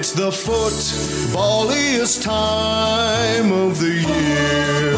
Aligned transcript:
It's 0.00 0.12
the 0.12 0.30
footballiest 0.30 2.22
time 2.22 3.52
of 3.52 3.78
the 3.78 3.96
year. 4.00 4.96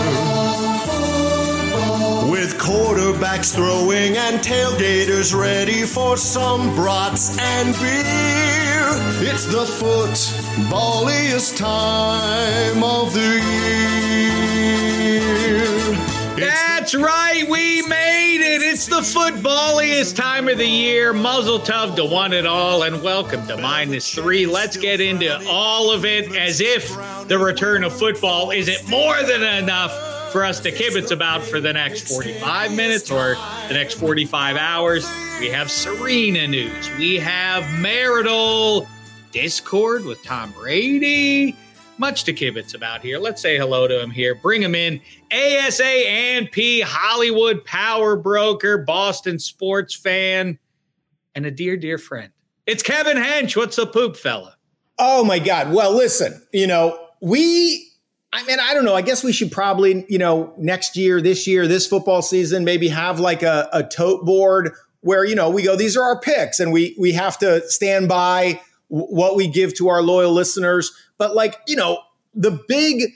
With 2.30 2.56
quarterbacks 2.56 3.52
throwing 3.52 4.16
and 4.16 4.38
tailgaters 4.38 5.34
ready 5.36 5.82
for 5.82 6.16
some 6.16 6.72
brats 6.76 7.36
and 7.36 7.74
beer. 7.80 8.86
It's 9.28 9.46
the 9.46 9.64
footballiest 9.64 11.56
time 11.56 12.84
of 12.84 13.12
the 13.12 13.40
year. 15.10 15.71
That's 16.36 16.94
right, 16.94 17.44
we 17.48 17.86
made 17.86 18.40
it. 18.40 18.62
It's 18.62 18.86
the 18.86 19.00
footballiest 19.00 20.16
time 20.16 20.48
of 20.48 20.56
the 20.56 20.66
year. 20.66 21.12
Muzzle 21.12 21.58
tub 21.58 21.94
to 21.96 22.06
one 22.06 22.32
and 22.32 22.46
all, 22.46 22.84
and 22.84 23.02
welcome 23.02 23.46
to 23.48 23.58
minus 23.58 24.14
three. 24.14 24.46
Let's 24.46 24.78
get 24.78 25.02
into 25.02 25.46
all 25.46 25.92
of 25.92 26.06
it 26.06 26.34
as 26.34 26.62
if 26.62 26.88
the 27.28 27.38
return 27.38 27.84
of 27.84 27.92
football 27.92 28.50
isn't 28.50 28.88
more 28.88 29.22
than 29.22 29.42
enough 29.42 29.92
for 30.32 30.42
us 30.42 30.58
to 30.60 30.72
kibitz 30.72 31.10
about 31.10 31.42
for 31.42 31.60
the 31.60 31.74
next 31.74 32.08
45 32.08 32.74
minutes 32.74 33.10
or 33.10 33.34
the 33.68 33.74
next 33.74 33.94
45 33.94 34.56
hours. 34.56 35.06
We 35.38 35.48
have 35.48 35.70
Serena 35.70 36.48
news. 36.48 36.90
We 36.96 37.16
have 37.16 37.70
marital 37.78 38.88
discord 39.32 40.06
with 40.06 40.22
Tom 40.24 40.52
Brady 40.52 41.54
much 42.02 42.24
to 42.24 42.32
kibitz 42.32 42.74
about 42.74 43.00
here. 43.00 43.18
Let's 43.18 43.40
say 43.40 43.56
hello 43.56 43.86
to 43.86 44.00
him 44.00 44.10
here. 44.10 44.34
Bring 44.34 44.60
him 44.60 44.74
in. 44.74 45.00
ASA 45.32 45.84
and 45.84 46.50
P 46.50 46.80
Hollywood 46.80 47.64
power 47.64 48.16
broker, 48.16 48.78
Boston 48.78 49.38
sports 49.38 49.94
fan, 49.94 50.58
and 51.34 51.46
a 51.46 51.50
dear, 51.50 51.76
dear 51.76 51.98
friend. 51.98 52.30
It's 52.66 52.82
Kevin 52.82 53.16
Hench. 53.16 53.56
What's 53.56 53.76
the 53.76 53.86
poop, 53.86 54.16
fella? 54.16 54.56
Oh 54.98 55.24
my 55.24 55.38
God. 55.38 55.72
Well, 55.72 55.92
listen, 55.92 56.40
you 56.52 56.66
know, 56.66 57.08
we 57.20 57.88
I 58.32 58.44
mean, 58.44 58.58
I 58.60 58.72
don't 58.72 58.84
know. 58.84 58.94
I 58.94 59.02
guess 59.02 59.22
we 59.22 59.32
should 59.32 59.52
probably, 59.52 60.06
you 60.08 60.18
know, 60.18 60.54
next 60.56 60.96
year, 60.96 61.20
this 61.20 61.46
year, 61.46 61.66
this 61.66 61.86
football 61.86 62.22
season, 62.22 62.64
maybe 62.64 62.88
have 62.88 63.20
like 63.20 63.42
a, 63.42 63.68
a 63.72 63.82
tote 63.82 64.24
board 64.24 64.72
where, 65.00 65.24
you 65.24 65.34
know, 65.34 65.50
we 65.50 65.62
go, 65.62 65.76
these 65.76 65.96
are 65.96 66.02
our 66.02 66.18
picks 66.20 66.58
and 66.58 66.72
we 66.72 66.96
we 66.98 67.12
have 67.12 67.38
to 67.38 67.68
stand 67.68 68.08
by 68.08 68.60
what 68.88 69.36
we 69.36 69.48
give 69.48 69.74
to 69.74 69.88
our 69.88 70.02
loyal 70.02 70.32
listeners. 70.32 70.92
But 71.18 71.34
like, 71.34 71.56
you 71.66 71.76
know, 71.76 71.98
the 72.34 72.62
big 72.68 73.12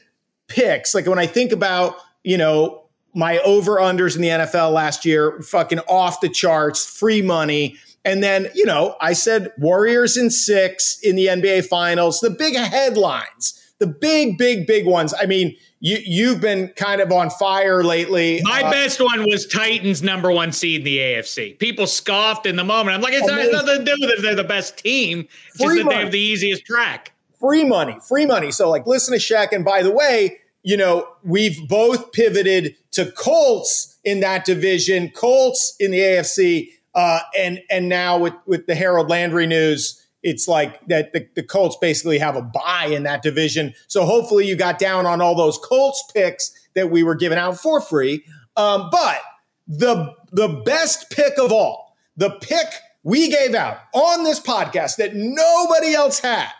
picks, 0.48 0.95
like 0.95 1.06
when 1.06 1.19
I 1.19 1.27
think 1.27 1.53
about, 1.53 1.97
you 2.27 2.36
know, 2.36 2.82
my 3.14 3.38
over 3.38 3.77
unders 3.77 4.16
in 4.16 4.20
the 4.20 4.28
NFL 4.28 4.72
last 4.72 5.05
year, 5.05 5.41
fucking 5.41 5.78
off 5.88 6.20
the 6.20 6.28
charts, 6.28 6.84
free 6.84 7.22
money. 7.22 7.77
And 8.05 8.22
then, 8.22 8.48
you 8.52 8.66
know, 8.66 8.96
I 9.00 9.12
said 9.12 9.52
Warriors 9.58 10.16
in 10.16 10.30
six 10.30 10.98
in 11.02 11.14
the 11.14 11.27
NBA 11.27 11.66
finals, 11.66 12.20
the 12.20 12.30
big 12.30 12.56
headlines, 12.56 13.62
the 13.78 13.86
big, 13.86 14.38
big, 14.38 14.66
big 14.66 14.86
ones. 14.86 15.14
I 15.18 15.27
mean, 15.27 15.56
you 15.78 15.98
you've 16.05 16.41
been 16.41 16.68
kind 16.77 17.00
of 17.00 17.12
on 17.12 17.30
fire 17.30 17.84
lately. 17.84 18.40
My 18.42 18.62
uh, 18.62 18.70
best 18.72 19.00
one 19.00 19.22
was 19.22 19.46
Titans 19.46 20.02
number 20.02 20.33
one 20.33 20.50
seed 20.50 20.80
in 20.80 20.84
the 20.84 20.98
AFC. 20.98 21.58
People 21.61 21.86
scoffed 21.86 22.44
in 22.44 22.56
the 22.56 22.64
moment. 22.64 22.96
I'm 22.96 23.02
like, 23.02 23.14
it's 23.14 23.27
not, 23.28 23.52
nothing 23.52 23.84
to 23.84 23.84
do 23.84 23.96
with 24.00 24.11
if 24.11 24.22
they're 24.22 24.34
the 24.34 24.42
best 24.42 24.78
team. 24.78 25.28
It's 25.48 25.58
just 25.58 25.77
that 25.77 25.84
money. 25.84 25.96
they 25.96 26.02
have 26.02 26.12
the 26.12 26.18
easiest 26.18 26.66
track. 26.66 27.12
Free 27.38 27.64
money, 27.64 27.98
free 28.08 28.27
money. 28.27 28.50
So 28.50 28.68
like, 28.68 28.86
listen 28.86 29.16
to 29.16 29.20
Shaq. 29.20 29.52
And 29.52 29.64
by 29.64 29.83
the 29.83 29.92
way, 29.92 30.38
you 30.67 30.77
know, 30.77 31.06
we've 31.22 31.69
both 31.69 32.11
pivoted 32.11 32.75
to 32.91 33.12
Colts 33.12 33.98
in 34.03 34.19
that 34.19 34.45
division, 34.45 35.11
Colts 35.11 35.77
in 35.78 35.92
the 35.92 36.00
AFC, 36.00 36.70
uh, 36.92 37.20
and 37.39 37.61
and 37.70 37.89
now 37.89 38.19
with 38.19 38.34
with 38.47 38.67
the 38.67 38.75
Harold 38.75 39.08
Landry 39.08 39.47
news 39.47 40.03
it's 40.23 40.48
like 40.48 40.84
that 40.89 41.12
the, 41.12 41.28
the, 41.36 41.42
Colts 41.45 41.77
basically 41.81 42.19
have 42.19 42.34
a 42.34 42.42
buy 42.42 42.86
in 42.91 43.05
that 43.05 43.23
division. 43.23 43.73
So 43.86 44.05
hopefully 44.05 44.45
you 44.45 44.57
got 44.57 44.77
down 44.77 45.07
on 45.07 45.20
all 45.20 45.36
those 45.36 45.57
Colts 45.57 46.02
picks 46.13 46.51
that 46.74 46.90
we 46.90 47.05
were 47.05 47.14
giving 47.14 47.39
out 47.39 47.61
for 47.61 47.80
free. 47.80 48.24
Um, 48.57 48.89
but 48.90 49.20
the 49.69 50.13
the 50.33 50.48
best 50.64 51.11
pick 51.11 51.39
of 51.39 51.52
all, 51.52 51.96
the 52.17 52.30
pick 52.40 52.67
we 53.05 53.29
gave 53.29 53.55
out 53.55 53.79
on 53.95 54.24
this 54.24 54.40
podcast 54.40 54.96
that 54.96 55.14
nobody 55.14 55.95
else 55.95 56.19
had. 56.19 56.51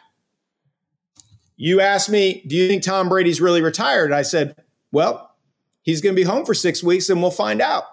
You 1.57 1.81
asked 1.81 2.11
me, 2.11 2.43
do 2.47 2.55
you 2.55 2.69
think 2.69 2.83
Tom 2.83 3.09
Brady's 3.09 3.41
really 3.41 3.63
retired? 3.63 4.13
I 4.13 4.23
said, 4.23 4.57
well, 4.93 5.35
he's 5.83 6.01
going 6.01 6.15
to 6.15 6.21
be 6.21 6.25
home 6.25 6.45
for 6.45 6.55
six 6.55 6.83
weeks 6.83 7.09
and 7.09 7.23
we'll 7.23 7.31
find 7.31 7.63
out. 7.63 7.85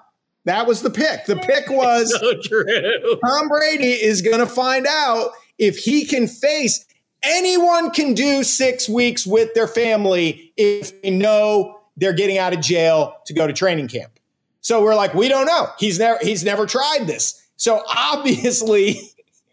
That 0.45 0.67
was 0.67 0.81
the 0.81 0.89
pick. 0.89 1.25
The 1.25 1.37
pick 1.37 1.65
was 1.69 2.11
so 2.11 3.17
Tom 3.25 3.47
Brady 3.47 3.91
is 3.91 4.21
going 4.21 4.39
to 4.39 4.45
find 4.45 4.85
out 4.87 5.31
if 5.57 5.77
he 5.77 6.05
can 6.05 6.27
face 6.27 6.85
anyone 7.23 7.91
can 7.91 8.13
do 8.13 8.43
six 8.43 8.89
weeks 8.89 9.25
with 9.25 9.53
their 9.53 9.67
family 9.67 10.51
if 10.57 11.01
they 11.01 11.09
know 11.09 11.79
they're 11.95 12.13
getting 12.13 12.37
out 12.37 12.53
of 12.53 12.59
jail 12.59 13.15
to 13.25 13.33
go 13.33 13.47
to 13.47 13.53
training 13.53 13.87
camp. 13.87 14.19
So 14.61 14.83
we're 14.83 14.95
like, 14.95 15.13
we 15.13 15.27
don't 15.27 15.45
know. 15.45 15.67
He's 15.77 15.99
never 15.99 16.19
he's 16.21 16.43
never 16.43 16.65
tried 16.65 17.07
this. 17.07 17.41
So 17.55 17.83
obviously 17.87 18.99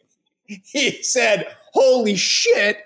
he 0.47 1.03
said, 1.03 1.47
holy 1.73 2.17
shit. 2.17 2.79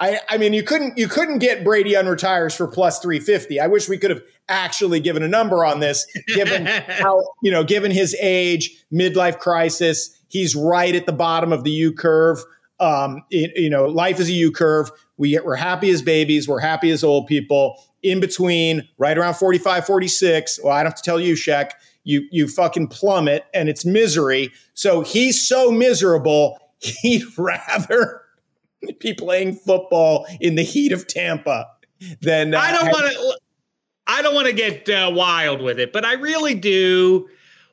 I, 0.00 0.18
I 0.30 0.38
mean, 0.38 0.54
you 0.54 0.62
couldn't 0.62 0.96
you 0.96 1.08
couldn't 1.08 1.38
get 1.38 1.62
Brady 1.62 1.92
unretires 1.92 2.56
for 2.56 2.66
plus 2.66 2.98
350. 3.00 3.60
I 3.60 3.66
wish 3.66 3.88
we 3.88 3.98
could 3.98 4.10
have 4.10 4.22
actually 4.48 4.98
given 4.98 5.22
a 5.22 5.28
number 5.28 5.64
on 5.64 5.80
this, 5.80 6.06
given 6.34 6.64
how, 6.88 7.22
you 7.42 7.50
know, 7.50 7.62
given 7.62 7.90
his 7.90 8.16
age, 8.18 8.84
midlife 8.92 9.38
crisis, 9.38 10.16
He's 10.30 10.54
right 10.54 10.94
at 10.94 11.06
the 11.06 11.12
bottom 11.12 11.52
of 11.52 11.64
the 11.64 11.70
U 11.72 11.92
curve. 11.92 12.38
Um, 12.78 13.24
it, 13.30 13.50
you 13.56 13.68
know, 13.68 13.86
life 13.86 14.20
is 14.20 14.28
a 14.28 14.32
U 14.32 14.52
curve. 14.52 14.90
We, 15.18 15.30
get, 15.30 15.44
we're 15.44 15.56
happy 15.56 15.90
as 15.90 16.02
babies. 16.02 16.48
We're 16.48 16.60
happy 16.60 16.90
as 16.90 17.04
old 17.04 17.26
people. 17.26 17.82
In 18.02 18.20
between, 18.20 18.88
right 18.96 19.18
around 19.18 19.34
45, 19.34 19.84
46. 19.84 20.60
Well, 20.62 20.72
I 20.72 20.82
don't 20.82 20.92
have 20.92 20.94
to 20.94 21.02
tell 21.02 21.20
you, 21.20 21.34
Shaq. 21.34 21.72
You, 22.04 22.26
you 22.30 22.48
fucking 22.48 22.86
plummet 22.86 23.44
and 23.52 23.68
it's 23.68 23.84
misery. 23.84 24.52
So 24.72 25.02
he's 25.02 25.46
so 25.46 25.70
miserable, 25.70 26.58
he'd 26.78 27.24
rather 27.36 28.22
be 29.00 29.14
playing 29.14 29.54
football 29.54 30.26
in 30.40 30.54
the 30.54 30.62
heat 30.62 30.92
of 30.92 31.06
Tampa 31.06 31.66
than. 32.20 32.54
Uh, 32.54 32.60
I 32.60 32.72
don't 32.72 32.88
want 32.88 33.12
to. 33.12 33.38
I 34.06 34.22
don't 34.22 34.34
want 34.34 34.48
to 34.48 34.52
get 34.52 34.88
uh, 34.88 35.10
wild 35.14 35.62
with 35.62 35.78
it, 35.78 35.92
but 35.92 36.04
I 36.04 36.14
really 36.14 36.54
do 36.54 37.28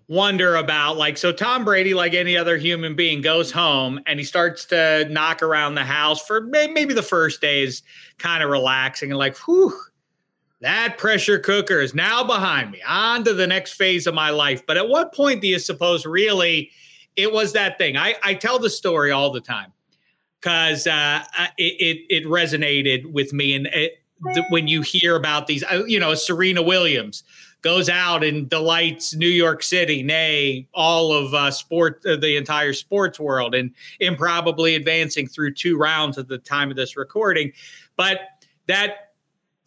wonder 0.07 0.55
about 0.55 0.97
like 0.97 1.17
so 1.17 1.31
Tom 1.31 1.65
Brady 1.65 1.93
like 1.93 2.13
any 2.13 2.37
other 2.37 2.57
human 2.57 2.95
being 2.95 3.21
goes 3.21 3.51
home 3.51 3.99
and 4.05 4.19
he 4.19 4.25
starts 4.25 4.65
to 4.65 5.05
knock 5.09 5.43
around 5.43 5.75
the 5.75 5.83
house 5.83 6.25
for 6.25 6.41
maybe 6.41 6.93
the 6.93 7.03
first 7.03 7.41
day 7.41 7.63
is 7.63 7.83
kind 8.17 8.41
of 8.41 8.49
relaxing 8.49 9.11
and 9.11 9.19
like 9.19 9.35
whew 9.39 9.77
that 10.61 10.97
pressure 10.97 11.37
cooker 11.37 11.81
is 11.81 11.93
now 11.93 12.23
behind 12.23 12.71
me 12.71 12.81
on 12.87 13.23
to 13.25 13.33
the 13.33 13.45
next 13.45 13.73
phase 13.73 14.07
of 14.07 14.13
my 14.13 14.29
life 14.29 14.65
but 14.65 14.77
at 14.77 14.87
what 14.87 15.13
point 15.13 15.41
do 15.41 15.47
you 15.47 15.59
suppose 15.59 16.05
really 16.05 16.71
it 17.17 17.33
was 17.33 17.51
that 17.51 17.77
thing 17.77 17.97
I, 17.97 18.15
I 18.23 18.33
tell 18.33 18.59
the 18.59 18.69
story 18.69 19.11
all 19.11 19.29
the 19.29 19.41
time 19.41 19.73
because 20.47 20.87
uh, 20.87 21.25
it, 21.57 22.07
it, 22.07 22.23
it 22.23 22.25
resonated 22.25 23.11
with 23.11 23.33
me 23.33 23.53
and 23.53 23.67
it, 23.67 24.01
when 24.49 24.65
you 24.69 24.81
hear 24.81 25.17
about 25.17 25.45
these 25.45 25.61
you 25.87 25.99
know 25.99 26.15
Serena 26.15 26.63
Williams 26.63 27.23
goes 27.61 27.89
out 27.89 28.23
and 28.23 28.49
delights 28.49 29.13
New 29.13 29.27
York 29.27 29.61
City, 29.61 30.03
nay, 30.03 30.65
all 30.73 31.11
of 31.11 31.33
uh, 31.33 31.51
sport, 31.51 32.01
uh, 32.05 32.15
the 32.15 32.37
entire 32.37 32.71
sports 32.71 33.19
world, 33.19 33.53
and 33.53 33.71
improbably 33.99 34.75
advancing 34.75 35.27
through 35.27 35.53
two 35.53 35.77
rounds 35.77 36.17
at 36.17 36.29
the 36.29 36.37
time 36.37 36.71
of 36.71 36.77
this 36.77 36.95
recording. 36.95 37.51
But 37.97 38.21
that 38.67 39.11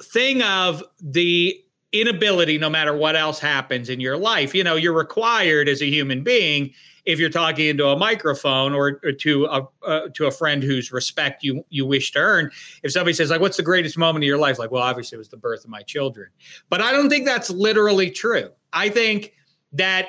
thing 0.03 0.43
of 0.43 0.83
the 0.99 1.63
inability, 1.93 2.57
no 2.57 2.71
matter 2.71 2.97
what 2.97 3.17
else 3.17 3.39
happens 3.39 3.91
in 3.91 4.01
your 4.01 4.17
life, 4.17 4.55
you 4.55 4.65
know, 4.65 4.77
you're 4.77 4.95
required 4.95 5.69
as 5.69 5.83
a 5.83 5.87
human 5.87 6.23
being 6.23 6.73
if 7.11 7.19
you're 7.19 7.31
talking 7.31 7.67
into 7.67 7.87
a 7.87 7.97
microphone 7.97 8.73
or, 8.73 9.01
or 9.03 9.13
to 9.13 9.45
a 9.47 9.69
uh, 9.85 10.09
to 10.15 10.27
a 10.27 10.31
friend 10.31 10.63
whose 10.63 10.93
respect 10.93 11.43
you 11.43 11.65
you 11.69 11.85
wish 11.85 12.13
to 12.13 12.19
earn 12.19 12.51
if 12.83 12.93
somebody 12.93 13.13
says 13.13 13.31
like 13.31 13.41
what's 13.41 13.57
the 13.57 13.63
greatest 13.63 13.99
moment 13.99 14.23
of 14.23 14.27
your 14.27 14.39
life 14.39 14.59
like 14.59 14.71
well 14.71 14.83
obviously 14.83 15.17
it 15.17 15.19
was 15.19 15.29
the 15.29 15.37
birth 15.37 15.65
of 15.65 15.71
my 15.71 15.83
children 15.83 16.29
but 16.69 16.81
i 16.81 16.93
don't 16.93 17.09
think 17.09 17.27
that's 17.27 17.51
literally 17.51 18.11
true 18.11 18.51
i 18.73 18.89
think 18.89 19.33
that 19.73 20.09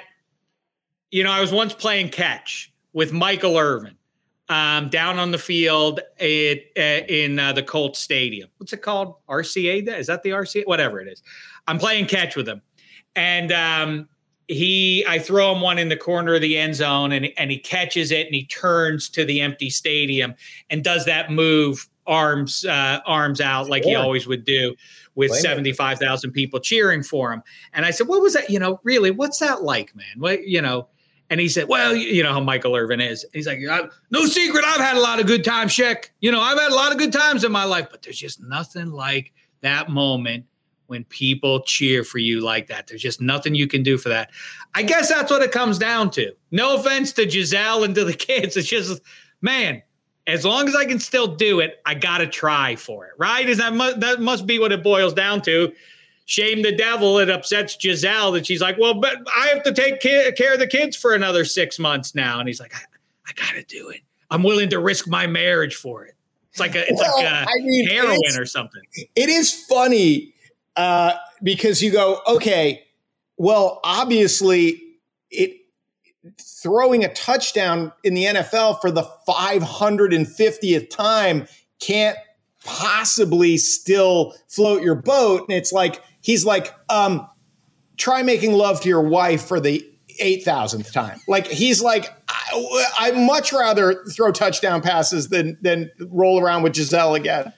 you 1.10 1.24
know 1.24 1.32
i 1.32 1.42
was 1.42 1.52
once 1.52 1.74
playing 1.74 2.10
catch 2.10 2.74
with 2.94 3.12
michael 3.12 3.58
irvin 3.58 3.96
um, 4.50 4.90
down 4.90 5.18
on 5.18 5.32
the 5.32 5.38
field 5.38 6.02
at, 6.20 6.58
uh, 6.78 7.06
in 7.08 7.40
uh, 7.40 7.54
the 7.54 7.64
Colts 7.64 8.00
Stadium. 8.00 8.50
What's 8.58 8.74
it 8.74 8.82
called? 8.82 9.16
RCA? 9.30 9.88
Is 9.98 10.08
that 10.08 10.24
the 10.24 10.32
RCA? 10.32 10.64
Whatever 10.66 11.00
it 11.00 11.08
is. 11.08 11.24
I'm 11.68 11.80
playing 11.80 12.08
catch 12.08 12.36
with 12.36 12.50
him, 12.50 12.62
and 13.16 13.54
um, 13.54 14.10
he 14.52 15.06
I 15.08 15.20
throw 15.20 15.54
him 15.54 15.62
one 15.62 15.78
in 15.78 15.90
the 15.90 15.98
corner 15.98 16.36
of 16.36 16.42
the 16.42 16.58
end 16.58 16.76
zone 16.76 17.12
and 17.12 17.30
and 17.38 17.50
he 17.50 17.58
catches 17.58 18.12
it 18.12 18.26
and 18.26 18.36
he 18.36 18.46
turns 18.46 19.10
to 19.10 19.26
the 19.26 19.42
empty 19.42 19.70
stadium 19.70 20.36
and 20.70 20.84
does 20.84 21.06
that 21.06 21.32
move 21.32 21.88
arms 22.08 22.66
uh, 22.66 23.00
arms 23.06 23.40
out 23.40 23.70
like 23.70 23.84
he 23.84 23.96
always 23.96 24.28
would 24.28 24.44
do 24.44 24.76
with 25.16 25.32
75,000 25.32 26.32
people 26.32 26.60
cheering 26.60 27.04
for 27.04 27.32
him. 27.34 27.44
And 27.74 27.86
I 27.86 27.92
said, 27.92 28.08
"What 28.08 28.22
was 28.22 28.34
that, 28.34 28.50
you 28.50 28.60
know, 28.60 28.80
really? 28.84 29.12
What's 29.12 29.40
that 29.40 29.62
like, 29.62 29.96
man? 29.96 30.06
What, 30.18 30.48
you 30.48 30.62
know, 30.62 30.88
And 31.30 31.40
he 31.40 31.48
said, 31.48 31.68
Well, 31.70 31.96
you 31.96 32.22
know 32.24 32.34
how 32.34 32.42
Michael 32.42 32.76
Irvin 32.76 33.00
is. 33.00 33.26
He's 33.34 33.48
like, 33.48 33.60
No 34.10 34.26
secret, 34.26 34.66
I've 34.66 34.82
had 34.82 34.98
a 34.98 35.00
lot 35.00 35.20
of 35.20 35.28
good 35.28 35.46
times, 35.46 35.72
Shaq. 35.72 36.10
You 36.20 36.32
know, 36.32 36.42
I've 36.42 36.60
had 36.60 36.72
a 36.72 36.76
lot 36.76 36.92
of 36.92 36.98
good 36.98 37.14
times 37.14 37.44
in 37.44 37.52
my 37.52 37.64
life, 37.64 37.88
but 37.90 38.02
there's 38.02 38.18
just 38.18 38.42
nothing 38.42 38.92
like 38.92 39.32
that 39.62 39.90
moment 39.90 40.46
when 40.92 41.06
people 41.06 41.62
cheer 41.62 42.04
for 42.04 42.18
you 42.18 42.42
like 42.42 42.68
that. 42.68 42.86
There's 42.86 43.02
just 43.02 43.22
nothing 43.22 43.56
you 43.56 43.66
can 43.66 43.82
do 43.82 43.98
for 43.98 44.10
that. 44.10 44.30
I 44.76 44.84
guess 44.84 45.08
that's 45.08 45.32
what 45.32 45.42
it 45.42 45.54
comes 45.54 45.80
down 45.80 46.12
to. 46.12 46.34
No 46.52 46.76
offense 46.76 47.14
to 47.14 47.26
Gisele 47.26 47.86
and 47.86 47.96
to 47.96 48.04
the 48.04 48.14
kids. 48.28 48.58
It's 48.58 48.68
just, 48.68 49.02
man, 49.42 49.82
as 50.28 50.44
long 50.44 50.68
as 50.68 50.76
I 50.76 50.84
can 50.84 51.00
still 51.00 51.28
do 51.28 51.62
it, 51.62 51.80
I 51.86 51.94
got 51.96 52.18
to 52.18 52.28
try 52.28 52.76
for 52.76 53.06
it, 53.06 53.14
right? 53.18 53.48
Is 53.48 53.58
that, 53.60 53.74
mu- 53.74 53.94
that 53.94 54.20
must 54.20 54.46
be 54.46 54.60
what 54.60 54.74
it 54.74 54.84
boils 54.84 55.14
down 55.14 55.42
to 55.44 55.72
shame 56.26 56.62
the 56.62 56.74
devil. 56.74 57.20
It 57.20 57.30
upsets 57.30 57.78
Gisele 57.78 58.34
that 58.34 58.46
she's 58.46 58.60
like, 58.60 58.78
well, 58.78 58.96
but 58.96 59.16
I 59.34 59.48
have 59.48 59.64
to 59.64 59.74
take 59.74 60.02
care 60.02 60.54
of 60.54 60.60
the 60.60 60.68
kids 60.68 60.98
for 60.98 61.14
another 61.14 61.46
six 61.46 61.80
months 61.80 62.14
now. 62.14 62.40
And 62.40 62.50
he's 62.50 62.60
like, 62.60 62.76
I, 62.76 62.82
I 63.30 63.32
got 63.32 63.54
to 63.54 63.64
do 63.64 63.88
it. 63.88 64.02
I'm 64.30 64.44
willing 64.44 64.70
to 64.72 64.80
risk 64.80 65.08
my 65.08 65.26
marriage 65.26 65.76
for 65.76 66.04
it. 66.04 66.16
It's 66.50 66.60
like 66.60 66.76
a, 66.76 66.82
it's 66.86 67.02
well, 67.02 67.16
like 67.16 67.26
a 67.28 67.50
I 67.50 67.60
mean, 67.62 67.88
heroin 67.88 68.38
or 68.38 68.46
something. 68.46 68.82
It 69.16 69.30
is 69.30 69.54
funny 69.68 70.31
uh, 70.76 71.14
because 71.44 71.82
you 71.82 71.92
go, 71.92 72.22
okay, 72.28 72.84
well, 73.38 73.80
obviously, 73.84 74.82
it 75.30 75.58
throwing 76.62 77.04
a 77.04 77.14
touchdown 77.14 77.92
in 78.04 78.14
the 78.14 78.26
NFL 78.26 78.80
for 78.82 78.92
the 78.92 79.04
550th 79.28 80.90
time 80.90 81.48
can't 81.80 82.18
possibly 82.64 83.58
still 83.58 84.36
float 84.48 84.84
your 84.84 84.96
boat. 84.96 85.46
And 85.50 85.58
it's 85.58 85.72
like, 85.72 86.04
he's 86.22 86.46
like, 86.46 86.74
um, 86.90 87.28
try 87.98 88.22
making 88.22 88.54
love 88.54 88.82
to 88.82 88.90
your 88.90 89.02
wife 89.02 89.46
for 89.46 89.60
the 89.60 89.84
8,000th 90.22 90.92
time. 90.92 91.20
Like, 91.28 91.48
he's 91.48 91.82
like, 91.82 92.10
I, 92.28 92.86
I'd 93.00 93.18
much 93.18 93.52
rather 93.52 94.04
throw 94.06 94.32
touchdown 94.32 94.82
passes 94.82 95.30
than, 95.30 95.58
than 95.62 95.90
roll 96.00 96.40
around 96.40 96.62
with 96.64 96.74
Gisele 96.74 97.16
again. 97.16 97.52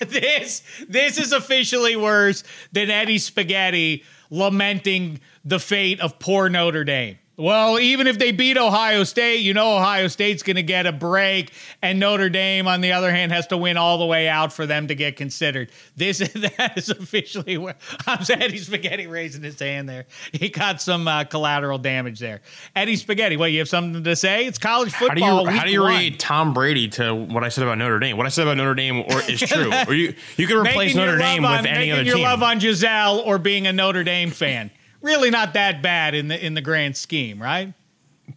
this 0.08 0.62
this 0.88 1.18
is 1.18 1.32
officially 1.32 1.94
worse 1.94 2.42
than 2.72 2.88
Eddie 2.90 3.18
Spaghetti 3.18 4.02
lamenting 4.30 5.20
the 5.44 5.58
fate 5.58 6.00
of 6.00 6.18
poor 6.18 6.48
Notre 6.48 6.84
Dame. 6.84 7.18
Well, 7.40 7.78
even 7.78 8.06
if 8.06 8.18
they 8.18 8.32
beat 8.32 8.58
Ohio 8.58 9.02
State, 9.02 9.38
you 9.38 9.54
know 9.54 9.78
Ohio 9.78 10.08
State's 10.08 10.42
going 10.42 10.56
to 10.56 10.62
get 10.62 10.84
a 10.84 10.92
break, 10.92 11.52
and 11.80 11.98
Notre 11.98 12.28
Dame, 12.28 12.68
on 12.68 12.82
the 12.82 12.92
other 12.92 13.10
hand, 13.10 13.32
has 13.32 13.46
to 13.46 13.56
win 13.56 13.78
all 13.78 13.96
the 13.96 14.04
way 14.04 14.28
out 14.28 14.52
for 14.52 14.66
them 14.66 14.88
to 14.88 14.94
get 14.94 15.16
considered. 15.16 15.70
This 15.96 16.18
that 16.58 16.74
is 16.76 16.90
officially 16.90 17.56
where 17.56 17.76
I'm 18.06 18.18
Eddie 18.28 18.58
Spaghetti 18.58 19.06
raising 19.06 19.42
his 19.42 19.58
hand 19.58 19.88
there. 19.88 20.04
He 20.32 20.50
got 20.50 20.82
some 20.82 21.08
uh, 21.08 21.24
collateral 21.24 21.78
damage 21.78 22.18
there. 22.18 22.42
Eddie 22.76 22.96
Spaghetti, 22.96 23.38
what 23.38 23.52
you 23.52 23.60
have 23.60 23.70
something 23.70 24.04
to 24.04 24.16
say? 24.16 24.44
It's 24.44 24.58
college 24.58 24.92
football. 24.92 25.46
How 25.46 25.46
do 25.46 25.50
you 25.52 25.58
how 25.58 25.64
do 25.64 25.72
you 25.72 25.86
read 25.86 26.20
Tom 26.20 26.52
Brady 26.52 26.88
to 26.88 27.14
what 27.14 27.42
I 27.42 27.48
said 27.48 27.64
about 27.64 27.78
Notre 27.78 27.98
Dame? 27.98 28.18
What 28.18 28.26
I 28.26 28.28
said 28.28 28.42
about 28.42 28.58
Notre 28.58 28.74
Dame 28.74 28.98
or 29.00 29.22
is 29.22 29.40
true, 29.40 29.72
or 29.88 29.94
you 29.94 30.14
you 30.36 30.46
can 30.46 30.58
replace 30.58 30.94
Notre 30.94 31.16
Dame 31.16 31.46
on, 31.46 31.62
with 31.62 31.66
any 31.66 31.90
other 31.90 32.02
your 32.02 32.16
team. 32.16 32.24
love 32.24 32.42
on 32.42 32.60
Gisele 32.60 33.20
or 33.24 33.38
being 33.38 33.66
a 33.66 33.72
Notre 33.72 34.04
Dame 34.04 34.30
fan 34.30 34.70
really 35.02 35.30
not 35.30 35.54
that 35.54 35.82
bad 35.82 36.14
in 36.14 36.28
the 36.28 36.44
in 36.44 36.54
the 36.54 36.60
grand 36.60 36.96
scheme, 36.96 37.40
right? 37.40 37.72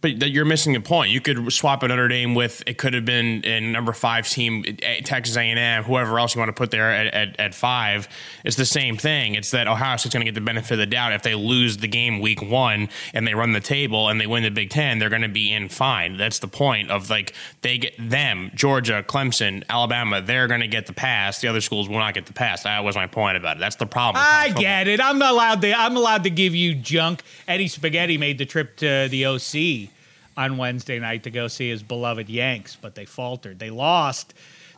But 0.00 0.30
you're 0.30 0.44
missing 0.44 0.74
a 0.76 0.80
point. 0.80 1.10
You 1.10 1.20
could 1.20 1.52
swap 1.52 1.82
a 1.82 1.88
Notre 1.88 2.08
Dame 2.08 2.34
with 2.34 2.62
it 2.66 2.78
could 2.78 2.94
have 2.94 3.04
been 3.04 3.44
a 3.44 3.60
number 3.60 3.92
five 3.92 4.28
team, 4.28 4.64
eh, 4.82 5.00
Texas 5.04 5.36
A&M, 5.36 5.84
whoever 5.84 6.18
else 6.18 6.34
you 6.34 6.38
want 6.38 6.48
to 6.48 6.54
put 6.54 6.70
there 6.70 6.90
at, 6.90 7.14
at, 7.14 7.40
at 7.40 7.54
five. 7.54 8.08
It's 8.44 8.56
the 8.56 8.64
same 8.64 8.96
thing. 8.96 9.34
It's 9.34 9.50
that 9.50 9.68
Ohio 9.68 9.96
State's 9.96 10.14
going 10.14 10.24
to 10.24 10.30
get 10.30 10.34
the 10.34 10.44
benefit 10.44 10.72
of 10.72 10.78
the 10.78 10.86
doubt 10.86 11.12
if 11.12 11.22
they 11.22 11.34
lose 11.34 11.78
the 11.78 11.88
game 11.88 12.20
week 12.20 12.42
one 12.42 12.88
and 13.12 13.26
they 13.26 13.34
run 13.34 13.52
the 13.52 13.60
table 13.60 14.08
and 14.08 14.20
they 14.20 14.26
win 14.26 14.42
the 14.42 14.50
Big 14.50 14.70
Ten, 14.70 14.98
they're 14.98 15.10
going 15.10 15.22
to 15.22 15.28
be 15.28 15.52
in 15.52 15.68
fine. 15.68 16.16
That's 16.16 16.38
the 16.38 16.48
point 16.48 16.90
of 16.90 17.10
like 17.10 17.34
they 17.62 17.78
get 17.78 17.94
them, 17.98 18.50
Georgia, 18.54 19.04
Clemson, 19.06 19.64
Alabama. 19.68 20.20
They're 20.20 20.48
going 20.48 20.60
to 20.60 20.68
get 20.68 20.86
the 20.86 20.92
pass. 20.92 21.40
The 21.40 21.48
other 21.48 21.60
schools 21.60 21.88
will 21.88 21.98
not 21.98 22.14
get 22.14 22.26
the 22.26 22.32
pass. 22.32 22.62
That 22.62 22.84
was 22.84 22.96
my 22.96 23.06
point 23.06 23.36
about 23.36 23.56
it. 23.56 23.60
That's 23.60 23.76
the 23.76 23.86
problem. 23.86 24.24
I 24.26 24.50
get 24.50 24.88
it. 24.88 25.00
I'm 25.00 25.20
allowed 25.20 25.60
to. 25.62 25.72
I'm 25.72 25.96
allowed 25.96 26.24
to 26.24 26.30
give 26.30 26.54
you 26.54 26.74
junk. 26.74 27.22
Eddie 27.46 27.68
Spaghetti 27.68 28.18
made 28.18 28.38
the 28.38 28.46
trip 28.46 28.76
to 28.78 29.08
the 29.10 29.26
OC 29.26 29.90
on 30.36 30.56
Wednesday 30.56 30.98
night 30.98 31.22
to 31.24 31.30
go 31.30 31.48
see 31.48 31.68
his 31.68 31.82
beloved 31.82 32.28
Yanks, 32.28 32.76
but 32.76 32.94
they 32.94 33.04
faltered. 33.04 33.58
They 33.58 33.70
lost 33.70 34.34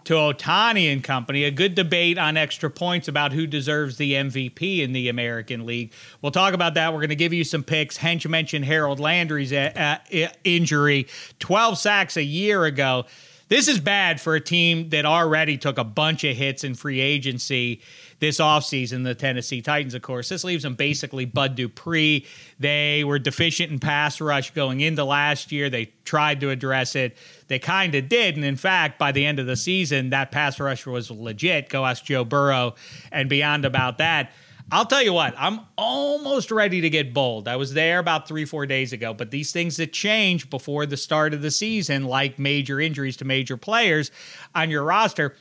to 0.07 0.15
Ohtani 0.15 0.93
and 0.93 1.03
company. 1.03 1.43
A 1.45 1.51
good 1.51 1.75
debate 1.75 2.17
on 2.17 2.37
extra 2.37 2.71
points 2.71 3.09
about 3.09 3.33
who 3.33 3.47
deserves 3.47 3.97
the 3.97 4.13
MVP 4.13 4.81
in 4.81 4.93
the 4.93 5.09
American 5.09 5.67
League. 5.67 5.93
We'll 6.23 6.33
talk 6.33 6.55
about 6.55 6.75
that. 6.75 6.93
We're 6.93 7.01
going 7.01 7.09
to 7.09 7.17
give 7.17 7.33
you 7.33 7.43
some 7.43 7.65
picks. 7.65 7.99
Hench 7.99 8.29
mentioned 8.29 8.65
Harold 8.65 9.01
Landry's 9.01 9.53
uh, 9.53 9.99
uh, 10.15 10.29
injury, 10.45 11.09
12 11.41 11.77
sacks 11.79 12.17
a 12.17 12.23
year 12.23 12.65
ago. 12.65 13.07
This 13.49 13.67
is 13.67 13.81
bad 13.81 14.21
for 14.21 14.37
a 14.37 14.41
team 14.41 14.91
that 14.91 15.07
already 15.07 15.57
took 15.57 15.77
a 15.77 15.85
bunch 15.85 16.23
of 16.23 16.37
hits 16.37 16.63
in 16.63 16.75
free 16.75 17.01
agency 17.01 17.81
this 18.19 18.39
offseason, 18.39 19.05
the 19.05 19.15
Tennessee 19.15 19.61
Titans, 19.61 19.95
of 19.95 20.03
course. 20.03 20.29
This 20.29 20.45
leaves 20.45 20.63
them 20.63 20.75
basically 20.75 21.25
Bud 21.25 21.55
Dupree. 21.55 22.27
They 22.59 23.05
were 23.05 23.19
deficient 23.19 23.71
in 23.71 23.79
pass 23.79 24.21
rush 24.21 24.53
going 24.53 24.81
into 24.81 25.05
last 25.05 25.53
year. 25.53 25.69
They 25.69 25.93
tried 26.05 26.41
to 26.41 26.51
address 26.51 26.97
it. 26.97 27.17
They 27.49 27.59
kind 27.59 27.95
of 27.95 28.09
did. 28.09 28.37
And 28.37 28.45
in 28.45 28.57
fact, 28.57 28.99
by 28.99 29.13
the 29.13 29.27
end 29.27 29.39
of 29.39 29.47
the 29.47 29.57
season, 29.57 30.11
that 30.11 30.31
pass 30.31 30.59
rush 30.59 30.87
was 30.87 31.11
legit. 31.11 31.69
Go 31.69 31.85
ask 31.85 32.05
Joe 32.05 32.25
Burrow 32.25 32.75
and 33.13 33.29
beyond 33.29 33.65
about 33.65 33.99
that. 33.99 34.33
I'll 34.73 34.87
tell 34.87 35.03
you 35.03 35.13
what, 35.13 35.33
I'm 35.39 35.61
almost 35.79 36.51
ready 36.51 36.81
to 36.81 36.91
get 36.91 37.15
bold. 37.15 37.47
I 37.47 37.55
was 37.55 37.73
there 37.75 38.01
about 38.01 38.27
three, 38.27 38.45
four 38.45 38.67
days 38.67 38.93
ago, 38.93 39.15
but 39.15 39.31
these 39.31 39.53
things 39.53 39.77
that 39.77 39.93
change 39.93 40.51
before 40.51 40.87
the 40.87 40.97
start 40.97 41.33
of 41.35 41.41
the 41.41 41.53
season, 41.53 42.03
like 42.03 42.41
major 42.41 42.81
injuries 42.81 43.17
to 43.19 43.25
major 43.25 43.57
players 43.57 44.11
on 44.57 44.69
your 44.69 44.83
roster, 44.83 45.37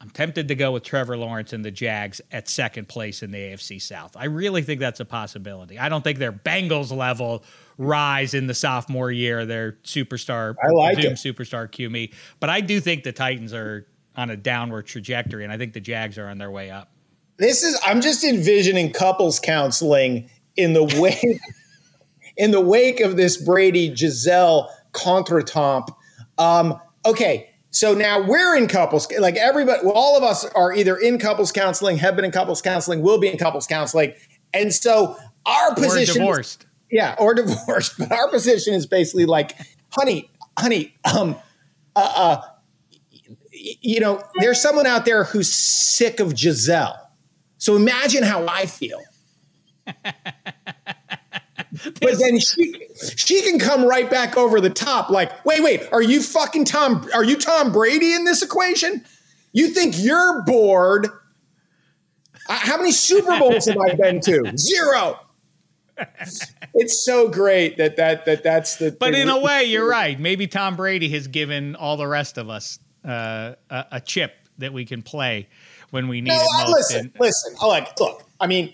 I'm 0.00 0.10
tempted 0.10 0.48
to 0.48 0.54
go 0.54 0.72
with 0.72 0.82
Trevor 0.82 1.16
Lawrence 1.16 1.52
and 1.52 1.64
the 1.64 1.70
Jags 1.70 2.20
at 2.30 2.48
second 2.48 2.86
place 2.86 3.22
in 3.22 3.30
the 3.30 3.38
AFC 3.38 3.80
South. 3.80 4.16
I 4.16 4.26
really 4.26 4.62
think 4.62 4.78
that's 4.78 5.00
a 5.00 5.06
possibility. 5.06 5.78
I 5.78 5.88
don't 5.88 6.04
think 6.04 6.18
their 6.18 6.32
Bengals 6.32 6.94
level 6.94 7.42
rise 7.78 8.34
in 8.34 8.46
the 8.46 8.54
sophomore 8.54 9.10
year, 9.10 9.46
their 9.46 9.72
superstar, 9.84 10.54
I 10.62 10.70
like 10.72 10.98
it. 10.98 11.12
superstar 11.14 11.68
QB. 11.70 12.12
But 12.40 12.50
I 12.50 12.60
do 12.60 12.80
think 12.80 13.04
the 13.04 13.12
Titans 13.12 13.54
are 13.54 13.86
on 14.16 14.30
a 14.30 14.36
downward 14.36 14.86
trajectory, 14.86 15.44
and 15.44 15.52
I 15.52 15.58
think 15.58 15.72
the 15.72 15.80
Jags 15.80 16.18
are 16.18 16.28
on 16.28 16.38
their 16.38 16.50
way 16.50 16.70
up. 16.70 16.90
This 17.38 17.62
is 17.62 17.78
I'm 17.84 18.00
just 18.00 18.24
envisioning 18.24 18.92
couples 18.92 19.38
counseling 19.38 20.30
in 20.56 20.72
the 20.72 20.84
wake 21.00 21.40
in 22.36 22.50
the 22.50 22.60
wake 22.60 23.00
of 23.00 23.16
this 23.16 23.36
Brady 23.36 23.94
Gisele 23.94 24.70
contretemps. 24.92 25.94
Um, 26.38 26.80
okay, 27.04 27.50
so 27.76 27.92
now 27.92 28.22
we're 28.22 28.56
in 28.56 28.68
couples, 28.68 29.06
like 29.18 29.36
everybody, 29.36 29.80
well, 29.84 29.92
all 29.92 30.16
of 30.16 30.22
us 30.22 30.46
are 30.46 30.72
either 30.72 30.96
in 30.96 31.18
couples 31.18 31.52
counseling, 31.52 31.98
have 31.98 32.16
been 32.16 32.24
in 32.24 32.30
couples 32.30 32.62
counseling, 32.62 33.02
will 33.02 33.18
be 33.20 33.28
in 33.28 33.36
couples 33.36 33.66
counseling. 33.66 34.14
And 34.54 34.72
so 34.72 35.14
our 35.44 35.74
position. 35.74 36.16
Or 36.16 36.24
divorced. 36.24 36.62
Is, 36.62 36.68
yeah, 36.90 37.16
or 37.18 37.34
divorced. 37.34 37.98
But 37.98 38.10
our 38.12 38.30
position 38.30 38.72
is 38.72 38.86
basically 38.86 39.26
like, 39.26 39.58
honey, 39.90 40.30
honey, 40.58 40.94
um, 41.14 41.36
uh, 41.94 42.12
uh, 42.16 42.40
you 43.52 44.00
know, 44.00 44.22
there's 44.36 44.58
someone 44.58 44.86
out 44.86 45.04
there 45.04 45.24
who's 45.24 45.52
sick 45.52 46.18
of 46.18 46.34
Gisele. 46.34 46.96
So 47.58 47.76
imagine 47.76 48.22
how 48.22 48.48
I 48.48 48.64
feel. 48.64 49.02
but 52.00 52.18
then 52.18 52.38
she 52.38 52.88
she 53.16 53.42
can 53.42 53.58
come 53.58 53.84
right 53.84 54.10
back 54.10 54.36
over 54.36 54.60
the 54.60 54.70
top 54.70 55.10
like 55.10 55.44
wait 55.44 55.62
wait 55.62 55.82
are 55.92 56.02
you 56.02 56.22
fucking 56.22 56.64
tom 56.64 57.08
are 57.14 57.24
you 57.24 57.36
tom 57.36 57.72
brady 57.72 58.12
in 58.12 58.24
this 58.24 58.42
equation? 58.42 59.04
You 59.52 59.68
think 59.68 59.94
you're 59.98 60.42
bored? 60.42 61.08
How 62.48 62.76
many 62.76 62.92
super 62.92 63.38
bowls 63.38 63.66
have 63.66 63.78
i 63.78 63.94
been 63.94 64.20
to? 64.20 64.52
Zero. 64.56 65.18
It's 66.74 67.04
so 67.04 67.28
great 67.28 67.78
that 67.78 67.96
that 67.96 68.26
that 68.26 68.42
that's 68.42 68.76
the 68.76 68.92
but 68.92 69.14
in 69.14 69.30
a 69.30 69.40
way 69.40 69.64
you're 69.64 69.88
right. 69.88 70.18
Maybe 70.20 70.46
tom 70.46 70.76
brady 70.76 71.08
has 71.10 71.26
given 71.28 71.74
all 71.74 71.96
the 71.96 72.06
rest 72.06 72.36
of 72.38 72.50
us 72.50 72.78
uh, 73.06 73.54
a, 73.70 73.86
a, 73.92 74.00
chip 74.00 74.34
that 74.58 74.72
we 74.72 74.84
can 74.84 75.02
play 75.02 75.48
when 75.90 76.08
we 76.08 76.20
need 76.20 76.30
no, 76.30 76.34
it 76.40 76.68
most. 76.68 76.72
listen 76.72 77.00
and, 77.00 77.20
listen 77.20 77.54
like 77.62 77.98
look 78.00 78.22
i 78.40 78.46
mean 78.46 78.72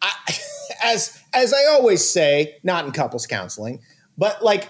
I, 0.00 0.10
as 0.82 1.22
as 1.32 1.52
I 1.52 1.66
always 1.66 2.08
say, 2.08 2.56
not 2.62 2.84
in 2.84 2.92
couples 2.92 3.26
counseling, 3.26 3.80
but 4.18 4.42
like 4.42 4.68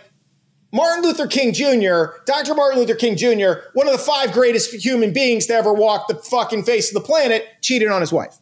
Martin 0.73 1.03
Luther 1.03 1.27
King 1.27 1.53
Jr., 1.53 2.13
Dr. 2.27 2.55
Martin 2.55 2.79
Luther 2.79 2.95
King 2.95 3.17
Jr., 3.17 3.61
one 3.75 3.87
of 3.87 3.93
the 3.93 3.99
five 3.99 4.33
greatest 4.33 4.73
human 4.73 5.13
beings 5.13 5.47
to 5.47 5.55
ever 5.55 5.73
walk 5.73 6.07
the 6.09 6.15
fucking 6.15 6.63
face 6.63 6.89
of 6.89 6.95
the 6.95 7.07
planet, 7.07 7.47
cheated 7.61 7.89
on 7.89 8.01
his 8.01 8.13
wife. 8.13 8.39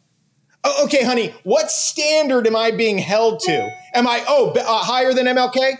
Oh, 0.63 0.85
okay, 0.85 1.03
honey, 1.03 1.33
what 1.43 1.71
standard 1.71 2.45
am 2.45 2.55
I 2.55 2.71
being 2.71 2.97
held 2.97 3.39
to? 3.41 3.69
Am 3.93 4.05
I, 4.05 4.23
oh, 4.27 4.51
uh, 4.51 4.63
higher 4.83 5.13
than 5.13 5.25
MLK? 5.25 5.77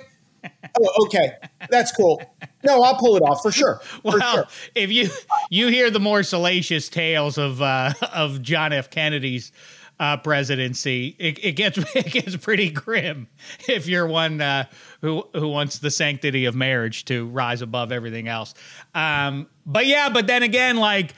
oh, 0.80 1.06
okay, 1.06 1.34
that's 1.70 1.92
cool. 1.92 2.22
No, 2.64 2.82
I'll 2.82 2.96
pull 2.96 3.16
it 3.18 3.22
off 3.22 3.42
for 3.42 3.52
sure. 3.52 3.80
For 3.84 4.18
well, 4.18 4.34
sure. 4.34 4.48
if 4.76 4.92
you 4.92 5.10
you 5.50 5.68
hear 5.68 5.90
the 5.90 6.00
more 6.00 6.24
salacious 6.24 6.90
tales 6.90 7.38
of 7.38 7.62
uh, 7.62 7.94
of 8.14 8.42
John 8.42 8.74
F. 8.74 8.90
Kennedy's 8.90 9.52
uh, 10.00 10.18
presidency, 10.18 11.16
it, 11.20 11.44
it, 11.44 11.52
gets 11.54 11.78
it 11.96 12.12
gets 12.12 12.36
pretty 12.38 12.70
grim 12.70 13.28
if 13.68 13.88
you're 13.88 14.08
one 14.08 14.42
uh, 14.42 14.66
who 15.02 15.28
who 15.34 15.48
wants 15.48 15.80
the 15.80 15.92
sanctity 15.92 16.46
of 16.46 16.56
marriage 16.56 17.06
to 17.06 17.28
rise 17.28 17.62
above 17.62 17.92
everything 17.92 18.28
else. 18.28 18.54
Um, 18.96 19.48
but 19.66 19.86
yeah, 19.86 20.10
but 20.10 20.28
then 20.28 20.44
again, 20.44 20.78
like 20.78 21.14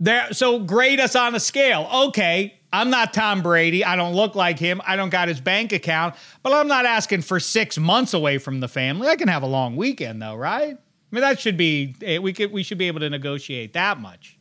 there, 0.00 0.32
so 0.32 0.58
grade 0.58 1.00
us 1.00 1.14
on 1.14 1.34
a 1.34 1.40
scale. 1.40 1.88
Okay, 2.08 2.58
I'm 2.72 2.90
not 2.90 3.14
Tom 3.14 3.42
Brady. 3.42 3.84
I 3.84 3.94
don't 3.94 4.14
look 4.14 4.34
like 4.34 4.58
him. 4.58 4.82
I 4.84 4.96
don't 4.96 5.10
got 5.10 5.28
his 5.28 5.40
bank 5.40 5.72
account, 5.72 6.16
but 6.42 6.52
I'm 6.52 6.66
not 6.66 6.86
asking 6.86 7.22
for 7.22 7.38
six 7.38 7.78
months 7.78 8.12
away 8.12 8.38
from 8.38 8.58
the 8.58 8.68
family. 8.68 9.06
I 9.08 9.16
can 9.16 9.28
have 9.28 9.44
a 9.44 9.48
long 9.48 9.76
weekend 9.76 10.20
though, 10.20 10.34
right? 10.34 10.74
I 10.74 11.14
mean, 11.14 11.20
that 11.22 11.38
should 11.38 11.56
be 11.56 11.94
eh, 12.02 12.18
we 12.18 12.32
could 12.32 12.50
we 12.50 12.64
should 12.64 12.78
be 12.78 12.88
able 12.88 13.00
to 13.00 13.10
negotiate 13.10 13.74
that 13.74 14.00
much. 14.00 14.36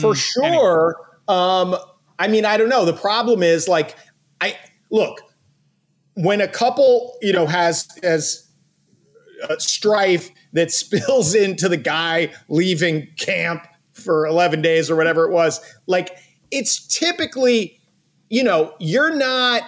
For 0.00 0.14
mm, 0.14 0.16
sure. 0.16 0.44
Anyway. 0.44 1.11
Um, 1.28 1.76
I 2.18 2.28
mean, 2.28 2.44
I 2.44 2.56
don't 2.56 2.68
know. 2.68 2.84
The 2.84 2.92
problem 2.92 3.42
is 3.42 3.68
like 3.68 3.96
I 4.40 4.56
look 4.90 5.20
when 6.14 6.40
a 6.40 6.48
couple, 6.48 7.16
you 7.22 7.32
know, 7.32 7.46
has 7.46 7.88
has 8.02 8.48
uh, 9.48 9.56
strife 9.58 10.30
that 10.52 10.70
spills 10.72 11.34
into 11.34 11.68
the 11.68 11.76
guy 11.76 12.32
leaving 12.48 13.08
camp 13.18 13.66
for 13.92 14.26
11 14.26 14.62
days 14.62 14.90
or 14.90 14.96
whatever 14.96 15.24
it 15.24 15.32
was. 15.32 15.60
Like 15.86 16.16
it's 16.50 16.86
typically, 16.86 17.80
you 18.28 18.42
know, 18.42 18.74
you're 18.78 19.14
not 19.14 19.62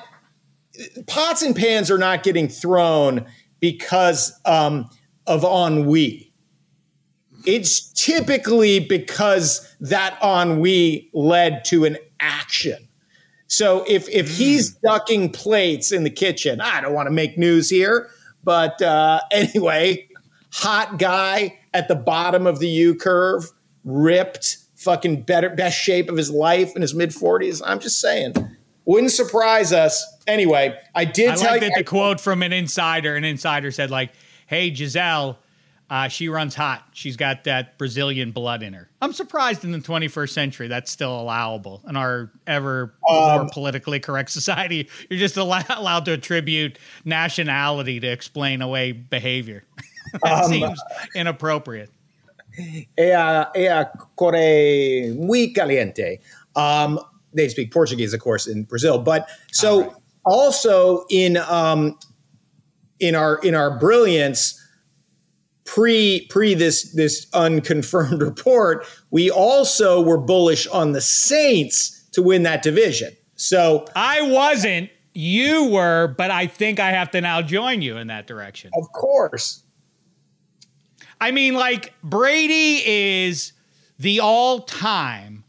pots 1.06 1.42
and 1.42 1.54
pans 1.54 1.90
are 1.90 1.98
not 1.98 2.22
getting 2.22 2.48
thrown 2.48 3.26
because 3.60 4.38
um, 4.44 4.88
of 5.26 5.44
ennui. 5.44 6.23
It's 7.46 7.90
typically 7.92 8.80
because 8.80 9.74
that 9.80 10.18
ennui 10.22 11.10
led 11.12 11.64
to 11.66 11.84
an 11.84 11.98
action. 12.20 12.88
So 13.46 13.84
if 13.86 14.08
if 14.08 14.28
mm. 14.28 14.36
he's 14.36 14.74
ducking 14.74 15.30
plates 15.30 15.92
in 15.92 16.04
the 16.04 16.10
kitchen, 16.10 16.60
I 16.60 16.80
don't 16.80 16.94
want 16.94 17.06
to 17.06 17.12
make 17.12 17.38
news 17.38 17.70
here, 17.70 18.08
but 18.42 18.80
uh, 18.82 19.20
anyway, 19.30 20.08
hot 20.52 20.98
guy 20.98 21.58
at 21.72 21.88
the 21.88 21.94
bottom 21.94 22.46
of 22.46 22.58
the 22.58 22.68
U 22.68 22.94
curve, 22.94 23.50
ripped, 23.84 24.58
fucking 24.76 25.22
better 25.22 25.50
best 25.50 25.78
shape 25.78 26.08
of 26.08 26.16
his 26.16 26.30
life 26.30 26.74
in 26.74 26.82
his 26.82 26.94
mid 26.94 27.14
forties. 27.14 27.62
I'm 27.62 27.80
just 27.80 28.00
saying, 28.00 28.34
wouldn't 28.84 29.12
surprise 29.12 29.72
us. 29.72 30.04
Anyway, 30.26 30.78
I 30.94 31.04
did. 31.04 31.30
I 31.30 31.36
like 31.36 31.60
that 31.60 31.72
the 31.76 31.84
quote 31.84 32.20
from 32.20 32.42
an 32.42 32.52
insider. 32.52 33.16
An 33.16 33.24
insider 33.24 33.70
said 33.70 33.90
like, 33.90 34.12
"Hey 34.46 34.70
Gisele." 34.70 35.38
Uh, 35.90 36.08
she 36.08 36.28
runs 36.28 36.54
hot. 36.54 36.82
She's 36.92 37.16
got 37.16 37.44
that 37.44 37.76
Brazilian 37.76 38.30
blood 38.30 38.62
in 38.62 38.72
her. 38.72 38.88
I'm 39.02 39.12
surprised 39.12 39.64
in 39.64 39.70
the 39.72 39.78
21st 39.78 40.30
century 40.30 40.68
that's 40.68 40.90
still 40.90 41.20
allowable 41.20 41.82
in 41.86 41.96
our 41.96 42.30
ever 42.46 42.94
um, 43.08 43.16
more 43.16 43.48
politically 43.52 44.00
correct 44.00 44.30
society. 44.30 44.88
You're 45.10 45.20
just 45.20 45.36
allow- 45.36 45.62
allowed 45.68 46.06
to 46.06 46.12
attribute 46.12 46.78
nationality 47.04 48.00
to 48.00 48.06
explain 48.06 48.62
away 48.62 48.92
behavior. 48.92 49.64
that 50.22 50.44
um, 50.44 50.50
seems 50.50 50.82
inappropriate. 51.14 51.90
Ea, 52.58 53.44
ea 53.56 53.84
core 54.16 55.12
muy 55.14 55.52
caliente. 55.54 56.20
Um, 56.56 56.98
they 57.34 57.48
speak 57.48 57.72
Portuguese, 57.72 58.14
of 58.14 58.20
course, 58.20 58.46
in 58.46 58.62
Brazil. 58.62 58.98
But 58.98 59.28
so 59.52 59.82
right. 59.82 59.92
also 60.24 61.04
in 61.10 61.36
um, 61.36 61.98
in 63.00 63.14
our 63.14 63.36
in 63.38 63.54
our 63.54 63.78
brilliance 63.78 64.60
pre 65.64 66.26
pre 66.30 66.54
this 66.54 66.92
this 66.92 67.26
unconfirmed 67.32 68.22
report, 68.22 68.86
we 69.10 69.30
also 69.30 70.00
were 70.00 70.18
bullish 70.18 70.66
on 70.68 70.92
the 70.92 71.00
Saints 71.00 72.06
to 72.12 72.22
win 72.22 72.42
that 72.44 72.62
division. 72.62 73.16
So 73.36 73.86
I 73.96 74.22
wasn't. 74.22 74.90
You 75.16 75.66
were, 75.66 76.08
but 76.08 76.32
I 76.32 76.48
think 76.48 76.80
I 76.80 76.90
have 76.90 77.12
to 77.12 77.20
now 77.20 77.40
join 77.40 77.82
you 77.82 77.98
in 77.98 78.08
that 78.08 78.26
direction. 78.26 78.72
Of 78.76 78.90
course. 78.92 79.62
I 81.20 81.30
mean, 81.30 81.54
like 81.54 81.94
Brady 82.02 82.82
is 82.84 83.52
the 83.96 84.18
all-time 84.18 85.44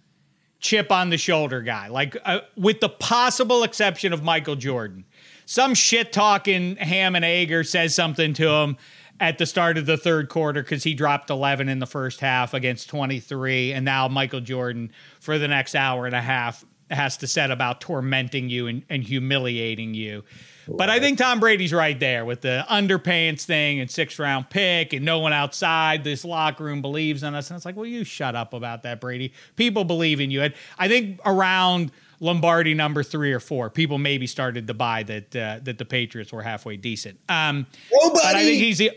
chip 0.59 0.91
on 0.91 1.09
the 1.09 1.17
shoulder 1.17 1.61
guy, 1.61 1.87
like 1.87 2.15
uh, 2.25 2.41
with 2.55 2.79
the 2.79 2.89
possible 2.89 3.63
exception 3.63 4.13
of 4.13 4.23
Michael 4.23 4.55
Jordan. 4.55 5.03
Some 5.47 5.73
shit 5.73 6.13
talking 6.13 6.75
ham 6.75 7.15
and 7.15 7.25
egger 7.25 7.63
says 7.63 7.93
something 7.93 8.33
to 8.35 8.47
him 8.47 8.77
at 9.19 9.37
the 9.37 9.45
start 9.45 9.77
of 9.77 9.85
the 9.85 9.97
third 9.97 10.29
quarter 10.29 10.61
because 10.61 10.83
he 10.83 10.93
dropped 10.93 11.29
11 11.29 11.69
in 11.69 11.79
the 11.79 11.85
first 11.85 12.19
half 12.19 12.53
against 12.53 12.89
23. 12.89 13.73
And 13.73 13.85
now 13.85 14.07
Michael 14.07 14.41
Jordan, 14.41 14.91
for 15.19 15.37
the 15.37 15.47
next 15.47 15.75
hour 15.75 16.05
and 16.05 16.15
a 16.15 16.21
half, 16.21 16.65
has 16.91 17.17
to 17.17 17.27
set 17.27 17.49
about 17.49 17.81
tormenting 17.81 18.49
you 18.49 18.67
and, 18.67 18.83
and 18.89 19.03
humiliating 19.03 19.93
you. 19.93 20.23
But 20.67 20.89
I 20.89 20.99
think 20.99 21.19
Tom 21.19 21.39
Brady's 21.39 21.73
right 21.73 21.99
there 21.99 22.25
with 22.25 22.41
the 22.41 22.65
underpants 22.69 23.43
thing 23.43 23.79
and 23.79 23.89
sixth 23.89 24.17
round 24.17 24.49
pick 24.49 24.93
and 24.93 25.05
no 25.05 25.19
one 25.19 25.33
outside 25.33 26.03
this 26.03 26.25
locker 26.25 26.63
room 26.63 26.81
believes 26.81 27.21
in 27.23 27.35
us. 27.35 27.49
And 27.49 27.57
it's 27.57 27.65
like, 27.65 27.75
well, 27.75 27.85
you 27.85 28.03
shut 28.03 28.35
up 28.35 28.53
about 28.53 28.83
that, 28.83 28.99
Brady. 28.99 29.31
People 29.55 29.83
believe 29.83 30.19
in 30.19 30.31
you. 30.31 30.41
And 30.41 30.53
I 30.79 30.87
think 30.87 31.19
around 31.23 31.91
Lombardi 32.19 32.73
number 32.73 33.03
three 33.03 33.31
or 33.31 33.39
four, 33.39 33.69
people 33.69 33.97
maybe 33.97 34.25
started 34.25 34.67
to 34.67 34.73
buy 34.73 35.03
that 35.03 35.35
uh, 35.35 35.59
that 35.63 35.77
the 35.77 35.85
Patriots 35.85 36.31
were 36.31 36.41
halfway 36.41 36.77
decent. 36.77 37.19
Um, 37.29 37.67
Nobody. 37.91 38.21
But 38.23 38.35
I 38.35 38.43
think 38.43 38.57
he's 38.57 38.77
the 38.79 38.91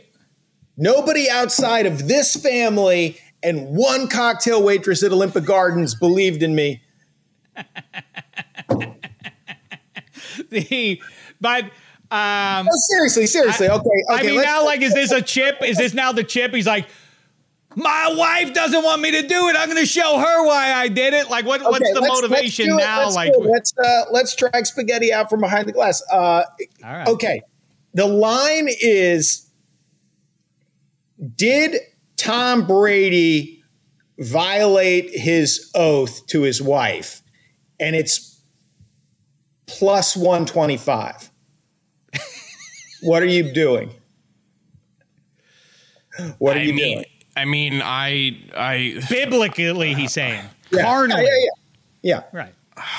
Nobody 0.81 1.29
outside 1.29 1.87
of 1.87 2.07
this 2.07 2.37
family 2.37 3.19
and 3.43 3.67
one 3.77 4.07
cocktail 4.09 4.63
waitress 4.63 5.03
at 5.03 5.11
Olympic 5.11 5.45
Gardens 5.45 5.97
believed 5.97 6.41
in 6.43 6.55
me. 6.55 6.81
the 10.51 11.03
but 11.41 11.65
um 12.11 12.69
oh, 12.71 12.77
seriously, 12.91 13.27
seriously. 13.27 13.67
I, 13.67 13.75
okay, 13.75 13.89
okay. 14.11 14.29
I 14.29 14.31
mean, 14.31 14.41
now 14.41 14.65
like, 14.65 14.81
is 14.81 14.95
this 14.95 15.11
a 15.11 15.21
chip? 15.21 15.59
Is 15.63 15.79
this 15.79 15.95
now 15.95 16.13
the 16.13 16.23
chip? 16.23 16.55
He's 16.55 16.69
like, 16.69 16.87
my 17.75 18.15
wife 18.17 18.55
doesn't 18.55 18.85
want 18.85 19.03
me 19.03 19.11
to 19.11 19.23
do 19.23 19.49
it. 19.49 19.57
I'm 19.57 19.69
going 19.69 19.81
to 19.81 19.87
show 19.87 20.19
her 20.19 20.47
why 20.47 20.73
I 20.73 20.89
did 20.89 21.13
it. 21.13 21.29
Like, 21.29 21.45
what, 21.45 21.61
okay, 21.61 21.71
what's 21.71 21.93
the 21.93 22.01
let's, 22.01 22.23
motivation 22.23 22.71
let's 22.71 22.85
now? 22.85 23.05
Let's 23.05 23.17
like, 23.17 23.33
let's 23.41 23.75
uh, 23.77 24.05
let's 24.13 24.37
drag 24.37 24.65
spaghetti 24.67 25.13
out 25.13 25.29
from 25.29 25.41
behind 25.41 25.67
the 25.67 25.73
glass. 25.73 26.03
Uh, 26.11 26.45
right. 26.83 27.09
Okay, 27.09 27.43
the 27.95 28.07
line 28.07 28.69
is 28.81 29.48
did 31.37 31.77
Tom 32.17 32.67
Brady 32.67 33.63
violate 34.19 35.11
his 35.11 35.71
oath 35.75 36.27
to 36.29 36.43
his 36.43 36.63
wife? 36.63 37.23
And 37.81 37.95
it's 37.95 38.41
plus 39.67 40.17
125. 40.17 41.31
what 43.03 43.23
are 43.23 43.27
you 43.27 43.53
doing? 43.53 43.91
What 46.39 46.57
are 46.57 46.61
I 46.61 46.63
you 46.63 46.75
mean, 46.75 46.97
doing? 46.97 47.05
I 47.37 47.45
mean, 47.45 47.81
I, 47.85 48.37
I 48.57 49.01
biblically, 49.09 49.95
he's 49.95 50.13
saying 50.13 50.45
yeah. 50.71 50.83
carnally. 50.83 51.23
Yeah, 51.23 51.29
yeah, 51.29 51.51
yeah, 52.03 52.23
yeah. 52.33 52.39
Right. 52.39 52.55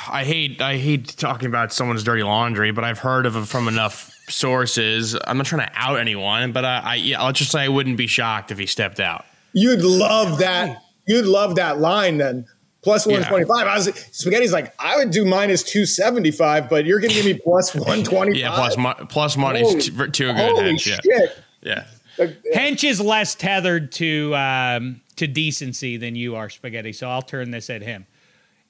I 0.09 0.23
hate, 0.23 0.61
I 0.61 0.77
hate 0.77 1.15
talking 1.17 1.47
about 1.47 1.71
someone's 1.71 2.03
dirty 2.03 2.23
laundry, 2.23 2.71
but 2.71 2.83
I've 2.83 2.99
heard 2.99 3.25
of 3.25 3.35
it 3.35 3.45
from 3.45 3.67
enough 3.67 4.13
sources. 4.29 5.15
I'm 5.25 5.37
not 5.37 5.45
trying 5.45 5.67
to 5.67 5.71
out 5.75 5.99
anyone, 5.99 6.51
but 6.51 6.65
I, 6.65 6.79
I 6.79 6.95
yeah, 6.95 7.21
I'll 7.21 7.33
just 7.33 7.51
say 7.51 7.61
I 7.61 7.67
wouldn't 7.67 7.97
be 7.97 8.07
shocked 8.07 8.51
if 8.51 8.57
he 8.57 8.65
stepped 8.65 8.99
out. 8.99 9.25
You'd 9.53 9.81
love 9.81 10.39
that. 10.39 10.83
You'd 11.07 11.25
love 11.25 11.55
that 11.55 11.79
line 11.79 12.17
then. 12.17 12.45
Plus 12.81 13.05
125. 13.05 13.65
Yeah. 13.65 13.71
I 13.71 13.75
was 13.75 13.87
Spaghetti's 14.11 14.53
like, 14.53 14.73
I 14.79 14.95
would 14.97 15.11
do 15.11 15.25
minus 15.25 15.63
275, 15.63 16.69
but 16.69 16.85
you're 16.85 16.99
going 16.99 17.09
to 17.09 17.15
give 17.15 17.25
me 17.25 17.33
plus 17.33 17.75
125. 17.75 18.35
yeah, 18.39 18.55
plus, 18.55 18.77
mo- 18.77 19.05
plus 19.09 19.35
money's 19.35 19.87
too, 19.87 20.07
too 20.07 20.27
good. 20.27 20.35
Holy 20.37 20.63
Hench, 20.63 20.79
shit. 20.79 20.99
Yeah. 21.03 21.25
yeah. 21.61 22.27
Hench 22.53 22.83
is 22.83 23.01
less 23.01 23.35
tethered 23.35 23.91
to 23.93 24.33
um, 24.35 25.01
to 25.15 25.27
decency 25.27 25.97
than 25.97 26.15
you 26.15 26.35
are, 26.35 26.49
Spaghetti. 26.49 26.93
So 26.93 27.09
I'll 27.09 27.21
turn 27.21 27.51
this 27.51 27.69
at 27.69 27.81
him. 27.81 28.05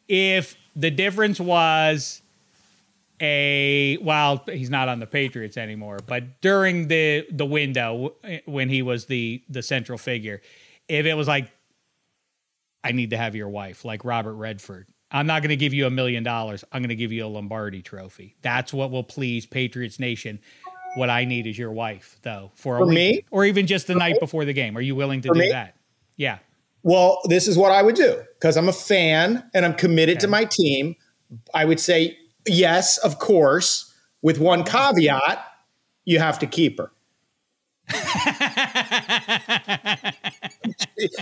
If 0.08 0.56
the 0.76 0.92
difference 0.92 1.40
was 1.40 2.22
a 3.22 3.98
well, 4.02 4.44
he's 4.48 4.70
not 4.70 4.90
on 4.90 5.00
the 5.00 5.08
Patriots 5.08 5.58
anymore, 5.58 6.00
but 6.06 6.42
during 6.42 6.88
the 6.88 7.26
the 7.32 7.46
window 7.46 8.16
when 8.46 8.70
he 8.70 8.82
was 8.82 9.06
the 9.06 9.44
the 9.50 9.62
central 9.62 9.98
figure, 9.98 10.42
if 10.88 11.06
it 11.06 11.14
was 11.16 11.28
like, 11.28 11.52
I 12.84 12.92
need 12.92 13.12
to 13.12 13.18
have 13.18 13.36
your 13.36 13.50
wife, 13.50 13.86
like 13.86 14.06
Robert 14.06 14.36
Redford. 14.36 14.88
I'm 15.12 15.26
not 15.26 15.42
going 15.42 15.50
to 15.50 15.56
give 15.56 15.74
you 15.74 15.88
a 15.88 15.90
million 15.90 16.24
dollars. 16.24 16.64
I'm 16.72 16.82
going 16.82 16.90
to 16.90 16.96
give 16.96 17.12
you 17.12 17.26
a 17.26 17.28
Lombardi 17.28 17.82
trophy. 17.82 18.36
That's 18.44 18.72
what 18.72 18.92
will 18.92 19.04
please 19.04 19.48
Patriots 19.48 20.00
Nation. 20.00 20.40
What 20.96 21.10
I 21.10 21.26
need 21.26 21.48
is 21.48 21.58
your 21.58 21.72
wife, 21.72 22.20
though, 22.22 22.52
for, 22.54 22.78
for 22.78 22.86
me, 22.86 23.26
or 23.32 23.44
even 23.46 23.66
just 23.66 23.88
the 23.88 23.94
for 23.94 24.00
night 24.00 24.14
me? 24.14 24.20
before 24.20 24.46
the 24.46 24.54
game. 24.54 24.78
Are 24.78 24.82
you 24.82 24.96
willing 24.96 25.22
to 25.22 25.30
for 25.30 25.34
do 25.34 25.40
me? 25.40 25.52
that? 25.52 25.76
Yeah. 26.16 26.40
Well, 26.84 27.22
this 27.26 27.48
is 27.48 27.58
what 27.58 27.72
I 27.72 27.82
would 27.82 27.96
do 27.96 28.22
because 28.36 28.56
I'm 28.56 28.70
a 28.70 28.74
fan 28.74 29.50
and 29.54 29.66
I'm 29.66 29.74
committed 29.74 30.18
okay. 30.18 30.22
to 30.22 30.28
my 30.28 30.46
team. 30.46 30.96
I 31.54 31.66
would 31.66 31.80
say 31.80 32.18
yes, 32.48 32.98
of 32.98 33.20
course, 33.20 33.94
with 34.22 34.40
one 34.40 34.64
caveat 34.64 35.46
you 36.06 36.20
have 36.20 36.40
to 36.40 36.48
keep 36.48 36.80
her. 36.80 36.92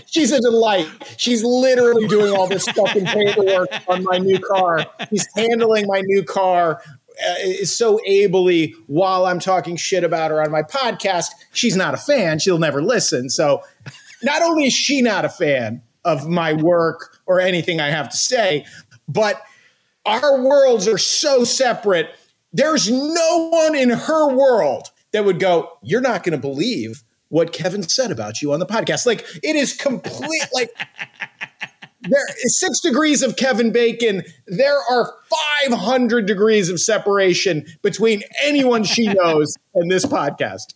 she's 0.05 0.31
a 0.31 0.39
delight. 0.39 0.88
She's 1.17 1.43
literally 1.43 2.07
doing 2.07 2.33
all 2.33 2.47
this 2.47 2.67
fucking 2.67 3.05
paperwork 3.05 3.69
on 3.88 4.03
my 4.03 4.17
new 4.17 4.39
car. 4.39 4.86
She's 5.09 5.27
handling 5.36 5.88
my 5.88 6.01
new 6.01 6.24
car 6.24 6.81
uh, 7.19 7.36
is 7.39 7.75
so 7.75 8.00
ably 8.05 8.75
while 8.88 9.25
I'm 9.25 9.39
talking 9.39 9.75
shit 9.75 10.03
about 10.03 10.31
her 10.31 10.41
on 10.41 10.51
my 10.51 10.62
podcast. 10.62 11.27
She's 11.51 11.75
not 11.75 11.93
a 11.93 11.97
fan. 11.97 12.39
She'll 12.39 12.59
never 12.59 12.81
listen. 12.81 13.29
So 13.29 13.63
not 14.24 14.41
only 14.41 14.65
is 14.65 14.74
she 14.74 15.01
not 15.01 15.25
a 15.25 15.29
fan 15.29 15.81
of 16.05 16.27
my 16.27 16.53
work 16.53 17.19
or 17.25 17.39
anything 17.39 17.81
I 17.81 17.89
have 17.89 18.09
to 18.09 18.17
say, 18.17 18.65
but 19.07 19.41
our 20.07 20.41
worlds 20.41 20.87
are 20.87 20.97
so 20.97 21.43
separate. 21.43 22.09
There's 22.53 22.89
no 22.89 23.49
one 23.51 23.75
in 23.75 23.89
her 23.89 24.33
world 24.33 24.89
that 25.11 25.25
would 25.25 25.39
go, 25.39 25.77
You're 25.83 26.01
not 26.01 26.23
going 26.23 26.39
to 26.39 26.41
believe 26.41 27.03
what 27.29 27.51
Kevin 27.51 27.83
said 27.83 28.11
about 28.11 28.41
you 28.41 28.53
on 28.53 28.59
the 28.59 28.65
podcast. 28.65 29.05
Like, 29.05 29.25
it 29.43 29.55
is 29.55 29.73
complete, 29.73 30.45
like, 30.53 30.71
there 32.01 32.25
is 32.43 32.59
six 32.59 32.79
degrees 32.79 33.21
of 33.21 33.35
Kevin 33.35 33.71
Bacon. 33.71 34.23
There 34.47 34.79
are 34.89 35.13
500 35.65 36.25
degrees 36.25 36.69
of 36.69 36.79
separation 36.79 37.65
between 37.81 38.23
anyone 38.43 38.83
she 38.83 39.07
knows 39.07 39.55
and 39.75 39.91
this 39.91 40.05
podcast. 40.05 40.73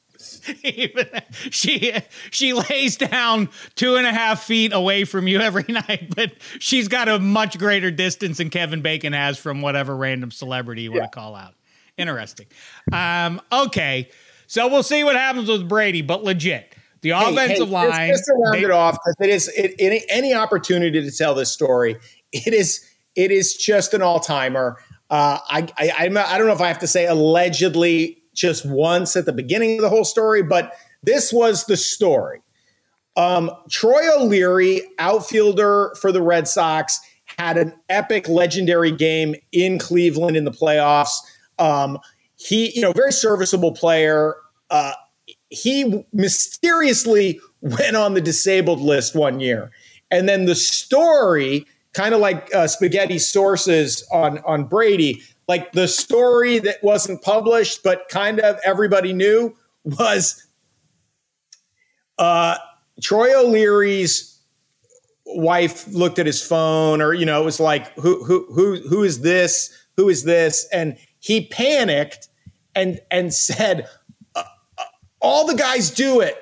She 1.50 1.94
she 2.30 2.54
lays 2.54 2.98
down 2.98 3.50
two 3.76 3.96
and 3.96 4.06
a 4.06 4.12
half 4.12 4.44
feet 4.44 4.74
away 4.74 5.04
from 5.04 5.28
you 5.28 5.40
every 5.40 5.66
night, 5.70 6.14
but 6.16 6.34
she's 6.60 6.88
got 6.88 7.08
a 7.08 7.20
much 7.20 7.58
greater 7.58 7.92
distance 7.92 8.38
than 8.38 8.50
Kevin 8.50 8.82
Bacon 8.82 9.14
has 9.14 9.38
from 9.38 9.62
whatever 9.62 9.96
random 9.96 10.32
celebrity 10.32 10.84
you 10.84 10.94
yeah. 10.94 11.00
want 11.00 11.12
to 11.12 11.16
call 11.20 11.36
out. 11.36 11.54
Interesting. 11.98 12.48
Um, 12.92 13.42
okay, 13.52 14.10
so 14.48 14.68
we'll 14.68 14.84
see 14.84 15.04
what 15.04 15.16
happens 15.16 15.50
with 15.50 15.68
Brady, 15.68 16.02
but 16.02 16.24
legit. 16.24 16.76
The 17.02 17.12
hey, 17.12 17.32
offensive 17.32 17.68
hey, 17.68 17.74
line. 17.74 18.10
Just, 18.10 18.20
just 18.20 18.26
to 18.26 18.34
round 18.34 18.56
they, 18.56 18.64
it 18.64 18.72
off, 18.72 18.94
because 18.94 19.16
it 19.20 19.30
is 19.30 19.48
it, 19.50 19.76
any, 19.80 20.04
any 20.10 20.34
opportunity 20.34 21.02
to 21.02 21.12
tell 21.12 21.34
this 21.34 21.52
story, 21.52 21.98
it 22.32 22.54
is 22.54 22.86
it 23.16 23.32
is 23.32 23.56
just 23.56 23.94
an 23.94 24.02
all 24.02 24.20
timer. 24.20 24.78
Uh, 25.10 25.40
I, 25.50 25.68
I 25.78 25.92
I'm 25.98 26.18
I 26.18 26.38
don't 26.38 26.48
know 26.48 26.54
if 26.54 26.62
I 26.62 26.68
have 26.68 26.80
to 26.80 26.88
say 26.88 27.06
allegedly 27.08 28.21
just 28.34 28.66
once 28.66 29.16
at 29.16 29.26
the 29.26 29.34
beginning 29.34 29.78
of 29.78 29.82
the 29.82 29.90
whole 29.90 30.06
story, 30.06 30.42
but 30.42 30.74
this 31.04 31.34
was 31.34 31.66
the 31.66 31.78
story. 31.78 32.42
Um, 33.18 33.52
Troy 33.70 34.04
O'Leary, 34.18 34.82
outfielder 35.00 35.94
for 36.00 36.12
the 36.12 36.22
Red 36.22 36.48
Sox, 36.48 37.00
had 37.38 37.58
an 37.58 37.74
epic, 37.90 38.28
legendary 38.28 38.92
game 38.92 39.36
in 39.52 39.80
Cleveland 39.80 40.38
in 40.38 40.46
the 40.46 40.52
playoffs. 40.52 41.16
Um, 41.60 42.00
he, 42.36 42.72
you 42.72 42.82
know, 42.82 42.92
very 42.94 43.12
serviceable 43.12 43.74
player. 43.74 44.36
Uh, 44.70 44.94
he 45.50 46.06
mysteriously 46.14 47.40
went 47.62 47.96
on 47.96 48.14
the 48.14 48.22
disabled 48.22 48.80
list 48.80 49.16
one 49.16 49.40
year, 49.40 49.72
and 50.10 50.28
then 50.28 50.46
the 50.46 50.56
story, 50.56 51.66
kind 51.94 52.14
of 52.14 52.22
like 52.22 52.54
uh, 52.56 52.68
spaghetti 52.68 53.20
sources 53.20 54.08
on 54.12 54.40
on 54.40 54.64
Brady, 54.66 55.22
like 55.52 55.74
the 55.74 55.86
story 55.86 56.60
that 56.60 56.82
wasn't 56.82 57.22
published, 57.22 57.84
but 57.84 58.08
kind 58.08 58.40
of 58.40 58.58
everybody 58.64 59.12
knew 59.12 59.54
was 59.84 60.48
uh, 62.18 62.56
Troy 63.02 63.38
O'Leary's 63.38 64.40
wife 65.26 65.90
looked 65.90 66.20
at 66.20 66.26
his 66.26 66.42
phone, 66.42 67.02
or 67.02 67.14
you 67.14 67.26
know, 67.26 67.42
it 67.42 67.44
was 67.44 67.60
like, 67.60 67.94
who 67.96 68.24
who 68.24 68.48
who 68.54 68.78
who 68.88 69.04
is 69.04 69.20
this? 69.20 69.78
Who 69.98 70.08
is 70.08 70.24
this? 70.24 70.66
And 70.72 70.98
he 71.20 71.48
panicked 71.48 72.30
and 72.74 73.02
and 73.12 73.34
said, 73.34 73.90
uh, 74.34 74.44
uh, 74.78 74.84
all 75.20 75.46
the 75.46 75.56
guys 75.56 75.92
do 75.92 76.22
it 76.22 76.38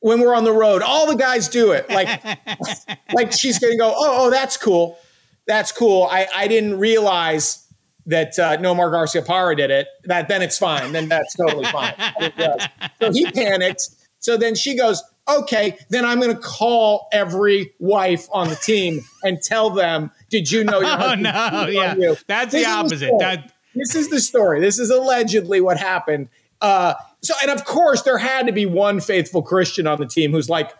when 0.00 0.20
we're 0.20 0.34
on 0.34 0.44
the 0.44 0.52
road. 0.52 0.82
All 0.82 1.06
the 1.06 1.16
guys 1.16 1.48
do 1.48 1.72
it. 1.72 1.88
Like 1.88 2.22
like 3.14 3.32
she's 3.32 3.58
gonna 3.58 3.78
go, 3.78 3.94
oh, 3.96 4.26
oh, 4.26 4.30
that's 4.30 4.58
cool. 4.58 4.98
That's 5.46 5.72
cool. 5.72 6.08
I, 6.10 6.26
I 6.36 6.46
didn't 6.46 6.78
realize 6.78 7.63
that 8.06 8.38
uh, 8.38 8.56
Nomar 8.58 8.90
Garciaparra 8.90 9.56
did 9.56 9.70
it, 9.70 9.88
that 10.04 10.28
then 10.28 10.42
it's 10.42 10.58
fine. 10.58 10.92
Then 10.92 11.08
that's 11.08 11.34
totally 11.34 11.64
fine. 11.66 11.94
so 13.00 13.12
he 13.12 13.30
panicked. 13.30 13.88
So 14.18 14.36
then 14.36 14.54
she 14.54 14.76
goes, 14.76 15.02
okay, 15.28 15.78
then 15.90 16.04
I'm 16.04 16.20
going 16.20 16.34
to 16.34 16.40
call 16.40 17.08
every 17.12 17.72
wife 17.78 18.26
on 18.32 18.48
the 18.48 18.56
team 18.56 19.00
and 19.22 19.40
tell 19.42 19.70
them, 19.70 20.10
did 20.30 20.50
you 20.50 20.64
know 20.64 20.80
your 20.80 20.88
husband? 20.96 21.26
Oh, 21.26 21.64
no. 21.64 21.66
Yeah. 21.68 21.94
You? 21.96 22.16
That's 22.26 22.52
this 22.52 22.64
the 22.64 22.70
opposite. 22.70 23.10
The 23.10 23.16
that- 23.18 23.52
this 23.74 23.94
is 23.94 24.08
the 24.08 24.20
story. 24.20 24.60
This 24.60 24.78
is 24.78 24.90
allegedly 24.90 25.60
what 25.60 25.78
happened. 25.78 26.28
Uh, 26.60 26.94
so, 27.22 27.34
and 27.42 27.50
of 27.50 27.64
course, 27.64 28.02
there 28.02 28.18
had 28.18 28.46
to 28.46 28.52
be 28.52 28.66
one 28.66 29.00
faithful 29.00 29.42
Christian 29.42 29.86
on 29.86 29.98
the 29.98 30.06
team 30.06 30.30
who's 30.30 30.48
like, 30.48 30.72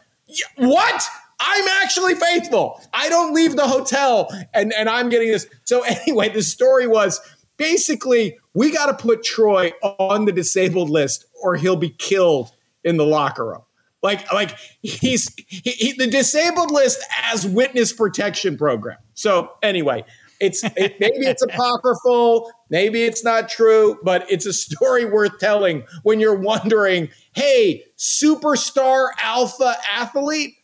what? 0.56 1.04
I'm 1.40 1.68
actually 1.82 2.14
faithful. 2.14 2.80
I 2.92 3.08
don't 3.08 3.34
leave 3.34 3.56
the 3.56 3.66
hotel 3.66 4.28
and, 4.52 4.72
and 4.72 4.88
I'm 4.88 5.08
getting 5.08 5.30
this. 5.30 5.46
So, 5.64 5.82
anyway, 6.06 6.28
the 6.30 6.42
story 6.42 6.86
was 6.86 7.20
basically 7.56 8.38
we 8.54 8.72
got 8.72 8.86
to 8.86 8.94
put 8.94 9.22
Troy 9.24 9.72
on 9.82 10.24
the 10.24 10.32
disabled 10.32 10.90
list 10.90 11.26
or 11.42 11.56
he'll 11.56 11.76
be 11.76 11.90
killed 11.90 12.52
in 12.82 12.96
the 12.96 13.06
locker 13.06 13.46
room. 13.46 13.62
Like, 14.02 14.30
like 14.32 14.56
he's 14.82 15.34
he, 15.48 15.70
he, 15.70 15.92
the 15.92 16.06
disabled 16.06 16.70
list 16.70 17.02
as 17.24 17.46
witness 17.46 17.92
protection 17.92 18.58
program. 18.58 18.98
So, 19.14 19.52
anyway, 19.62 20.04
it's 20.40 20.62
it, 20.62 21.00
maybe 21.00 21.26
it's 21.26 21.42
apocryphal, 21.42 22.52
maybe 22.68 23.04
it's 23.04 23.24
not 23.24 23.48
true, 23.48 23.98
but 24.02 24.30
it's 24.30 24.44
a 24.44 24.52
story 24.52 25.06
worth 25.06 25.38
telling 25.38 25.84
when 26.02 26.20
you're 26.20 26.38
wondering, 26.38 27.08
hey, 27.34 27.84
superstar 27.96 29.08
alpha 29.22 29.74
athlete 29.90 30.54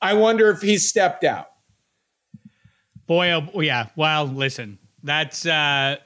I 0.00 0.14
wonder 0.14 0.50
if 0.50 0.60
he's 0.60 0.88
stepped 0.88 1.24
out. 1.24 1.46
Boy, 3.06 3.32
oh, 3.32 3.60
yeah. 3.60 3.88
Well, 3.96 4.26
listen, 4.26 4.78
that's 5.02 5.46
uh, 5.46 5.96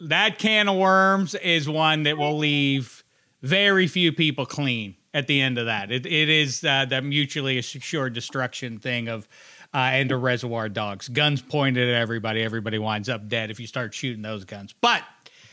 that 0.00 0.38
can 0.38 0.68
of 0.68 0.76
worms 0.76 1.34
is 1.34 1.68
one 1.68 2.02
that 2.04 2.18
will 2.18 2.36
leave 2.36 3.02
very 3.42 3.86
few 3.86 4.12
people 4.12 4.46
clean 4.46 4.96
at 5.12 5.26
the 5.26 5.40
end 5.40 5.58
of 5.58 5.66
that. 5.66 5.90
It, 5.90 6.06
it 6.06 6.28
is 6.28 6.62
uh, 6.64 6.84
the 6.84 7.00
mutually 7.00 7.58
assured 7.58 8.12
destruction 8.12 8.78
thing 8.78 9.08
of 9.08 9.28
uh, 9.72 9.78
and 9.92 10.12
a 10.12 10.16
reservoir 10.16 10.68
dogs. 10.68 11.08
Guns 11.08 11.42
pointed 11.42 11.88
at 11.88 11.94
everybody. 11.94 12.42
Everybody 12.42 12.78
winds 12.78 13.08
up 13.08 13.28
dead 13.28 13.50
if 13.50 13.58
you 13.58 13.66
start 13.66 13.94
shooting 13.94 14.22
those 14.22 14.44
guns. 14.44 14.74
But 14.80 15.02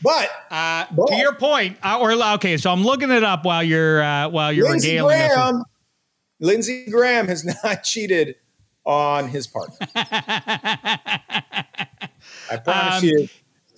but, 0.02 0.30
uh, 0.50 0.86
but 0.90 1.06
to 1.06 1.14
your 1.16 1.34
point, 1.34 1.76
uh, 1.82 1.98
or 2.00 2.12
okay, 2.34 2.56
so 2.56 2.72
I'm 2.72 2.82
looking 2.82 3.10
it 3.10 3.22
up 3.22 3.44
while 3.44 3.62
you're 3.62 4.02
uh, 4.02 4.28
while 4.28 4.52
you're 4.52 4.68
Lindsey 4.68 4.90
regaling 4.90 5.16
Graham, 5.16 5.56
us. 5.56 5.64
Lindsey 6.42 6.84
Graham 6.90 7.28
has 7.28 7.44
not 7.64 7.84
cheated 7.84 8.34
on 8.84 9.28
his 9.28 9.46
partner. 9.46 9.76
I 9.94 11.22
promise 12.64 13.02
um, 13.02 13.04
you. 13.04 13.28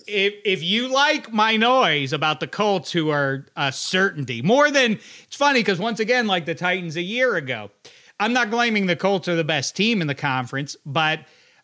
If 0.07 0.33
if 0.45 0.61
you 0.61 0.87
like 0.87 1.33
my 1.33 1.57
noise 1.57 2.13
about 2.13 2.39
the 2.39 2.47
Colts, 2.47 2.91
who 2.91 3.09
are 3.09 3.47
a 3.55 3.71
certainty 3.71 4.43
more 4.43 4.69
than 4.69 4.99
it's 5.23 5.35
funny 5.35 5.61
because 5.61 5.79
once 5.79 5.99
again, 5.99 6.27
like 6.27 6.45
the 6.45 6.53
Titans 6.53 6.95
a 6.95 7.01
year 7.01 7.35
ago, 7.35 7.71
I'm 8.19 8.33
not 8.33 8.51
claiming 8.51 8.85
the 8.85 8.95
Colts 8.95 9.27
are 9.27 9.35
the 9.35 9.43
best 9.43 9.75
team 9.75 10.01
in 10.01 10.07
the 10.07 10.15
conference, 10.15 10.75
but 10.85 11.21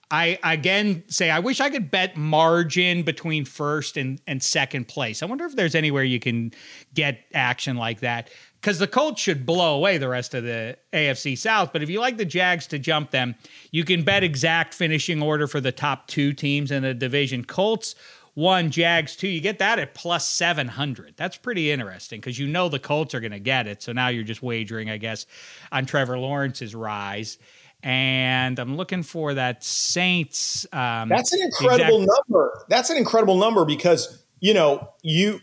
I 0.09 0.39
again 0.43 1.03
say 1.07 1.29
I 1.29 1.37
wish 1.39 1.61
I 1.61 1.69
could 1.69 1.91
bet 1.91 2.17
margin 2.17 3.03
between 3.03 3.45
first 3.45 3.95
and, 3.95 4.19
and 4.25 4.41
second 4.41 4.87
place. 4.87 5.21
I 5.21 5.27
wonder 5.27 5.45
if 5.45 5.55
there's 5.55 5.75
anywhere 5.75 6.03
you 6.03 6.19
can 6.19 6.51
get 6.95 7.19
action 7.33 7.77
like 7.77 7.99
that 7.99 8.29
because 8.61 8.77
the 8.77 8.87
Colts 8.87 9.19
should 9.19 9.45
blow 9.45 9.75
away 9.75 9.97
the 9.97 10.07
rest 10.07 10.35
of 10.35 10.43
the 10.43 10.77
AFC 10.93 11.35
South. 11.35 11.73
But 11.73 11.81
if 11.81 11.89
you 11.89 11.99
like 11.99 12.17
the 12.17 12.25
Jags 12.25 12.67
to 12.67 12.77
jump 12.77 13.09
them, 13.09 13.35
you 13.71 13.83
can 13.83 14.03
bet 14.03 14.23
exact 14.23 14.75
finishing 14.75 15.21
order 15.21 15.47
for 15.47 15.59
the 15.59 15.71
top 15.71 16.07
two 16.07 16.31
teams 16.31 16.69
in 16.69 16.83
the 16.83 16.93
division. 16.93 17.43
Colts 17.43 17.95
one, 18.33 18.71
Jags 18.71 19.15
two. 19.15 19.27
You 19.27 19.41
get 19.41 19.59
that 19.59 19.79
at 19.79 19.93
plus 19.93 20.27
700. 20.27 21.15
That's 21.17 21.37
pretty 21.37 21.71
interesting 21.71 22.21
because 22.21 22.37
you 22.37 22.47
know 22.47 22.69
the 22.69 22.79
Colts 22.79 23.13
are 23.15 23.19
going 23.19 23.31
to 23.31 23.39
get 23.39 23.67
it. 23.67 23.81
So 23.81 23.91
now 23.91 24.07
you're 24.09 24.23
just 24.23 24.43
wagering, 24.43 24.89
I 24.89 24.97
guess, 24.97 25.25
on 25.71 25.85
Trevor 25.85 26.17
Lawrence's 26.17 26.75
rise. 26.75 27.39
And 27.83 28.59
I'm 28.59 28.77
looking 28.77 29.01
for 29.01 29.33
that 29.33 29.63
Saints. 29.63 30.67
Um, 30.71 31.09
That's 31.09 31.33
an 31.33 31.41
incredible 31.41 32.03
exact- 32.03 32.29
number. 32.29 32.65
That's 32.69 32.89
an 32.91 32.97
incredible 32.97 33.37
number 33.37 33.65
because, 33.65 34.23
you 34.39 34.53
know, 34.53 34.87
you 35.01 35.39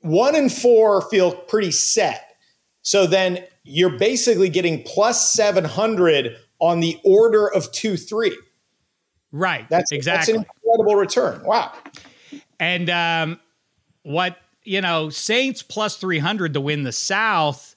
one 0.00 0.34
and 0.34 0.50
four 0.50 1.02
feel 1.10 1.32
pretty 1.32 1.70
set 1.70 2.29
so 2.82 3.06
then 3.06 3.44
you're 3.62 3.98
basically 3.98 4.48
getting 4.48 4.82
plus 4.82 5.32
700 5.32 6.36
on 6.60 6.80
the 6.80 6.98
order 7.04 7.46
of 7.46 7.70
2 7.72 7.96
3. 7.96 8.36
Right. 9.32 9.68
That's 9.68 9.92
exactly. 9.92 10.34
That's 10.34 10.44
an 10.46 10.50
incredible 10.64 10.96
return. 10.96 11.42
Wow. 11.44 11.72
And 12.58 12.90
um, 12.90 13.40
what, 14.02 14.36
you 14.64 14.80
know, 14.80 15.10
Saints 15.10 15.62
plus 15.62 15.96
300 15.96 16.54
to 16.54 16.60
win 16.60 16.82
the 16.82 16.92
South 16.92 17.76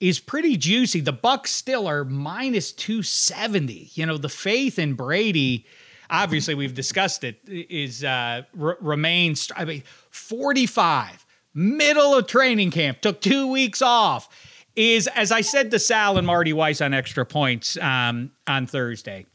is 0.00 0.20
pretty 0.20 0.56
juicy. 0.56 1.00
The 1.00 1.12
Bucks 1.12 1.50
still 1.50 1.86
are 1.86 2.04
minus 2.04 2.72
270. 2.72 3.90
You 3.94 4.06
know, 4.06 4.18
the 4.18 4.28
faith 4.28 4.78
in 4.78 4.94
Brady, 4.94 5.66
obviously 6.10 6.54
we've 6.54 6.74
discussed 6.74 7.24
it, 7.24 7.40
is 7.46 8.04
uh, 8.04 8.42
r- 8.60 8.78
remains 8.80 9.50
I 9.56 9.64
mean 9.64 9.82
45 10.10 11.25
middle 11.56 12.14
of 12.14 12.26
training 12.26 12.70
camp, 12.70 13.00
took 13.00 13.20
two 13.20 13.48
weeks 13.48 13.82
off. 13.82 14.28
is 14.76 15.08
as 15.08 15.32
I 15.32 15.40
said 15.40 15.70
to 15.72 15.78
Sal 15.78 16.18
and 16.18 16.26
Marty 16.26 16.52
Weiss 16.52 16.80
on 16.80 16.94
Extra 16.94 17.24
Points 17.24 17.76
um, 17.78 18.30
on 18.46 18.66
Thursday. 18.66 19.26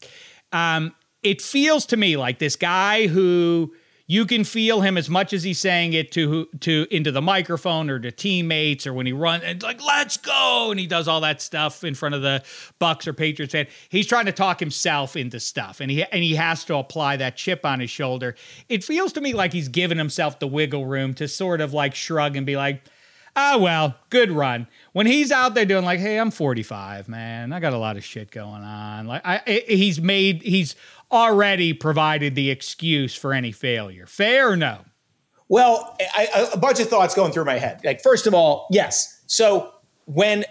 Um, 0.54 0.94
it 1.24 1.42
feels 1.42 1.86
to 1.88 1.98
me 1.98 2.18
like 2.18 2.40
this 2.40 2.56
guy 2.56 3.08
who 3.08 3.74
you 4.12 4.26
can 4.26 4.44
feel 4.44 4.82
him 4.82 4.98
as 4.98 5.10
much 5.10 5.32
as 5.32 5.42
he's 5.42 5.58
saying 5.58 5.94
it 5.94 6.12
to 6.12 6.46
to 6.60 6.86
into 6.92 7.14
the 7.14 7.22
microphone 7.22 7.90
or 7.90 7.98
to 7.98 8.12
teammates 8.12 8.86
or 8.86 8.94
when 8.94 9.06
he 9.06 9.14
runs 9.14 9.42
and 9.46 9.64
like 9.64 9.82
let's 9.82 10.18
go 10.18 10.68
and 10.70 10.78
he 10.78 10.86
does 10.86 11.08
all 11.08 11.22
that 11.22 11.42
stuff 11.42 11.86
in 11.86 11.96
front 11.96 12.14
of 12.14 12.22
the 12.22 12.44
Bucks 12.78 13.08
or 13.08 13.14
Patriots 13.14 13.54
fan. 13.54 13.68
He's 13.88 14.06
trying 14.06 14.26
to 14.26 14.34
talk 14.34 14.60
himself 14.60 15.16
into 15.16 15.40
stuff 15.40 15.80
and 15.80 15.90
he 15.90 16.04
and 16.04 16.24
he 16.26 16.36
has 16.36 16.66
to 16.66 16.76
apply 16.76 17.16
that 17.18 17.38
chip 17.38 17.66
on 17.66 17.80
his 17.80 17.90
shoulder. 17.90 18.36
It 18.68 18.84
feels 18.84 19.14
to 19.14 19.22
me 19.22 19.34
like 19.34 19.54
he's 19.54 19.70
giving 19.70 19.98
himself 19.98 20.40
the 20.40 20.48
wiggle 20.48 20.86
room 20.86 21.14
to 21.14 21.30
sort 21.30 21.62
of 21.62 21.74
like 21.74 21.96
shrug 21.96 22.36
and 22.36 22.46
be 22.46 22.58
like, 22.58 22.84
"Ah, 23.38 23.58
well, 23.58 23.96
good 24.10 24.30
run." 24.30 24.68
When 24.92 25.08
he's 25.08 25.32
out 25.32 25.54
there 25.56 25.66
doing 25.66 25.86
like, 25.86 26.02
"Hey, 26.02 26.20
I'm 26.20 26.32
45, 26.32 27.08
man. 27.08 27.54
I 27.54 27.62
got 27.62 27.72
a 27.72 27.78
lot 27.78 27.96
of 27.96 28.04
shit 28.04 28.30
going 28.30 28.62
on." 28.62 29.08
Like 29.08 29.22
I 29.24 29.64
he's 29.70 30.02
made 30.02 30.42
he's 30.42 30.76
already 31.12 31.74
provided 31.74 32.36
the 32.36 32.50
excuse 32.50 33.16
for 33.16 33.34
any 33.34 33.52
failure. 33.52 34.06
Fair 34.06 34.52
or 34.52 34.56
no? 34.56 34.86
Well, 35.50 35.98
I, 36.16 36.50
a 36.54 36.58
bunch 36.58 36.80
of 36.80 36.88
thoughts 36.88 37.14
going 37.14 37.34
through 37.34 37.46
my 37.46 37.58
head. 37.58 37.82
Like, 37.84 38.02
first 38.02 38.26
of 38.26 38.34
all, 38.34 38.68
yes. 38.72 39.22
So 39.28 39.72
when 40.06 40.46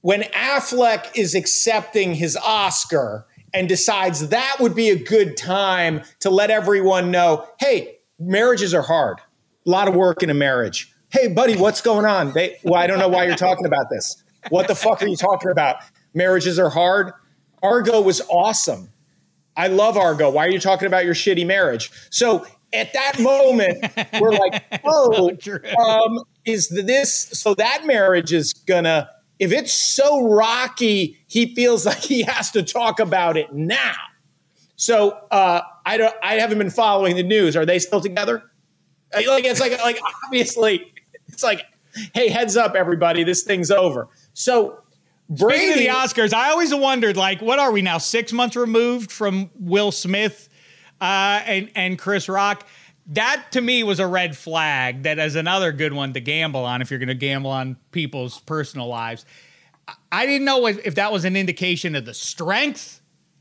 when 0.00 0.22
Affleck 0.22 1.16
is 1.16 1.34
accepting 1.34 2.14
his 2.14 2.36
Oscar 2.36 3.26
and 3.52 3.68
decides 3.68 4.28
that 4.28 4.56
would 4.60 4.74
be 4.74 4.90
a 4.90 4.96
good 4.96 5.36
time 5.36 6.02
to 6.20 6.30
let 6.30 6.50
everyone 6.50 7.10
know, 7.10 7.46
hey, 7.58 7.98
marriages 8.18 8.74
are 8.74 8.82
hard. 8.82 9.18
A 9.66 9.70
lot 9.70 9.88
of 9.88 9.94
work 9.94 10.22
in 10.22 10.30
a 10.30 10.34
marriage. 10.34 10.92
Hey, 11.10 11.28
buddy, 11.28 11.56
what's 11.56 11.80
going 11.80 12.04
on? 12.04 12.32
They, 12.32 12.56
well, 12.62 12.80
I 12.80 12.86
don't 12.86 12.98
know 12.98 13.08
why 13.08 13.26
you're 13.26 13.36
talking 13.36 13.66
about 13.66 13.90
this. 13.90 14.22
What 14.48 14.68
the 14.68 14.74
fuck 14.74 15.02
are 15.02 15.08
you 15.08 15.16
talking 15.16 15.50
about? 15.50 15.76
Marriages 16.14 16.58
are 16.58 16.70
hard. 16.70 17.12
Argo 17.62 18.00
was 18.00 18.20
awesome. 18.28 18.90
I 19.56 19.68
love 19.68 19.96
Argo. 19.96 20.30
Why 20.30 20.46
are 20.46 20.50
you 20.50 20.60
talking 20.60 20.86
about 20.86 21.04
your 21.04 21.14
shitty 21.14 21.46
marriage? 21.46 21.90
So 22.10 22.46
at 22.72 22.92
that 22.92 23.18
moment, 23.18 23.84
we're 24.20 24.32
like, 24.32 24.64
oh, 24.84 25.30
so 25.40 25.58
um, 25.78 26.20
is 26.44 26.68
this 26.68 27.12
so 27.12 27.54
that 27.54 27.86
marriage 27.86 28.32
is 28.32 28.52
gonna 28.52 29.08
if 29.38 29.52
it's 29.52 29.72
so 29.72 30.28
rocky, 30.28 31.18
he 31.26 31.54
feels 31.54 31.84
like 31.84 31.98
he 31.98 32.22
has 32.22 32.50
to 32.52 32.62
talk 32.62 33.00
about 33.00 33.36
it 33.36 33.52
now. 33.52 33.94
So 34.76 35.10
uh, 35.30 35.62
I 35.84 35.96
don't. 35.96 36.14
I 36.22 36.34
haven't 36.34 36.58
been 36.58 36.70
following 36.70 37.16
the 37.16 37.22
news. 37.22 37.56
Are 37.56 37.66
they 37.66 37.78
still 37.78 38.00
together? 38.00 38.42
Like 39.14 39.44
it's 39.44 39.60
like 39.60 39.78
like 39.82 39.98
obviously 40.26 40.92
it's 41.28 41.42
like, 41.42 41.64
hey, 42.14 42.28
heads 42.28 42.56
up, 42.56 42.74
everybody, 42.74 43.24
this 43.24 43.42
thing's 43.42 43.70
over. 43.70 44.08
So 44.34 44.78
Brady, 45.28 45.72
Speaking 45.72 45.88
of 45.90 45.94
the 46.14 46.20
Oscars, 46.20 46.32
I 46.32 46.50
always 46.50 46.74
wondered, 46.74 47.16
like, 47.16 47.42
what 47.42 47.58
are 47.58 47.72
we 47.72 47.82
now? 47.82 47.98
Six 47.98 48.32
months 48.32 48.54
removed 48.54 49.10
from 49.10 49.50
Will 49.58 49.90
Smith 49.90 50.48
uh, 51.00 51.42
and 51.44 51.70
and 51.74 51.98
Chris 51.98 52.28
Rock. 52.28 52.66
That 53.08 53.46
to 53.52 53.60
me 53.60 53.82
was 53.82 54.00
a 54.00 54.06
red 54.06 54.36
flag. 54.36 55.02
That 55.02 55.18
is 55.18 55.36
another 55.36 55.72
good 55.72 55.92
one 55.92 56.12
to 56.14 56.20
gamble 56.20 56.64
on 56.64 56.80
if 56.82 56.90
you're 56.90 56.98
going 56.98 57.08
to 57.08 57.14
gamble 57.14 57.50
on 57.50 57.76
people's 57.92 58.40
personal 58.40 58.88
lives. 58.88 59.24
I 60.10 60.26
didn't 60.26 60.44
know 60.44 60.66
if 60.66 60.94
that 60.96 61.12
was 61.12 61.24
an 61.24 61.36
indication 61.36 61.94
of 61.94 62.04
the 62.04 62.14
strength 62.14 63.00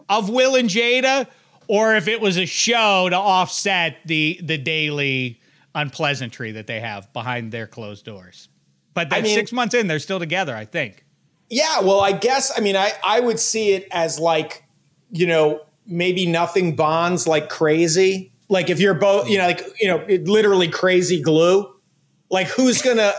of 0.09 0.29
Will 0.29 0.55
and 0.55 0.69
Jada, 0.69 1.27
or 1.67 1.95
if 1.95 2.07
it 2.07 2.21
was 2.21 2.37
a 2.37 2.45
show 2.45 3.09
to 3.09 3.15
offset 3.15 3.97
the 4.05 4.39
the 4.41 4.57
daily 4.57 5.39
unpleasantry 5.75 6.51
that 6.53 6.67
they 6.67 6.79
have 6.79 7.11
behind 7.13 7.51
their 7.51 7.67
closed 7.67 8.05
doors. 8.05 8.49
But 8.93 9.09
that 9.11 9.19
I 9.19 9.21
mean, 9.21 9.35
six 9.35 9.51
months 9.51 9.75
in, 9.75 9.87
they're 9.87 9.99
still 9.99 10.19
together. 10.19 10.55
I 10.55 10.65
think. 10.65 11.04
Yeah, 11.49 11.81
well, 11.81 11.99
I 12.01 12.11
guess 12.11 12.51
I 12.57 12.61
mean 12.61 12.75
I 12.75 12.91
I 13.03 13.19
would 13.19 13.39
see 13.39 13.71
it 13.73 13.87
as 13.91 14.19
like 14.19 14.63
you 15.11 15.27
know 15.27 15.61
maybe 15.85 16.25
nothing 16.25 16.75
bonds 16.75 17.27
like 17.27 17.49
crazy. 17.49 18.33
Like 18.49 18.69
if 18.69 18.79
you're 18.79 18.93
both 18.95 19.29
you 19.29 19.37
know 19.37 19.45
like 19.45 19.63
you 19.79 19.87
know 19.87 20.05
literally 20.25 20.67
crazy 20.67 21.21
glue. 21.21 21.71
Like 22.31 22.47
who's 22.47 22.81
gonna 22.81 23.13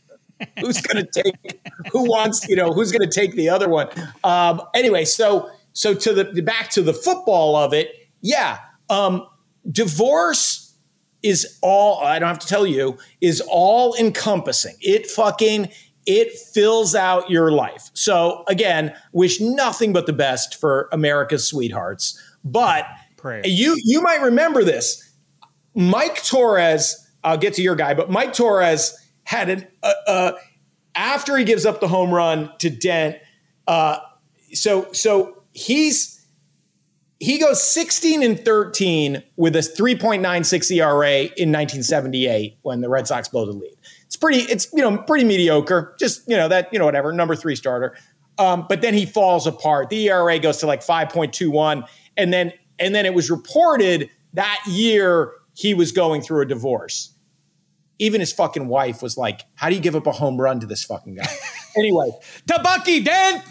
who's 0.60 0.80
gonna 0.80 1.06
take 1.06 1.60
who 1.92 2.08
wants 2.08 2.48
you 2.48 2.56
know 2.56 2.72
who's 2.72 2.92
gonna 2.92 3.10
take 3.10 3.34
the 3.34 3.48
other 3.48 3.68
one? 3.68 3.88
Um, 4.22 4.62
anyway, 4.74 5.04
so 5.04 5.50
so 5.72 5.94
to 5.94 6.12
the 6.14 6.42
back 6.42 6.70
to 6.70 6.82
the 6.82 6.94
football 6.94 7.56
of 7.56 7.72
it, 7.72 7.90
yeah. 8.20 8.58
Um, 8.88 9.26
divorce 9.70 10.76
is 11.22 11.58
all 11.62 12.04
I 12.04 12.18
don't 12.18 12.28
have 12.28 12.38
to 12.40 12.46
tell 12.46 12.66
you 12.66 12.98
is 13.20 13.42
all 13.48 13.94
encompassing. 13.96 14.76
It 14.80 15.06
fucking 15.06 15.70
it 16.06 16.32
fills 16.32 16.94
out 16.94 17.30
your 17.30 17.50
life. 17.50 17.90
So 17.94 18.44
again, 18.48 18.94
wish 19.12 19.40
nothing 19.40 19.92
but 19.92 20.06
the 20.06 20.12
best 20.12 20.56
for 20.60 20.88
America's 20.92 21.46
sweethearts. 21.46 22.20
But 22.44 22.86
Pray. 23.16 23.42
you 23.44 23.76
you 23.84 24.02
might 24.02 24.20
remember 24.22 24.64
this. 24.64 25.10
Mike 25.74 26.16
Torrez, 26.16 26.94
I'll 27.22 27.38
get 27.38 27.54
to 27.54 27.62
your 27.62 27.74
guy, 27.74 27.94
but 27.94 28.10
Mike 28.10 28.32
Torrez 28.32 28.92
had 29.24 29.48
an 29.48 29.66
uh, 29.82 29.92
uh, 30.06 30.32
after 30.94 31.36
he 31.36 31.44
gives 31.44 31.66
up 31.66 31.80
the 31.80 31.88
home 31.88 32.12
run 32.12 32.50
to 32.58 32.70
Dent. 32.70 33.16
Uh, 33.66 33.98
so 34.52 34.92
so 34.92 35.42
he's 35.52 36.14
he 37.20 37.38
goes 37.38 37.62
16 37.62 38.22
and 38.22 38.44
13 38.44 39.22
with 39.36 39.56
a 39.56 39.60
3.96 39.60 40.70
ERA 40.72 41.20
in 41.20 41.50
1978 41.50 42.58
when 42.62 42.82
the 42.82 42.88
Red 42.88 43.06
Sox 43.06 43.28
blow 43.28 43.46
the 43.46 43.52
lead 43.52 43.74
it's 44.14 44.20
pretty, 44.20 44.40
it's, 44.42 44.72
you 44.72 44.80
know, 44.80 44.96
pretty 44.98 45.24
mediocre. 45.24 45.96
Just, 45.98 46.22
you 46.28 46.36
know, 46.36 46.46
that, 46.46 46.72
you 46.72 46.78
know, 46.78 46.84
whatever, 46.84 47.12
number 47.12 47.34
three 47.34 47.56
starter. 47.56 47.96
Um, 48.38 48.64
but 48.68 48.80
then 48.80 48.94
he 48.94 49.06
falls 49.06 49.44
apart. 49.44 49.90
The 49.90 50.08
ERA 50.08 50.38
goes 50.38 50.58
to 50.58 50.66
like 50.66 50.82
5.21. 50.82 51.84
And 52.16 52.32
then, 52.32 52.52
and 52.78 52.94
then 52.94 53.06
it 53.06 53.14
was 53.14 53.28
reported 53.28 54.08
that 54.34 54.60
year 54.68 55.32
he 55.54 55.74
was 55.74 55.90
going 55.90 56.22
through 56.22 56.42
a 56.42 56.46
divorce. 56.46 57.12
Even 57.98 58.20
his 58.20 58.32
fucking 58.32 58.68
wife 58.68 59.02
was 59.02 59.16
like, 59.16 59.42
How 59.54 59.68
do 59.68 59.74
you 59.74 59.80
give 59.80 59.96
up 59.96 60.06
a 60.06 60.12
home 60.12 60.40
run 60.40 60.60
to 60.60 60.66
this 60.66 60.84
fucking 60.84 61.16
guy? 61.16 61.26
anyway. 61.76 62.10
to 62.46 62.60
Bucky 62.62 63.02
Dent. 63.02 63.42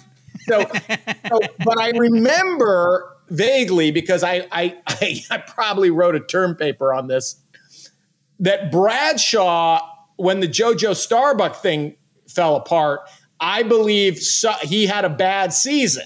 So, 0.47 0.61
so, 0.61 1.39
but 1.63 1.79
I 1.79 1.91
remember 1.91 3.17
vaguely 3.29 3.91
because 3.91 4.23
I, 4.23 4.47
I, 4.51 4.77
I, 4.87 5.23
I 5.29 5.37
probably 5.39 5.89
wrote 5.89 6.15
a 6.15 6.19
term 6.21 6.55
paper 6.55 6.93
on 6.93 7.07
this 7.07 7.41
that 8.39 8.71
Bradshaw 8.71 9.92
when 10.15 10.39
the 10.39 10.47
JoJo 10.47 10.95
Starbuck 10.95 11.55
thing 11.55 11.95
fell 12.27 12.55
apart, 12.55 13.01
I 13.39 13.63
believe 13.63 14.19
so, 14.19 14.51
he 14.61 14.85
had 14.85 15.05
a 15.05 15.09
bad 15.09 15.53
season. 15.53 16.05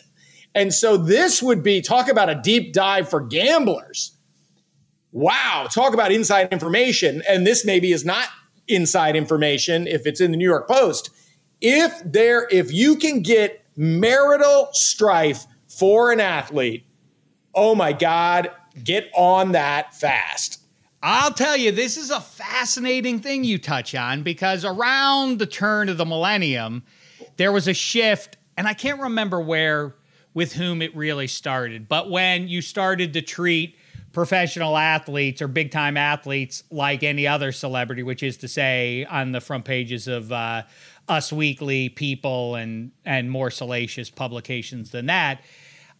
And 0.55 0.73
so 0.73 0.97
this 0.97 1.43
would 1.43 1.61
be 1.61 1.81
talk 1.81 2.09
about 2.09 2.29
a 2.29 2.35
deep 2.35 2.73
dive 2.73 3.09
for 3.09 3.21
gamblers. 3.21 4.17
Wow, 5.11 5.67
talk 5.71 5.93
about 5.93 6.11
inside 6.11 6.51
information. 6.51 7.21
And 7.27 7.45
this 7.45 7.63
maybe 7.63 7.91
is 7.91 8.03
not 8.03 8.27
inside 8.67 9.15
information 9.15 9.87
if 9.87 10.05
it's 10.05 10.19
in 10.19 10.31
the 10.31 10.37
New 10.37 10.47
York 10.47 10.67
Post. 10.67 11.11
If 11.61 12.01
there 12.03 12.47
if 12.51 12.71
you 12.71 12.95
can 12.95 13.21
get 13.21 13.63
marital 13.75 14.69
strife 14.73 15.45
for 15.67 16.11
an 16.11 16.19
athlete, 16.19 16.85
oh 17.53 17.75
my 17.75 17.93
god, 17.93 18.51
get 18.83 19.09
on 19.15 19.53
that 19.53 19.93
fast. 19.95 20.59
I'll 21.01 21.33
tell 21.33 21.55
you, 21.55 21.71
this 21.71 21.95
is 21.95 22.09
a 22.09 22.19
fascinating 22.19 23.19
thing 23.19 23.43
you 23.43 23.59
touch 23.59 23.93
on 23.93 24.23
because 24.23 24.65
around 24.65 25.37
the 25.37 25.45
turn 25.45 25.89
of 25.89 25.97
the 25.97 26.05
millennium, 26.05 26.83
there 27.37 27.51
was 27.51 27.67
a 27.67 27.73
shift, 27.73 28.37
and 28.57 28.67
I 28.67 28.73
can't 28.73 28.99
remember 28.99 29.39
where 29.39 29.93
with 30.33 30.53
whom 30.53 30.81
it 30.81 30.95
really 30.95 31.27
started, 31.27 31.87
but 31.87 32.09
when 32.09 32.47
you 32.47 32.61
started 32.61 33.13
to 33.13 33.21
treat 33.21 33.75
professional 34.11 34.77
athletes 34.77 35.41
or 35.41 35.47
big 35.47 35.69
time 35.71 35.97
athletes 35.97 36.63
like 36.71 37.03
any 37.03 37.27
other 37.27 37.51
celebrity, 37.51 38.01
which 38.01 38.23
is 38.23 38.37
to 38.37 38.47
say, 38.47 39.05
on 39.05 39.31
the 39.31 39.41
front 39.41 39.65
pages 39.65 40.07
of 40.07 40.31
uh, 40.31 40.63
Us 41.07 41.31
Weekly, 41.31 41.89
People, 41.89 42.55
and 42.55 42.91
and 43.05 43.29
more 43.29 43.51
salacious 43.51 44.09
publications 44.09 44.91
than 44.91 45.05
that. 45.05 45.41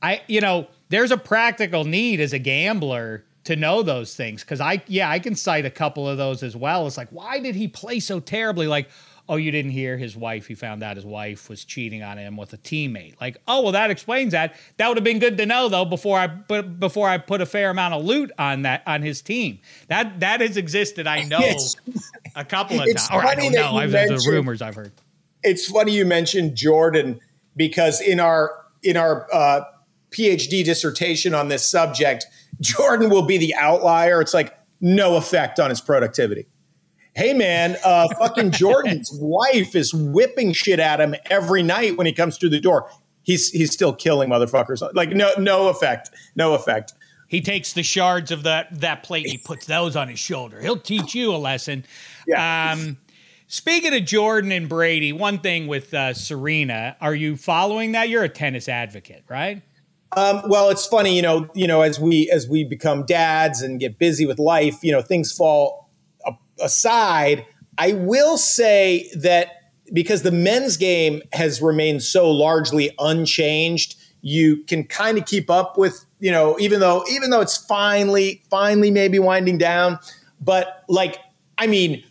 I, 0.01 0.21
you 0.27 0.41
know, 0.41 0.67
there's 0.89 1.11
a 1.11 1.17
practical 1.17 1.83
need 1.83 2.19
as 2.19 2.33
a 2.33 2.39
gambler 2.39 3.23
to 3.47 3.55
know 3.55 3.81
those 3.81 4.13
things 4.13 4.43
because 4.43 4.59
I 4.59 4.83
yeah 4.87 5.09
I 5.09 5.19
can 5.19 5.33
cite 5.33 5.65
a 5.65 5.69
couple 5.69 6.07
of 6.07 6.17
those 6.17 6.43
as 6.43 6.55
well. 6.55 6.85
It's 6.85 6.97
like 6.97 7.07
why 7.11 7.39
did 7.39 7.55
he 7.55 7.69
play 7.69 8.01
so 8.01 8.19
terribly? 8.19 8.67
Like 8.67 8.89
oh 9.29 9.37
you 9.37 9.51
didn't 9.51 9.71
hear 9.71 9.97
his 9.97 10.17
wife. 10.17 10.47
He 10.47 10.53
found 10.53 10.83
out 10.83 10.97
his 10.97 11.05
wife 11.05 11.49
was 11.49 11.63
cheating 11.63 12.03
on 12.03 12.17
him 12.17 12.35
with 12.35 12.51
a 12.51 12.57
teammate. 12.57 13.19
Like 13.21 13.37
oh 13.47 13.61
well 13.61 13.71
that 13.71 13.89
explains 13.89 14.33
that. 14.33 14.57
That 14.75 14.89
would 14.89 14.97
have 14.97 15.05
been 15.05 15.19
good 15.19 15.37
to 15.37 15.45
know 15.45 15.69
though 15.69 15.85
before 15.85 16.19
I 16.19 16.27
but 16.27 16.77
before 16.77 17.07
I 17.07 17.19
put 17.19 17.39
a 17.39 17.45
fair 17.45 17.69
amount 17.69 17.93
of 17.93 18.03
loot 18.03 18.31
on 18.37 18.63
that 18.63 18.83
on 18.85 19.01
his 19.01 19.21
team. 19.21 19.59
That 19.87 20.19
that 20.19 20.41
has 20.41 20.57
existed. 20.57 21.07
I 21.07 21.23
know 21.23 21.57
a 22.35 22.43
couple 22.43 22.81
of 22.81 22.85
times. 22.85 23.07
Or 23.13 23.25
I 23.25 23.33
don't 23.33 23.53
know. 23.53 23.77
I've 23.77 23.91
the 23.91 24.27
rumors 24.29 24.61
I've 24.61 24.75
heard. 24.75 24.91
It's 25.41 25.69
funny 25.69 25.93
you 25.93 26.03
mentioned 26.03 26.57
Jordan 26.57 27.21
because 27.55 28.01
in 28.01 28.19
our 28.19 28.65
in 28.83 28.97
our 28.97 29.25
uh, 29.33 29.61
PhD 30.11 30.65
dissertation 30.65 31.33
on 31.33 31.47
this 31.47 31.65
subject 31.65 32.25
Jordan 32.61 33.09
will 33.09 33.23
be 33.23 33.37
the 33.37 33.53
outlier. 33.55 34.21
It's 34.21 34.33
like 34.33 34.57
no 34.81 35.15
effect 35.17 35.59
on 35.59 35.69
his 35.69 35.81
productivity. 35.81 36.47
hey 37.15 37.33
man, 37.33 37.77
uh, 37.83 38.07
fucking 38.19 38.51
Jordan's 38.51 39.09
wife 39.13 39.75
is 39.75 39.93
whipping 39.93 40.53
shit 40.53 40.79
at 40.79 40.99
him 40.99 41.15
every 41.29 41.63
night 41.63 41.97
when 41.97 42.05
he 42.07 42.13
comes 42.13 42.37
through 42.37 42.49
the 42.49 42.59
door. 42.59 42.89
He's 43.23 43.49
he's 43.49 43.71
still 43.71 43.93
killing 43.93 44.29
motherfuckers. 44.29 44.87
Like 44.93 45.09
no 45.09 45.31
no 45.37 45.67
effect, 45.67 46.11
no 46.35 46.53
effect. 46.53 46.93
He 47.27 47.41
takes 47.41 47.73
the 47.73 47.83
shards 47.83 48.31
of 48.31 48.43
that 48.43 48.79
that 48.79 49.03
plate 49.03 49.25
and 49.25 49.31
he 49.31 49.37
puts 49.37 49.65
those 49.65 49.95
on 49.95 50.07
his 50.07 50.19
shoulder. 50.19 50.61
He'll 50.61 50.79
teach 50.79 51.13
you 51.13 51.33
a 51.33 51.37
lesson. 51.37 51.83
Yeah. 52.25 52.71
Um, 52.71 52.97
speaking 53.47 53.93
of 53.93 54.05
Jordan 54.05 54.51
and 54.53 54.69
Brady, 54.69 55.11
one 55.11 55.39
thing 55.39 55.67
with 55.67 55.93
uh, 55.93 56.13
Serena, 56.13 56.95
are 57.01 57.13
you 57.13 57.35
following 57.35 57.91
that? 57.91 58.07
You're 58.07 58.23
a 58.23 58.29
tennis 58.29 58.69
advocate, 58.69 59.25
right? 59.27 59.61
Um, 60.15 60.43
well, 60.47 60.69
it's 60.69 60.85
funny, 60.85 61.15
you 61.15 61.21
know, 61.21 61.49
you 61.53 61.67
know, 61.67 61.81
as 61.81 61.99
we 61.99 62.29
as 62.31 62.47
we 62.47 62.63
become 62.63 63.05
dads 63.05 63.61
and 63.61 63.79
get 63.79 63.99
busy 63.99 64.25
with 64.25 64.39
life, 64.39 64.83
you 64.83 64.91
know, 64.91 65.01
things 65.01 65.31
fall 65.31 65.89
aside. 66.61 67.45
I 67.77 67.93
will 67.93 68.37
say 68.37 69.09
that 69.15 69.49
because 69.93 70.23
the 70.23 70.31
men's 70.31 70.77
game 70.77 71.21
has 71.33 71.61
remained 71.61 72.03
so 72.03 72.29
largely 72.29 72.93
unchanged, 72.99 73.95
you 74.21 74.63
can 74.63 74.83
kind 74.83 75.17
of 75.17 75.25
keep 75.25 75.49
up 75.49 75.77
with, 75.77 76.05
you 76.19 76.31
know, 76.31 76.57
even 76.59 76.79
though 76.79 77.03
even 77.11 77.29
though 77.29 77.41
it's 77.41 77.57
finally 77.57 78.43
finally 78.49 78.91
maybe 78.91 79.19
winding 79.19 79.57
down, 79.57 79.99
but 80.41 80.83
like 80.87 81.19
I 81.57 81.67
mean, 81.67 82.03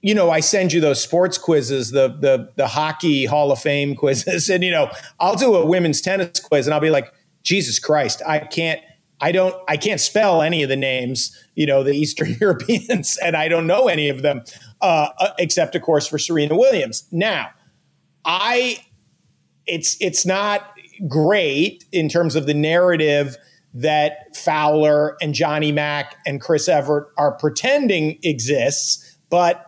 you 0.00 0.14
know, 0.14 0.30
I 0.30 0.40
send 0.40 0.72
you 0.72 0.80
those 0.80 1.02
sports 1.02 1.38
quizzes, 1.38 1.90
the 1.90 2.08
the 2.08 2.50
the 2.56 2.66
hockey 2.66 3.24
Hall 3.26 3.52
of 3.52 3.60
Fame 3.60 3.94
quizzes, 3.96 4.48
and 4.48 4.64
you 4.64 4.70
know, 4.70 4.90
I'll 5.20 5.36
do 5.36 5.54
a 5.54 5.66
women's 5.66 6.00
tennis 6.00 6.40
quiz, 6.40 6.66
and 6.66 6.74
I'll 6.74 6.80
be 6.80 6.90
like, 6.90 7.12
Jesus 7.42 7.78
Christ, 7.78 8.22
I 8.26 8.40
can't, 8.40 8.80
I 9.20 9.32
don't, 9.32 9.54
I 9.68 9.76
can't 9.76 10.00
spell 10.00 10.42
any 10.42 10.62
of 10.62 10.68
the 10.68 10.76
names, 10.76 11.36
you 11.54 11.66
know, 11.66 11.82
the 11.82 11.92
Eastern 11.92 12.36
Europeans, 12.40 13.16
and 13.22 13.36
I 13.36 13.48
don't 13.48 13.66
know 13.66 13.88
any 13.88 14.08
of 14.08 14.22
them, 14.22 14.42
uh, 14.80 15.08
uh, 15.18 15.32
except 15.38 15.74
of 15.74 15.82
course 15.82 16.06
for 16.06 16.18
Serena 16.18 16.56
Williams. 16.56 17.06
Now, 17.12 17.50
I, 18.24 18.78
it's 19.66 19.96
it's 20.00 20.26
not 20.26 20.72
great 21.08 21.84
in 21.92 22.08
terms 22.08 22.36
of 22.36 22.46
the 22.46 22.54
narrative 22.54 23.36
that 23.74 24.36
Fowler 24.36 25.16
and 25.20 25.34
Johnny 25.34 25.72
Mac 25.72 26.16
and 26.26 26.40
Chris 26.40 26.68
Evert 26.68 27.12
are 27.16 27.32
pretending 27.32 28.18
exists, 28.22 29.16
but 29.30 29.64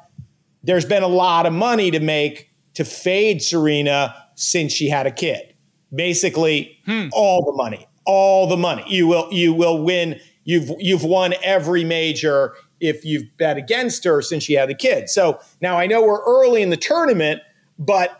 there's 0.62 0.84
been 0.84 1.02
a 1.02 1.08
lot 1.08 1.46
of 1.46 1.52
money 1.52 1.90
to 1.90 2.00
make 2.00 2.50
to 2.74 2.84
fade 2.84 3.42
Serena 3.42 4.14
since 4.34 4.72
she 4.72 4.88
had 4.88 5.06
a 5.06 5.10
kid 5.10 5.53
basically 5.94 6.78
hmm. 6.86 7.08
all 7.12 7.44
the 7.44 7.52
money, 7.52 7.86
all 8.04 8.46
the 8.46 8.56
money. 8.56 8.84
You 8.86 9.06
will 9.06 9.28
you 9.32 9.52
will 9.52 9.82
win. 9.82 10.20
You've 10.44 10.70
you've 10.78 11.04
won 11.04 11.34
every 11.42 11.84
major 11.84 12.54
if 12.80 13.04
you've 13.04 13.24
bet 13.38 13.56
against 13.56 14.04
her 14.04 14.20
since 14.20 14.44
she 14.44 14.54
had 14.54 14.70
a 14.70 14.74
kid. 14.74 15.08
So 15.08 15.40
now 15.60 15.78
I 15.78 15.86
know 15.86 16.02
we're 16.02 16.24
early 16.24 16.62
in 16.62 16.70
the 16.70 16.76
tournament, 16.76 17.40
but 17.78 18.16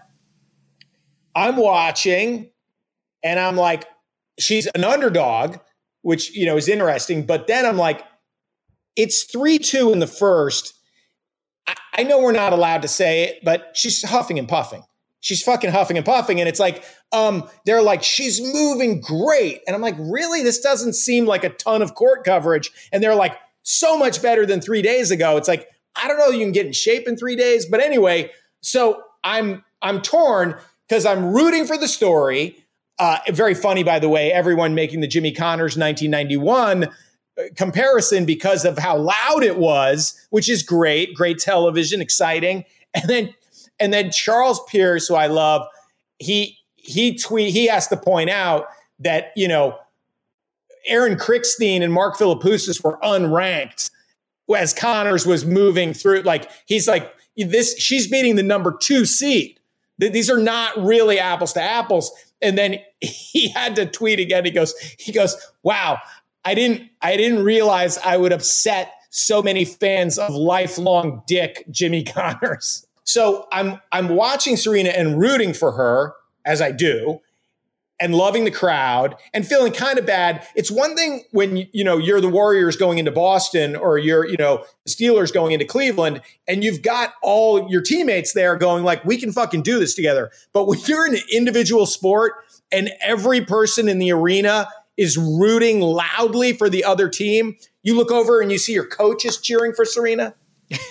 I'm 1.34 1.56
watching 1.56 2.50
and 3.22 3.38
I'm 3.38 3.56
like, 3.56 3.84
she's 4.38 4.66
an 4.68 4.84
underdog, 4.84 5.58
which 6.02 6.34
you 6.34 6.46
know 6.46 6.56
is 6.56 6.68
interesting. 6.68 7.26
But 7.26 7.46
then 7.46 7.66
I'm 7.66 7.76
like, 7.76 8.02
it's 8.96 9.24
three 9.24 9.58
two 9.58 9.92
in 9.92 9.98
the 9.98 10.06
first. 10.06 10.74
I, 11.66 11.74
I 11.98 12.02
know 12.04 12.20
we're 12.20 12.32
not 12.32 12.52
allowed 12.52 12.82
to 12.82 12.88
say 12.88 13.24
it, 13.24 13.40
but 13.44 13.72
she's 13.74 14.02
huffing 14.02 14.38
and 14.38 14.48
puffing 14.48 14.84
she's 15.24 15.42
fucking 15.42 15.70
huffing 15.70 15.96
and 15.96 16.04
puffing. 16.04 16.38
And 16.38 16.46
it's 16.46 16.60
like, 16.60 16.84
um, 17.10 17.48
they're 17.64 17.80
like, 17.80 18.02
she's 18.02 18.42
moving 18.42 19.00
great. 19.00 19.62
And 19.66 19.74
I'm 19.74 19.80
like, 19.80 19.96
really? 19.98 20.42
This 20.42 20.60
doesn't 20.60 20.92
seem 20.92 21.24
like 21.24 21.44
a 21.44 21.48
ton 21.48 21.80
of 21.80 21.94
court 21.94 22.24
coverage. 22.24 22.70
And 22.92 23.02
they're 23.02 23.14
like, 23.14 23.34
so 23.62 23.96
much 23.96 24.20
better 24.20 24.44
than 24.44 24.60
three 24.60 24.82
days 24.82 25.10
ago. 25.10 25.38
It's 25.38 25.48
like, 25.48 25.66
I 25.96 26.08
don't 26.08 26.18
know, 26.18 26.28
you 26.28 26.40
can 26.40 26.52
get 26.52 26.66
in 26.66 26.74
shape 26.74 27.08
in 27.08 27.16
three 27.16 27.36
days. 27.36 27.64
But 27.64 27.80
anyway, 27.80 28.32
so 28.60 29.02
I'm 29.24 29.64
I'm 29.80 30.02
torn 30.02 30.56
because 30.86 31.06
I'm 31.06 31.32
rooting 31.32 31.66
for 31.66 31.78
the 31.78 31.88
story. 31.88 32.58
Uh, 32.98 33.18
very 33.30 33.54
funny, 33.54 33.82
by 33.82 33.98
the 33.98 34.10
way, 34.10 34.30
everyone 34.30 34.74
making 34.74 35.00
the 35.00 35.08
Jimmy 35.08 35.32
Connors 35.32 35.78
1991 35.78 36.84
uh, 36.84 36.88
comparison 37.56 38.26
because 38.26 38.66
of 38.66 38.76
how 38.76 38.98
loud 38.98 39.42
it 39.42 39.56
was, 39.56 40.26
which 40.28 40.50
is 40.50 40.62
great, 40.62 41.14
great 41.14 41.38
television, 41.38 42.02
exciting. 42.02 42.64
And 42.94 43.08
then 43.08 43.34
and 43.80 43.92
then 43.92 44.10
Charles 44.10 44.60
Pierce, 44.68 45.08
who 45.08 45.14
I 45.14 45.26
love, 45.26 45.66
he 46.18 46.58
he 46.76 47.16
tweet 47.16 47.52
he 47.52 47.66
has 47.66 47.88
to 47.88 47.96
point 47.96 48.30
out 48.30 48.66
that 48.98 49.32
you 49.36 49.48
know 49.48 49.76
Aaron 50.86 51.16
Krickstein 51.16 51.82
and 51.82 51.92
Mark 51.92 52.16
Philippoussis 52.16 52.82
were 52.82 52.98
unranked 53.02 53.90
as 54.54 54.74
Connors 54.74 55.26
was 55.26 55.44
moving 55.44 55.94
through. 55.94 56.22
Like 56.22 56.50
he's 56.66 56.86
like 56.86 57.12
this, 57.36 57.78
she's 57.78 58.08
beating 58.08 58.36
the 58.36 58.42
number 58.42 58.76
two 58.80 59.04
seed. 59.04 59.58
These 59.98 60.30
are 60.30 60.38
not 60.38 60.76
really 60.76 61.18
apples 61.18 61.52
to 61.54 61.62
apples. 61.62 62.12
And 62.42 62.58
then 62.58 62.78
he 63.00 63.48
had 63.48 63.76
to 63.76 63.86
tweet 63.86 64.20
again. 64.20 64.44
He 64.44 64.50
goes, 64.50 64.74
he 64.98 65.12
goes, 65.12 65.36
wow, 65.62 65.98
I 66.44 66.54
didn't, 66.54 66.90
I 67.00 67.16
didn't 67.16 67.44
realize 67.44 67.98
I 67.98 68.16
would 68.16 68.32
upset 68.32 68.92
so 69.10 69.42
many 69.42 69.64
fans 69.64 70.18
of 70.18 70.32
lifelong 70.32 71.22
dick 71.26 71.64
Jimmy 71.70 72.02
Connors. 72.04 72.86
So 73.04 73.46
I'm 73.52 73.80
I'm 73.92 74.08
watching 74.08 74.56
Serena 74.56 74.90
and 74.90 75.18
rooting 75.18 75.54
for 75.54 75.72
her 75.72 76.14
as 76.44 76.60
I 76.60 76.72
do 76.72 77.20
and 78.00 78.14
loving 78.14 78.44
the 78.44 78.50
crowd 78.50 79.14
and 79.32 79.46
feeling 79.46 79.72
kind 79.72 79.98
of 79.98 80.06
bad. 80.06 80.46
It's 80.56 80.70
one 80.70 80.96
thing 80.96 81.22
when 81.30 81.68
you 81.72 81.84
know 81.84 81.98
you're 81.98 82.20
the 82.20 82.28
Warriors 82.28 82.76
going 82.76 82.98
into 82.98 83.12
Boston 83.12 83.76
or 83.76 83.98
you're 83.98 84.26
you 84.26 84.36
know 84.36 84.64
the 84.84 84.90
Steelers 84.90 85.32
going 85.32 85.52
into 85.52 85.64
Cleveland 85.64 86.20
and 86.48 86.64
you've 86.64 86.82
got 86.82 87.14
all 87.22 87.70
your 87.70 87.82
teammates 87.82 88.32
there 88.32 88.56
going 88.56 88.84
like 88.84 89.04
we 89.04 89.16
can 89.16 89.32
fucking 89.32 89.62
do 89.62 89.78
this 89.78 89.94
together. 89.94 90.30
But 90.52 90.66
when 90.66 90.80
you're 90.86 91.06
in 91.06 91.14
an 91.14 91.22
individual 91.30 91.86
sport 91.86 92.32
and 92.72 92.90
every 93.00 93.44
person 93.44 93.88
in 93.88 93.98
the 93.98 94.12
arena 94.12 94.68
is 94.96 95.16
rooting 95.16 95.80
loudly 95.80 96.52
for 96.52 96.68
the 96.68 96.84
other 96.84 97.08
team, 97.08 97.56
you 97.82 97.96
look 97.96 98.10
over 98.10 98.40
and 98.40 98.50
you 98.50 98.58
see 98.58 98.72
your 98.72 98.86
coaches 98.86 99.38
cheering 99.38 99.72
for 99.72 99.84
Serena 99.84 100.34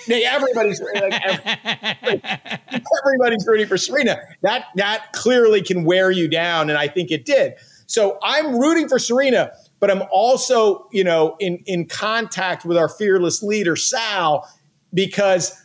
everybody's 0.10 0.82
like, 0.82 1.14
everybody's 3.06 3.48
rooting 3.48 3.68
for 3.68 3.78
Serena. 3.78 4.18
That 4.42 4.66
that 4.76 5.14
clearly 5.14 5.62
can 5.62 5.84
wear 5.84 6.12
you 6.12 6.28
down, 6.28 6.70
and 6.70 6.78
I 6.78 6.88
think 6.88 7.12
it 7.12 7.26
did. 7.26 7.54
So 7.86 8.18
I'm 8.24 8.58
rooting 8.58 8.88
for 8.90 9.00
Serena, 9.00 9.52
but 9.80 9.92
I'm 9.92 10.04
also, 10.12 10.88
you 10.92 11.04
know, 11.04 11.36
in 11.40 11.64
in 11.66 11.88
contact 11.88 12.66
with 12.66 12.78
our 12.78 12.90
fearless 12.90 13.44
leader 13.44 13.76
Sal 13.76 14.48
because 14.94 15.60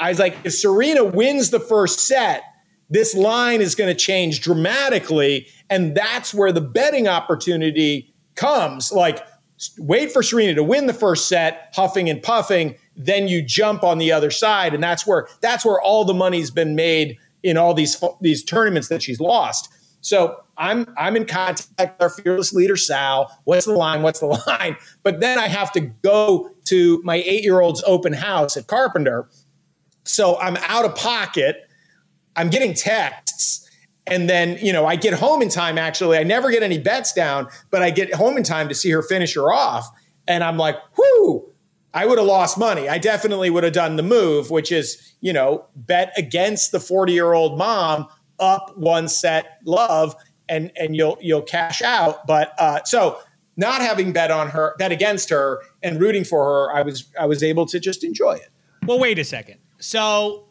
I 0.00 0.08
was 0.08 0.18
like, 0.18 0.36
if 0.44 0.54
Serena 0.54 1.04
wins 1.04 1.50
the 1.50 1.60
first 1.60 2.00
set, 2.00 2.42
this 2.90 3.14
line 3.14 3.60
is 3.60 3.74
going 3.74 3.88
to 3.88 3.98
change 3.98 4.40
dramatically, 4.40 5.46
and 5.70 5.94
that's 5.94 6.34
where 6.34 6.52
the 6.52 6.60
betting 6.60 7.08
opportunity 7.08 8.14
comes. 8.34 8.92
Like, 8.92 9.24
wait 9.78 10.12
for 10.12 10.22
Serena 10.22 10.54
to 10.54 10.64
win 10.64 10.86
the 10.86 10.94
first 10.94 11.28
set, 11.28 11.72
huffing 11.74 12.08
and 12.08 12.22
puffing 12.22 12.76
then 12.96 13.28
you 13.28 13.42
jump 13.42 13.82
on 13.82 13.98
the 13.98 14.12
other 14.12 14.30
side, 14.30 14.74
and 14.74 14.82
that's 14.82 15.06
where 15.06 15.28
that's 15.40 15.64
where 15.64 15.80
all 15.80 16.04
the 16.04 16.14
money's 16.14 16.50
been 16.50 16.74
made 16.74 17.18
in 17.42 17.56
all 17.56 17.74
these 17.74 18.02
these 18.20 18.42
tournaments 18.44 18.88
that 18.88 19.02
she's 19.02 19.20
lost. 19.20 19.72
So 20.00 20.36
I'm 20.56 20.92
I'm 20.96 21.16
in 21.16 21.24
contact 21.24 21.78
with 21.78 22.02
our 22.02 22.10
fearless 22.10 22.52
leader 22.52 22.76
Sal. 22.76 23.36
What's 23.44 23.66
the 23.66 23.72
line? 23.72 24.02
What's 24.02 24.20
the 24.20 24.26
line? 24.46 24.76
But 25.02 25.20
then 25.20 25.38
I 25.38 25.48
have 25.48 25.72
to 25.72 25.80
go 25.80 26.50
to 26.66 27.00
my 27.04 27.16
eight 27.16 27.42
year 27.42 27.60
old's 27.60 27.82
open 27.86 28.12
house 28.12 28.56
at 28.56 28.66
Carpenter. 28.66 29.28
So 30.04 30.38
I'm 30.38 30.56
out 30.68 30.84
of 30.84 30.94
pocket. 30.94 31.68
I'm 32.36 32.50
getting 32.50 32.74
texts. 32.74 33.23
And 34.06 34.28
then, 34.28 34.58
you 34.60 34.72
know, 34.72 34.86
I 34.86 34.96
get 34.96 35.14
home 35.14 35.40
in 35.40 35.48
time 35.48 35.78
actually. 35.78 36.18
I 36.18 36.24
never 36.24 36.50
get 36.50 36.62
any 36.62 36.78
bets 36.78 37.12
down, 37.12 37.48
but 37.70 37.82
I 37.82 37.90
get 37.90 38.14
home 38.14 38.36
in 38.36 38.42
time 38.42 38.68
to 38.68 38.74
see 38.74 38.90
her 38.90 39.02
finish 39.02 39.34
her 39.34 39.52
off. 39.52 39.88
And 40.28 40.44
I'm 40.44 40.56
like, 40.56 40.76
whoo, 40.96 41.50
I 41.94 42.06
would 42.06 42.18
have 42.18 42.26
lost 42.26 42.58
money. 42.58 42.88
I 42.88 42.98
definitely 42.98 43.50
would 43.50 43.64
have 43.64 43.72
done 43.72 43.96
the 43.96 44.02
move, 44.02 44.50
which 44.50 44.72
is, 44.72 45.14
you 45.20 45.32
know, 45.32 45.66
bet 45.76 46.12
against 46.18 46.72
the 46.72 46.80
40 46.80 47.12
year 47.12 47.32
old 47.32 47.56
mom 47.56 48.08
up 48.38 48.76
one 48.76 49.08
set 49.08 49.60
love 49.64 50.16
and 50.48 50.72
and 50.76 50.96
you'll 50.96 51.16
you'll 51.20 51.42
cash 51.42 51.82
out. 51.82 52.26
But 52.26 52.52
uh, 52.58 52.82
so 52.84 53.18
not 53.56 53.80
having 53.80 54.12
bet 54.12 54.30
on 54.30 54.50
her, 54.50 54.74
bet 54.78 54.92
against 54.92 55.30
her 55.30 55.62
and 55.82 56.00
rooting 56.00 56.24
for 56.24 56.44
her, 56.44 56.76
I 56.76 56.82
was 56.82 57.10
I 57.18 57.26
was 57.26 57.42
able 57.42 57.66
to 57.66 57.80
just 57.80 58.04
enjoy 58.04 58.32
it. 58.32 58.50
Well, 58.84 58.98
wait 58.98 59.18
a 59.18 59.24
second. 59.24 59.60
So 59.78 60.43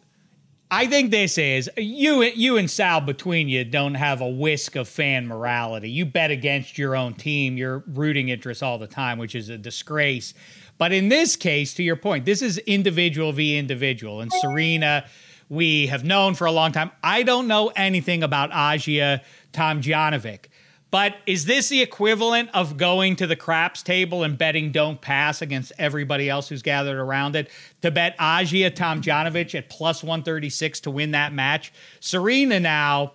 I 0.75 0.87
think 0.87 1.11
this 1.11 1.37
is 1.37 1.69
you 1.77 2.23
you 2.23 2.57
and 2.57 2.69
Sal 2.69 2.99
between 2.99 3.47
you 3.47 3.63
don't 3.63 3.93
have 3.93 4.21
a 4.21 4.27
whisk 4.27 4.75
of 4.75 4.87
fan 4.87 5.27
morality. 5.27 5.87
You 5.91 6.03
bet 6.03 6.31
against 6.31 6.79
your 6.79 6.95
own 6.95 7.13
team, 7.13 7.57
your 7.57 7.83
rooting 7.85 8.29
interests 8.29 8.63
all 8.63 8.79
the 8.79 8.87
time, 8.87 9.19
which 9.19 9.35
is 9.35 9.49
a 9.49 9.57
disgrace. 9.59 10.33
But 10.79 10.91
in 10.91 11.09
this 11.09 11.35
case, 11.35 11.75
to 11.75 11.83
your 11.83 11.95
point, 11.95 12.25
this 12.25 12.41
is 12.41 12.57
individual 12.57 13.33
v 13.33 13.55
individual. 13.55 14.19
And 14.19 14.33
Serena, 14.33 15.05
we 15.47 15.85
have 15.87 16.03
known 16.03 16.33
for 16.33 16.45
a 16.45 16.51
long 16.51 16.71
time. 16.71 16.89
I 17.03 17.21
don't 17.21 17.47
know 17.47 17.71
anything 17.75 18.23
about 18.23 18.49
Ajla 18.49 19.21
Tomljanovic, 19.53 20.45
But 20.93 21.15
is 21.25 21.45
this 21.45 21.69
the 21.69 21.81
equivalent 21.81 22.51
of 22.53 22.77
going 22.77 23.15
to 23.15 23.25
the 23.25 23.35
craps 23.35 23.81
table 23.81 24.21
and 24.21 24.37
betting 24.37 24.71
don't 24.71 25.01
pass 25.01 25.41
against 25.41 25.71
everybody 25.79 26.29
else 26.29 26.49
who's 26.49 26.61
gathered 26.61 26.99
around 26.99 27.35
it? 27.35 27.49
To 27.81 27.89
bet 27.89 28.15
Ajla 28.19 28.69
Tomljanovic 28.69 29.55
at 29.55 29.69
plus 29.69 30.03
136 30.03 30.81
to 30.81 30.91
win 30.91 31.09
that 31.09 31.33
match. 31.33 31.73
Serena 31.99 32.59
now 32.59 33.13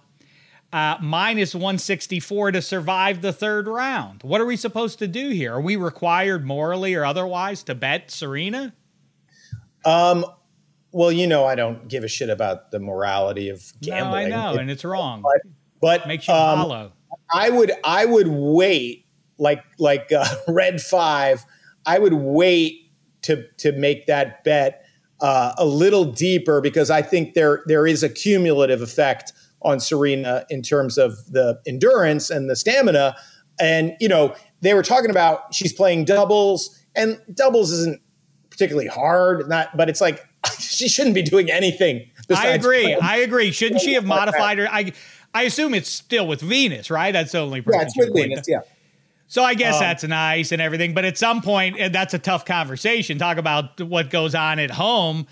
uh, 0.72 0.96
minus 1.00 1.54
164 1.54 2.50
to 2.50 2.62
survive 2.62 3.22
the 3.22 3.32
third 3.32 3.68
round. 3.68 4.24
What 4.24 4.40
are 4.40 4.46
we 4.46 4.56
supposed 4.56 4.98
to 4.98 5.06
do 5.06 5.28
here? 5.28 5.54
Are 5.54 5.60
we 5.60 5.76
required 5.76 6.44
morally 6.44 6.96
or 6.96 7.04
otherwise 7.04 7.62
to 7.62 7.76
bet 7.76 8.10
Serena? 8.10 8.74
Um, 9.84 10.26
well, 10.90 11.12
you 11.12 11.28
know, 11.28 11.44
I 11.44 11.54
don't 11.54 11.86
give 11.86 12.02
a 12.02 12.08
shit 12.08 12.28
about 12.28 12.72
the 12.72 12.80
morality 12.80 13.50
of 13.50 13.72
gambling. 13.80 14.30
No, 14.30 14.36
I 14.36 14.52
know, 14.52 14.58
and 14.58 14.68
it's 14.68 14.84
wrong. 14.84 15.22
But, 15.22 15.52
but 15.80 16.08
makes 16.08 16.26
you 16.26 16.34
um, 16.34 16.58
follow. 16.58 16.92
I 17.32 17.50
would 17.50 17.72
I 17.84 18.04
would 18.04 18.28
wait 18.28 19.06
like 19.38 19.62
like 19.78 20.12
uh, 20.12 20.26
red 20.48 20.80
five. 20.80 21.44
I 21.86 21.98
would 21.98 22.14
wait 22.14 22.92
to 23.22 23.44
to 23.58 23.72
make 23.72 24.06
that 24.06 24.44
bet 24.44 24.84
uh, 25.20 25.52
a 25.58 25.66
little 25.66 26.04
deeper 26.04 26.60
because 26.60 26.90
I 26.90 27.02
think 27.02 27.34
there 27.34 27.62
there 27.66 27.86
is 27.86 28.02
a 28.02 28.08
cumulative 28.08 28.82
effect 28.82 29.32
on 29.62 29.80
Serena 29.80 30.44
in 30.50 30.62
terms 30.62 30.98
of 30.98 31.16
the 31.32 31.60
endurance 31.66 32.30
and 32.30 32.48
the 32.48 32.56
stamina. 32.56 33.16
And 33.60 33.96
you 34.00 34.08
know 34.08 34.34
they 34.60 34.74
were 34.74 34.82
talking 34.82 35.10
about 35.10 35.54
she's 35.54 35.72
playing 35.72 36.04
doubles, 36.04 36.78
and 36.94 37.20
doubles 37.34 37.72
isn't 37.72 38.00
particularly 38.50 38.88
hard. 38.88 39.48
Not, 39.48 39.76
but 39.76 39.88
it's 39.88 40.00
like 40.00 40.24
she 40.58 40.88
shouldn't 40.88 41.14
be 41.14 41.22
doing 41.22 41.50
anything. 41.50 42.10
I 42.34 42.48
agree. 42.48 42.94
I 42.94 43.18
agree. 43.18 43.50
Shouldn't 43.52 43.80
she 43.80 43.94
have 43.94 44.04
modified 44.16 44.58
her? 44.58 44.68
I 44.70 44.92
I 45.34 45.42
assume 45.42 45.74
it's 45.74 45.90
still 45.90 46.26
with 46.26 46.40
Venus, 46.40 46.90
right? 46.90 47.12
That's 47.12 47.32
the 47.32 47.40
only 47.40 47.62
yeah, 47.70 47.82
it's 47.82 47.96
with 47.96 48.14
Venus, 48.14 48.46
yeah. 48.48 48.60
So 49.28 49.42
I 49.42 49.54
guess 49.54 49.74
um, 49.74 49.80
that's 49.80 50.04
nice 50.04 50.52
and 50.52 50.62
everything, 50.62 50.94
but 50.94 51.04
at 51.04 51.18
some 51.18 51.42
point, 51.42 51.76
that's 51.92 52.14
a 52.14 52.18
tough 52.18 52.46
conversation. 52.46 53.18
Talk 53.18 53.36
about 53.36 53.80
what 53.80 54.08
goes 54.08 54.34
on 54.34 54.58
at 54.58 54.70
home. 54.70 55.26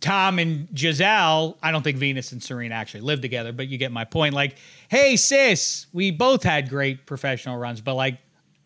Tom 0.00 0.38
and 0.38 0.68
Gisele, 0.74 1.58
I 1.62 1.70
don't 1.70 1.82
think 1.82 1.98
Venus 1.98 2.32
and 2.32 2.42
Serena 2.42 2.74
actually 2.74 3.02
live 3.02 3.20
together, 3.20 3.52
but 3.52 3.68
you 3.68 3.76
get 3.76 3.92
my 3.92 4.06
point. 4.06 4.34
Like, 4.34 4.56
hey, 4.88 5.16
sis, 5.16 5.86
we 5.92 6.10
both 6.10 6.42
had 6.42 6.70
great 6.70 7.04
professional 7.04 7.58
runs, 7.58 7.82
but 7.82 7.94
like, 7.94 8.16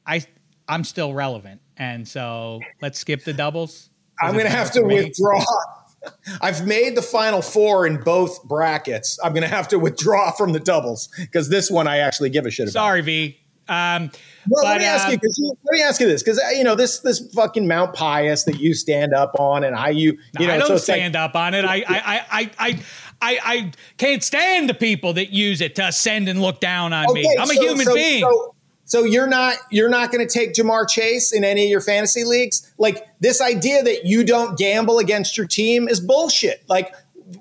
I, 0.07 0.25
I'm 0.69 0.85
still 0.85 1.13
relevant, 1.13 1.61
and 1.77 2.07
so 2.07 2.61
let's 2.81 3.01
skip 3.01 3.25
the 3.25 3.33
doubles. 3.33 3.91
I'm 4.23 4.35
going 4.35 4.47
to 4.47 4.53
have 4.53 4.71
to 4.73 4.83
withdraw. 4.83 5.45
I've 6.41 6.67
made 6.67 6.97
the 6.97 7.03
final 7.03 7.43
four 7.43 7.87
in 7.87 8.01
both 8.03 8.43
brackets. 8.45 9.19
I'm 9.23 9.33
going 9.33 9.43
to 9.43 9.55
have 9.55 9.69
to 9.69 9.79
withdraw 9.79 10.33
from 10.33 10.53
the 10.53 10.61
doubles 10.61 11.09
because 11.19 11.49
this 11.49 11.71
one 11.71 11.87
I 11.87 11.99
actually 11.99 12.31
give 12.31 12.47
a 12.47 12.51
shit 12.51 12.65
about. 12.65 12.73
Sorry, 12.73 13.01
V. 13.01 13.41
Um, 13.69 14.11
well, 14.49 14.63
but, 14.63 14.65
let 14.65 14.79
me 14.79 14.85
ask 14.85 15.09
you. 15.09 15.15
Um, 15.15 15.57
let 15.65 15.73
me 15.73 15.83
ask 15.83 16.01
you 16.01 16.07
this, 16.07 16.23
because 16.23 16.39
uh, 16.39 16.51
you 16.51 16.63
know 16.63 16.77
this 16.77 17.01
this 17.01 17.19
fucking 17.35 17.67
Mount 17.67 17.95
Pius 17.95 18.45
that 18.45 18.61
you 18.61 18.75
stand 18.75 19.13
up 19.13 19.33
on, 19.41 19.65
and 19.65 19.75
I 19.75 19.89
you 19.89 20.19
you 20.39 20.47
know 20.47 20.55
I 20.55 20.59
don't 20.59 20.69
so 20.69 20.77
stand 20.77 21.15
like, 21.15 21.23
up 21.23 21.35
on 21.35 21.55
it. 21.55 21.65
I 21.65 21.77
I 21.77 21.85
I 21.89 22.25
I. 22.31 22.51
I 22.59 22.81
I, 23.23 23.39
I 23.43 23.73
can't 23.97 24.23
stand 24.23 24.69
the 24.69 24.75
people 24.75 25.15
that 25.15 25.31
use 25.31 25.63
it 25.63 25.75
to 25.77 25.87
ascend 25.87 26.29
and 26.29 26.43
look 26.43 26.61
down 26.61 26.93
on 26.93 27.07
okay, 27.07 27.23
me. 27.23 27.37
I'm 27.41 27.51
a 27.51 27.55
so, 27.55 27.63
human 27.63 27.87
so, 27.87 27.95
being. 27.95 28.21
So, 28.21 28.55
so 28.87 29.03
you're 29.03 29.27
not 29.27 29.57
you're 29.71 29.89
not 29.89 30.13
going 30.13 30.27
to 30.27 30.33
take 30.33 30.55
Ja'Marr 30.55 30.89
Chase 30.89 31.33
in 31.33 31.45
any 31.45 31.65
of 31.65 31.69
your 31.69 31.81
fantasy 31.81 32.25
leagues? 32.25 32.73
Like 32.79 33.07
this 33.21 33.41
idea 33.41 33.83
that 33.83 34.07
you 34.07 34.25
don't 34.25 34.57
gamble 34.57 34.99
against 34.99 35.37
your 35.37 35.47
team 35.47 35.89
is 35.89 36.01
bullshit. 36.01 36.65
Like 36.69 36.95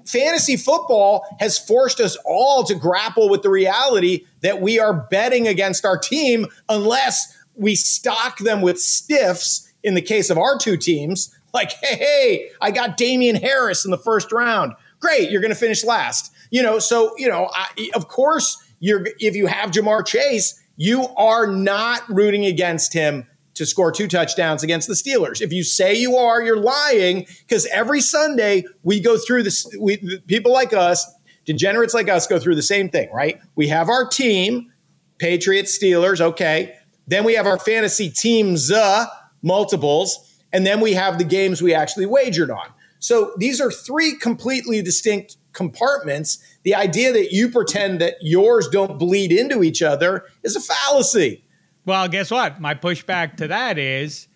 fantasy 0.06 0.58
football 0.58 1.24
has 1.40 1.58
forced 1.58 2.00
us 2.00 2.18
all 2.26 2.64
to 2.64 2.74
grapple 2.74 3.30
with 3.30 3.44
the 3.44 3.50
reality 3.50 4.26
that 4.42 4.60
we 4.60 4.80
are 4.80 5.08
betting 5.12 5.48
against 5.48 5.86
our 5.86 5.98
team 5.98 6.48
unless 6.68 7.38
we 7.56 7.76
stock 7.76 8.40
them 8.40 8.62
with 8.62 8.82
stiffs 8.82 9.72
in 9.84 9.94
the 9.94 10.02
case 10.02 10.32
of 10.32 10.38
our 10.40 10.58
two 10.58 10.76
teams. 10.76 11.34
Like, 11.54 11.72
hey, 11.74 11.96
hey, 11.96 12.50
I 12.60 12.72
got 12.72 12.98
Damien 12.98 13.36
Harris 13.36 13.86
in 13.86 13.92
the 13.92 13.98
first 13.98 14.32
round. 14.32 14.74
Great, 15.00 15.30
you're 15.30 15.42
going 15.42 15.54
to 15.54 15.60
finish 15.60 15.84
last. 15.84 16.34
You 16.50 16.64
know, 16.64 16.80
so 16.80 17.14
you 17.18 17.30
know, 17.30 17.50
I, 17.54 17.92
of 17.94 18.08
course, 18.08 18.62
you're 18.80 19.06
if 19.20 19.36
you 19.36 19.46
have 19.46 19.72
Ja'Marr 19.72 20.06
Chase 20.06 20.60
you 20.78 21.08
are 21.16 21.48
not 21.48 22.02
rooting 22.10 22.46
against 22.46 22.94
him 22.94 23.28
to 23.56 23.66
score 23.66 23.92
two 23.92 24.08
touchdowns 24.08 24.64
against 24.64 24.88
the 24.88 24.94
Steelers. 24.94 25.42
If 25.42 25.54
you 25.54 25.64
say 25.64 25.96
you 25.96 26.18
are, 26.18 26.44
you're 26.44 26.60
lying 26.60 27.26
because 27.48 27.66
every 27.68 28.02
Sunday 28.02 28.66
we 28.84 29.00
go 29.00 29.18
through 29.18 29.44
this. 29.44 29.66
We 29.80 29.98
people 30.28 30.52
like 30.52 30.74
us, 30.74 31.06
degenerates 31.46 31.94
like 31.94 32.10
us, 32.10 32.28
go 32.28 32.38
through 32.38 32.56
the 32.56 32.62
same 32.62 32.90
thing, 32.90 33.10
right? 33.14 33.40
We 33.56 33.70
have 33.70 33.90
our 33.90 34.08
team, 34.08 34.72
Patriots, 35.18 35.78
Steelers, 35.78 36.20
okay. 36.20 36.76
Then 37.08 37.24
we 37.24 37.36
have 37.36 37.48
our 37.48 37.60
fantasy 37.60 38.10
teams, 38.10 38.72
uh, 38.72 39.06
multiples, 39.42 40.38
and 40.52 40.66
then 40.66 40.82
we 40.82 40.94
have 40.94 41.18
the 41.18 41.24
games 41.24 41.62
we 41.62 41.74
actually 41.74 42.08
wagered 42.08 42.52
on. 42.52 42.68
So 43.00 43.34
these 43.38 43.62
are 43.62 43.72
three 43.72 44.18
completely 44.18 44.82
distinct 44.82 45.38
compartments, 45.56 46.38
the 46.64 46.76
idea 46.76 47.12
that 47.14 47.32
you 47.32 47.50
pretend 47.50 48.00
that 48.02 48.16
yours 48.22 48.68
don't 48.68 49.00
bleed 49.00 49.32
into 49.32 49.64
each 49.64 49.82
other 49.82 50.26
is 50.44 50.56
a 50.56 50.62
fallacy. 50.62 51.44
Well, 51.86 52.08
guess 52.08 52.30
what? 52.30 52.62
My 52.62 52.76
pushback 52.76 53.38
to 53.38 53.48
that 53.48 53.78
is 53.78 54.28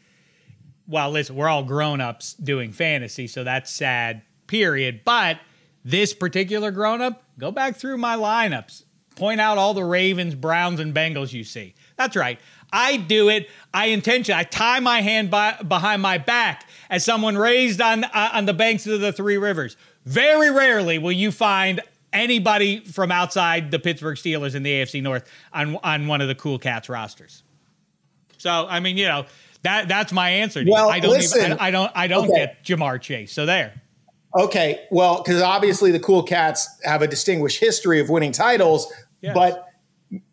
well, 0.90 1.12
listen, 1.12 1.36
we're 1.36 1.48
all 1.48 1.64
grown 1.64 2.02
ups 2.02 2.34
doing 2.34 2.72
fantasy, 2.72 3.28
so 3.28 3.44
that's 3.44 3.70
sad, 3.70 4.24
period. 4.48 5.02
But 5.06 5.40
this 5.86 6.14
particular 6.16 6.72
grown 6.72 7.00
up, 7.00 7.24
go 7.38 7.52
back 7.52 7.76
through 7.76 7.98
my 7.98 8.16
lineups, 8.16 8.86
point 9.16 9.40
out 9.40 9.60
all 9.60 9.76
the 9.76 9.84
Ravens, 9.84 10.34
Browns, 10.34 10.80
and 10.80 10.94
Bengals 10.94 11.32
you 11.32 11.44
see. 11.44 11.76
That's 11.96 12.16
right. 12.16 12.40
I 12.74 12.98
do 12.98 13.30
it. 13.30 13.50
I 13.72 13.88
intention. 13.88 14.34
I 14.34 14.44
tie 14.44 14.80
my 14.80 15.02
hand 15.02 15.30
by, 15.30 15.54
behind 15.62 16.02
my 16.02 16.18
back 16.18 16.68
as 16.90 17.06
someone 17.06 17.38
raised 17.38 17.82
on 17.82 18.04
uh, 18.04 18.30
on 18.34 18.46
the 18.46 18.54
banks 18.54 18.88
of 18.88 19.00
the 19.00 19.14
three 19.14 19.38
rivers. 19.38 19.78
Very 20.10 20.50
rarely 20.50 20.98
will 20.98 21.12
you 21.12 21.32
find 21.32 21.82
anybody 22.12 22.80
from 22.80 23.12
outside 23.12 23.70
the 23.70 23.78
Pittsburgh 23.78 24.18
Steelers 24.18 24.56
in 24.56 24.64
the 24.64 24.72
AFC 24.72 25.04
North 25.04 25.30
on 25.54 25.76
on 25.84 26.08
one 26.08 26.20
of 26.22 26.28
the 26.28 26.34
Cool 26.34 26.58
Cats 26.58 26.90
rosters. 26.90 27.44
So 28.40 28.66
I 28.68 28.80
mean, 28.80 28.98
you 28.98 29.08
know 29.08 29.26
that 29.62 29.88
that's 29.88 30.12
my 30.12 30.30
answer. 30.30 30.64
well, 30.66 30.90
I 30.90 31.00
don't 31.00 31.12
listen, 31.12 31.46
even, 31.46 31.58
I, 31.60 31.70
don't 31.70 31.92
I 31.94 32.08
don't 32.08 32.30
okay. 32.30 32.56
get 32.64 32.64
Ja'Marr 32.64 33.00
Chase. 33.00 33.32
So 33.32 33.46
there. 33.46 33.82
Okay, 34.36 34.86
well, 34.90 35.22
because 35.24 35.42
obviously 35.42 35.92
the 35.92 36.00
Cool 36.00 36.24
Cats 36.24 36.68
have 36.84 37.02
a 37.02 37.08
distinguished 37.08 37.60
history 37.60 38.00
of 38.00 38.10
winning 38.10 38.32
titles, 38.32 38.92
yes. 39.22 39.34
but 39.34 39.68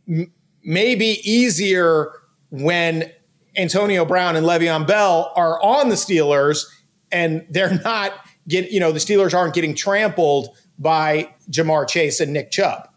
m- 0.08 0.32
maybe 0.62 1.20
easier 1.30 2.12
when 2.50 3.10
Antonio 3.56 4.04
Brown 4.04 4.36
and 4.36 4.46
Le'Veon 4.46 4.86
Bell 4.86 5.32
are 5.34 5.62
on 5.62 5.88
the 5.88 5.94
Steelers 5.94 6.64
and 7.10 7.46
they're 7.50 7.78
not 7.84 8.12
get 8.48 8.70
you 8.70 8.80
know 8.80 8.92
the 8.92 8.98
Steelers 8.98 9.34
aren't 9.34 9.54
getting 9.54 9.74
trampled 9.74 10.56
by 10.78 11.32
Ja'Marr 11.50 11.88
Chase 11.88 12.20
and 12.20 12.32
Nick 12.32 12.50
Chubb. 12.50 12.88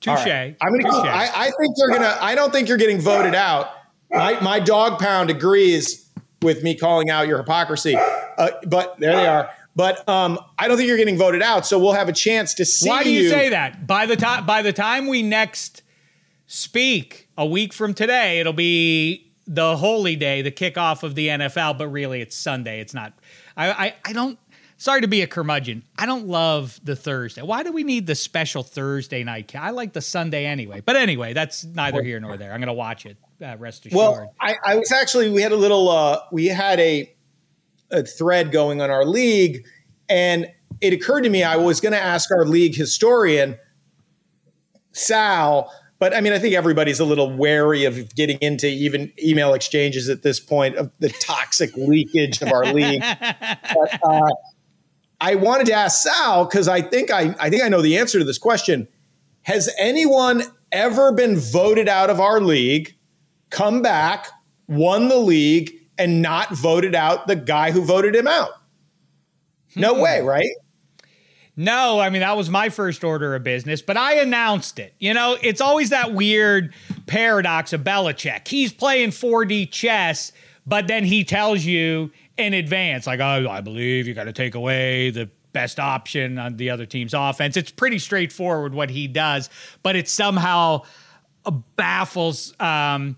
Touche. 0.00 0.26
Right. 0.26 0.56
I'm 0.60 0.78
gonna. 0.78 0.94
Touché. 0.94 1.08
I, 1.08 1.30
I 1.34 1.44
think 1.44 1.74
you're 1.76 1.90
gonna. 1.90 2.16
I 2.20 2.34
don't 2.34 2.52
think 2.52 2.68
you're 2.68 2.78
getting 2.78 3.00
voted 3.00 3.34
out. 3.34 3.70
My 4.10 4.40
my 4.40 4.60
dog 4.60 4.98
pound 4.98 5.30
agrees 5.30 6.08
with 6.42 6.62
me 6.62 6.76
calling 6.76 7.10
out 7.10 7.26
your 7.26 7.38
hypocrisy. 7.38 7.96
Uh, 7.96 8.50
but 8.66 8.98
there 9.00 9.16
they 9.16 9.26
are. 9.26 9.50
But 9.74 10.08
um, 10.08 10.38
I 10.58 10.66
don't 10.66 10.76
think 10.76 10.88
you're 10.88 10.96
getting 10.96 11.18
voted 11.18 11.42
out. 11.42 11.66
So 11.66 11.78
we'll 11.78 11.92
have 11.92 12.08
a 12.08 12.12
chance 12.12 12.54
to 12.54 12.64
see. 12.64 12.88
Why 12.88 13.04
do 13.04 13.10
you, 13.10 13.22
you 13.22 13.30
say 13.30 13.50
that? 13.50 13.86
By 13.86 14.06
the 14.06 14.16
time 14.16 14.46
by 14.46 14.62
the 14.62 14.72
time 14.72 15.06
we 15.06 15.22
next 15.22 15.82
speak 16.46 17.28
a 17.36 17.46
week 17.46 17.72
from 17.72 17.94
today, 17.94 18.38
it'll 18.40 18.52
be 18.52 19.32
the 19.46 19.76
holy 19.76 20.16
day, 20.16 20.42
the 20.42 20.52
kickoff 20.52 21.02
of 21.02 21.14
the 21.14 21.28
NFL. 21.28 21.78
But 21.78 21.88
really, 21.88 22.20
it's 22.20 22.36
Sunday. 22.36 22.80
It's 22.80 22.94
not. 22.94 23.12
I, 23.56 23.70
I, 23.70 23.94
I 24.04 24.12
don't 24.12 24.38
sorry 24.78 25.02
to 25.02 25.08
be 25.08 25.20
a 25.20 25.26
curmudgeon. 25.26 25.82
I 25.98 26.06
don't 26.06 26.26
love 26.26 26.80
the 26.82 26.96
Thursday. 26.96 27.42
Why 27.42 27.62
do 27.62 27.72
we 27.72 27.84
need 27.84 28.06
the 28.06 28.14
special 28.14 28.62
Thursday 28.62 29.22
night? 29.22 29.54
I 29.54 29.70
like 29.70 29.92
the 29.92 30.00
Sunday 30.00 30.46
anyway. 30.46 30.80
But 30.80 30.96
anyway, 30.96 31.34
that's 31.34 31.64
neither 31.64 32.02
here 32.02 32.18
nor 32.20 32.38
there. 32.38 32.52
I'm 32.52 32.60
going 32.60 32.68
to 32.68 32.72
watch 32.72 33.04
it. 33.04 33.18
Uh, 33.44 33.56
rest 33.58 33.84
assured. 33.86 33.96
Well, 33.96 34.34
I, 34.40 34.56
I, 34.64 34.76
was 34.76 34.90
actually 34.90 35.30
we 35.30 35.42
had 35.42 35.52
a 35.52 35.56
little 35.56 35.88
uh, 35.90 36.20
we 36.32 36.46
had 36.46 36.80
a 36.80 37.14
a 37.90 38.02
thread 38.02 38.50
going 38.50 38.80
on 38.80 38.90
our 38.90 39.04
league, 39.04 39.64
and 40.08 40.50
it 40.80 40.92
occurred 40.92 41.22
to 41.22 41.30
me 41.30 41.42
I 41.44 41.56
was 41.56 41.80
going 41.80 41.92
to 41.92 42.00
ask 42.00 42.30
our 42.32 42.44
league 42.44 42.74
historian 42.74 43.58
Sal. 44.92 45.72
But 46.00 46.14
I 46.14 46.20
mean, 46.20 46.32
I 46.32 46.38
think 46.38 46.54
everybody's 46.54 47.00
a 47.00 47.04
little 47.04 47.36
wary 47.36 47.84
of 47.84 48.14
getting 48.14 48.38
into 48.38 48.68
even 48.68 49.12
email 49.22 49.54
exchanges 49.54 50.08
at 50.08 50.22
this 50.22 50.38
point 50.38 50.76
of 50.76 50.92
the 51.00 51.08
toxic 51.08 51.76
leakage 51.76 52.40
of 52.40 52.52
our 52.52 52.66
league. 52.72 53.02
But, 53.12 54.00
uh, 54.02 54.30
I 55.20 55.34
wanted 55.34 55.66
to 55.66 55.72
ask 55.72 56.02
Sal 56.02 56.44
because 56.44 56.68
I 56.68 56.80
think 56.80 57.10
I, 57.10 57.34
I 57.40 57.50
think 57.50 57.62
I 57.62 57.68
know 57.68 57.82
the 57.82 57.98
answer 57.98 58.18
to 58.18 58.24
this 58.24 58.38
question. 58.38 58.86
Has 59.42 59.68
anyone 59.78 60.42
ever 60.72 61.12
been 61.12 61.36
voted 61.38 61.88
out 61.88 62.10
of 62.10 62.20
our 62.20 62.40
league, 62.40 62.94
come 63.50 63.82
back, 63.82 64.28
won 64.68 65.08
the 65.08 65.16
league, 65.16 65.72
and 65.96 66.22
not 66.22 66.50
voted 66.50 66.94
out 66.94 67.26
the 67.26 67.36
guy 67.36 67.70
who 67.70 67.84
voted 67.84 68.14
him 68.14 68.28
out? 68.28 68.50
No 69.74 69.94
hmm. 69.94 70.02
way, 70.02 70.20
right? 70.20 70.50
No, 71.60 71.98
I 71.98 72.08
mean 72.10 72.20
that 72.20 72.36
was 72.36 72.48
my 72.48 72.68
first 72.68 73.02
order 73.02 73.34
of 73.34 73.42
business, 73.42 73.82
but 73.82 73.96
I 73.96 74.14
announced 74.20 74.78
it. 74.78 74.94
You 75.00 75.12
know, 75.12 75.36
it's 75.42 75.60
always 75.60 75.90
that 75.90 76.14
weird 76.14 76.72
paradox 77.06 77.72
of 77.72 77.80
Belichick. 77.80 78.46
He's 78.46 78.72
playing 78.72 79.10
4D 79.10 79.72
chess, 79.72 80.30
but 80.64 80.86
then 80.86 81.02
he 81.02 81.24
tells 81.24 81.64
you 81.64 82.12
in 82.38 82.54
advance, 82.54 83.06
like, 83.06 83.20
"Oh, 83.20 83.48
I 83.50 83.60
believe 83.60 84.06
you 84.06 84.14
got 84.14 84.24
to 84.24 84.32
take 84.32 84.54
away 84.54 85.10
the 85.10 85.28
best 85.52 85.78
option 85.78 86.38
on 86.38 86.56
the 86.56 86.70
other 86.70 86.86
team's 86.86 87.14
offense." 87.14 87.56
It's 87.56 87.70
pretty 87.70 87.98
straightforward 87.98 88.74
what 88.74 88.90
he 88.90 89.06
does, 89.06 89.50
but 89.82 89.96
it 89.96 90.08
somehow 90.08 90.82
baffles. 91.76 92.54
Um, 92.60 93.16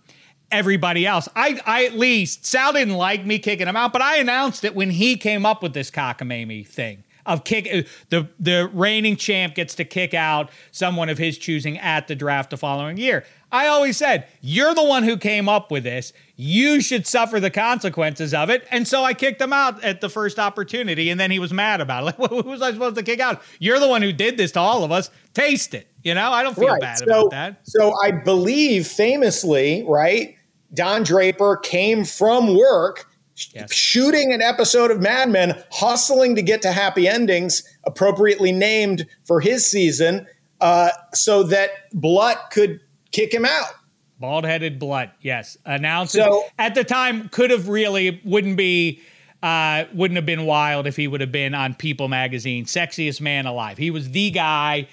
everybody 0.50 1.06
else. 1.06 1.28
I, 1.36 1.60
I 1.64 1.84
at 1.84 1.94
least 1.94 2.44
Sal 2.44 2.72
didn't 2.72 2.94
like 2.94 3.24
me 3.24 3.38
kicking 3.38 3.68
him 3.68 3.76
out, 3.76 3.92
but 3.92 4.02
I 4.02 4.16
announced 4.16 4.64
it 4.64 4.74
when 4.74 4.90
he 4.90 5.16
came 5.16 5.46
up 5.46 5.62
with 5.62 5.74
this 5.74 5.92
cockamamie 5.92 6.66
thing 6.66 7.04
of 7.26 7.44
kick 7.44 7.86
the 8.08 8.28
the 8.38 8.68
reigning 8.72 9.16
champ 9.16 9.54
gets 9.54 9.74
to 9.76 9.84
kick 9.84 10.14
out 10.14 10.50
someone 10.72 11.08
of 11.08 11.18
his 11.18 11.38
choosing 11.38 11.78
at 11.78 12.08
the 12.08 12.14
draft 12.14 12.50
the 12.50 12.56
following 12.56 12.96
year. 12.96 13.24
I 13.52 13.66
always 13.66 13.96
said, 13.96 14.28
you're 14.40 14.74
the 14.74 14.84
one 14.84 15.02
who 15.02 15.16
came 15.16 15.48
up 15.48 15.70
with 15.72 15.82
this. 15.82 16.12
You 16.42 16.80
should 16.80 17.06
suffer 17.06 17.38
the 17.38 17.50
consequences 17.50 18.32
of 18.32 18.48
it. 18.48 18.66
And 18.70 18.88
so 18.88 19.04
I 19.04 19.12
kicked 19.12 19.42
him 19.42 19.52
out 19.52 19.84
at 19.84 20.00
the 20.00 20.08
first 20.08 20.38
opportunity, 20.38 21.10
and 21.10 21.20
then 21.20 21.30
he 21.30 21.38
was 21.38 21.52
mad 21.52 21.82
about 21.82 22.08
it. 22.08 22.18
Like, 22.20 22.30
who 22.30 22.42
was 22.42 22.62
I 22.62 22.72
supposed 22.72 22.96
to 22.96 23.02
kick 23.02 23.20
out? 23.20 23.42
You're 23.58 23.78
the 23.78 23.88
one 23.88 24.00
who 24.00 24.12
did 24.12 24.38
this 24.38 24.52
to 24.52 24.60
all 24.60 24.82
of 24.82 24.90
us. 24.90 25.10
Taste 25.34 25.74
it. 25.74 25.88
You 26.02 26.14
know, 26.14 26.30
I 26.30 26.42
don't 26.42 26.54
feel 26.54 26.68
right. 26.68 26.80
bad 26.80 26.98
so, 26.98 27.04
about 27.04 27.30
that. 27.30 27.60
So 27.64 27.94
I 28.02 28.10
believe 28.10 28.86
famously, 28.86 29.84
right? 29.86 30.34
Don 30.72 31.02
Draper 31.02 31.58
came 31.58 32.04
from 32.04 32.56
work 32.56 33.06
yes. 33.54 33.72
shooting 33.72 34.32
an 34.32 34.40
episode 34.42 34.90
of 34.90 35.00
Mad 35.00 35.28
Men, 35.28 35.62
hustling 35.70 36.36
to 36.36 36.42
get 36.42 36.62
to 36.62 36.72
happy 36.72 37.06
endings, 37.06 37.62
appropriately 37.84 38.52
named 38.52 39.06
for 39.24 39.40
his 39.40 39.66
season, 39.66 40.26
uh, 40.60 40.90
so 41.12 41.42
that 41.44 41.70
Blutt 41.92 42.38
could 42.50 42.80
kick 43.12 43.32
him 43.32 43.44
out. 43.44 43.72
Bald 44.20 44.44
headed 44.44 44.78
Blutt, 44.78 45.12
yes. 45.20 45.56
Announced 45.64 46.12
so, 46.12 46.44
at 46.58 46.74
the 46.74 46.84
time 46.84 47.28
could 47.30 47.50
have 47.50 47.68
really 47.68 48.20
wouldn't 48.24 48.56
be 48.56 49.00
uh, 49.42 49.84
wouldn't 49.94 50.16
have 50.16 50.26
been 50.26 50.44
wild 50.44 50.86
if 50.86 50.94
he 50.94 51.08
would 51.08 51.22
have 51.22 51.32
been 51.32 51.54
on 51.54 51.74
People 51.74 52.08
magazine, 52.08 52.66
sexiest 52.66 53.20
man 53.20 53.46
alive. 53.46 53.78
He 53.78 53.90
was 53.90 54.10
the 54.10 54.30
guy, 54.30 54.86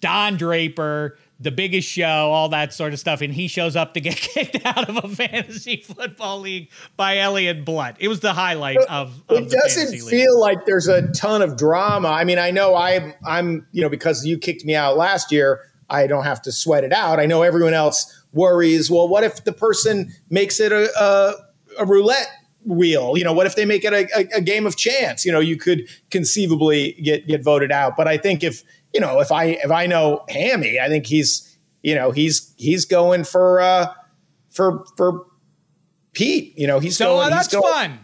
Don 0.00 0.36
Draper 0.36 1.16
the 1.38 1.50
biggest 1.50 1.88
show, 1.88 2.04
all 2.06 2.48
that 2.48 2.72
sort 2.72 2.92
of 2.92 2.98
stuff, 2.98 3.20
and 3.20 3.32
he 3.32 3.46
shows 3.48 3.76
up 3.76 3.94
to 3.94 4.00
get 4.00 4.16
kicked 4.16 4.64
out 4.64 4.88
of 4.88 5.04
a 5.04 5.08
fantasy 5.08 5.82
football 5.82 6.40
league 6.40 6.70
by 6.96 7.18
Elliot 7.18 7.64
Blutt. 7.64 7.96
It 7.98 8.08
was 8.08 8.20
the 8.20 8.32
highlight 8.32 8.78
of, 8.88 9.22
of 9.28 9.42
It 9.42 9.50
doesn't 9.50 9.98
feel 10.08 10.40
like 10.40 10.64
there's 10.64 10.88
a 10.88 11.10
ton 11.12 11.42
of 11.42 11.56
drama. 11.56 12.08
I 12.08 12.24
mean, 12.24 12.38
I 12.38 12.50
know 12.50 12.74
I'm 12.74 13.14
I'm 13.24 13.66
you 13.72 13.82
know 13.82 13.88
because 13.88 14.24
you 14.24 14.38
kicked 14.38 14.64
me 14.64 14.74
out 14.74 14.96
last 14.96 15.30
year, 15.30 15.60
I 15.90 16.06
don't 16.06 16.24
have 16.24 16.40
to 16.42 16.52
sweat 16.52 16.84
it 16.84 16.92
out. 16.92 17.20
I 17.20 17.26
know 17.26 17.42
everyone 17.42 17.74
else 17.74 18.15
worries. 18.36 18.90
Well, 18.90 19.08
what 19.08 19.24
if 19.24 19.42
the 19.42 19.52
person 19.52 20.12
makes 20.30 20.60
it 20.60 20.70
a, 20.70 20.88
a, 21.00 21.34
a 21.78 21.84
roulette 21.84 22.28
wheel. 22.66 23.16
You 23.16 23.24
know, 23.24 23.32
what 23.32 23.46
if 23.46 23.54
they 23.54 23.64
make 23.64 23.84
it 23.84 23.92
a, 23.92 24.08
a, 24.16 24.38
a, 24.38 24.40
game 24.40 24.66
of 24.66 24.76
chance? 24.76 25.24
You 25.24 25.32
know, 25.32 25.40
you 25.40 25.56
could 25.56 25.88
conceivably 26.10 26.92
get 27.02 27.26
get 27.26 27.42
voted 27.42 27.72
out. 27.72 27.96
But 27.96 28.08
I 28.08 28.18
think 28.18 28.42
if 28.42 28.62
you 28.92 29.00
know, 29.00 29.20
if 29.20 29.32
I 29.32 29.44
if 29.44 29.70
I 29.70 29.86
know 29.86 30.24
Hammy, 30.28 30.78
I 30.80 30.88
think 30.88 31.06
he's 31.06 31.56
you 31.82 31.94
know 31.94 32.10
he's 32.10 32.52
he's 32.56 32.84
going 32.84 33.24
for 33.24 33.60
uh 33.60 33.92
for 34.50 34.84
for 34.96 35.26
Pete. 36.12 36.58
You 36.58 36.66
know, 36.66 36.80
he's 36.80 36.96
so 36.96 37.16
going. 37.16 37.26
Uh, 37.28 37.30
that's 37.30 37.48
going, 37.48 37.72
fun. 37.72 38.00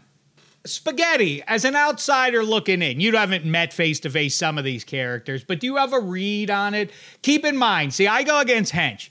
Spaghetti, 0.65 1.43
as 1.49 1.65
an 1.65 1.75
outsider 1.75 2.45
looking 2.45 2.83
in, 2.83 3.01
you 3.01 3.17
haven't 3.17 3.45
met 3.45 3.73
face 3.73 3.99
to 4.01 4.11
face 4.11 4.37
some 4.37 4.59
of 4.59 4.65
these 4.65 4.85
characters, 4.85 5.43
but 5.43 5.59
do 5.59 5.67
you 5.67 5.75
have 5.75 5.93
a 5.93 5.99
read 5.99 6.51
on 6.51 6.73
it? 6.73 6.93
Keep 7.23 7.45
in 7.45 7.57
mind, 7.57 7.93
see, 7.93 8.07
I 8.07 8.23
go 8.23 8.39
against 8.39 8.73
Hench. 8.73 9.11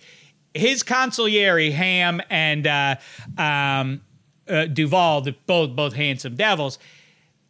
His 0.54 0.84
consigliere, 0.84 1.72
Ham 1.72 2.22
and 2.30 2.68
uh, 2.68 2.95
um, 3.38 4.02
uh, 4.47 4.66
Duvall, 4.66 5.22
the, 5.22 5.36
both 5.45 5.76
both 5.76 5.93
handsome 5.93 6.36
devils 6.36 6.78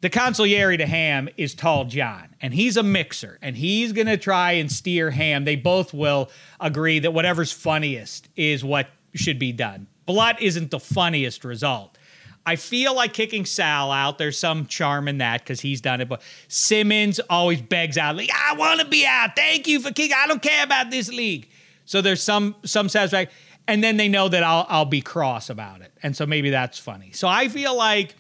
the 0.01 0.09
consigliere 0.09 0.77
to 0.79 0.87
Ham 0.87 1.29
is 1.37 1.53
Tall 1.53 1.85
John, 1.85 2.35
and 2.41 2.55
he's 2.55 2.75
a 2.75 2.83
mixer, 2.83 3.37
and 3.41 3.55
he's 3.55 3.93
to 3.93 4.17
try 4.17 4.53
and 4.53 4.71
steer 4.71 5.11
Ham. 5.11 5.45
They 5.45 5.55
both 5.55 5.93
will 5.93 6.31
agree 6.59 6.97
that 6.99 7.11
whatever's 7.11 7.51
funniest 7.51 8.27
is 8.35 8.63
what 8.63 8.87
should 9.13 9.37
be 9.37 9.51
done. 9.51 9.87
Blutt 10.07 10.41
isn't 10.41 10.71
the 10.71 10.79
funniest 10.79 11.45
result. 11.45 11.99
I 12.43 12.55
feel 12.55 12.95
like 12.95 13.13
kicking 13.13 13.45
Sal 13.45 13.91
out. 13.91 14.17
There's 14.17 14.39
some 14.39 14.65
charm 14.65 15.07
in 15.07 15.19
that 15.19 15.41
because 15.41 15.61
he's 15.61 15.79
done 15.79 16.01
it. 16.01 16.09
But 16.09 16.23
Simmons 16.47 17.19
always 17.29 17.61
begs 17.61 17.99
out, 17.99 18.15
like, 18.15 18.31
I 18.33 18.55
want 18.55 18.79
to 18.79 18.87
be 18.87 19.05
out. 19.05 19.35
Thank 19.35 19.67
you 19.67 19.79
for 19.79 19.91
kicking. 19.91 20.17
I 20.17 20.25
don't 20.25 20.41
care 20.41 20.63
about 20.63 20.89
this 20.89 21.09
league. 21.09 21.50
So 21.91 22.01
there's 22.01 22.23
some 22.23 22.55
some 22.63 22.87
satisfaction. 22.87 23.35
And 23.67 23.83
then 23.83 23.97
they 23.97 24.07
know 24.07 24.29
that 24.29 24.43
I'll 24.43 24.65
I'll 24.69 24.85
be 24.85 25.01
cross 25.01 25.49
about 25.49 25.81
it. 25.81 25.91
And 26.01 26.15
so 26.15 26.25
maybe 26.25 26.49
that's 26.49 26.79
funny. 26.79 27.11
So 27.11 27.27
I 27.27 27.49
feel 27.49 27.75
like 27.75 28.15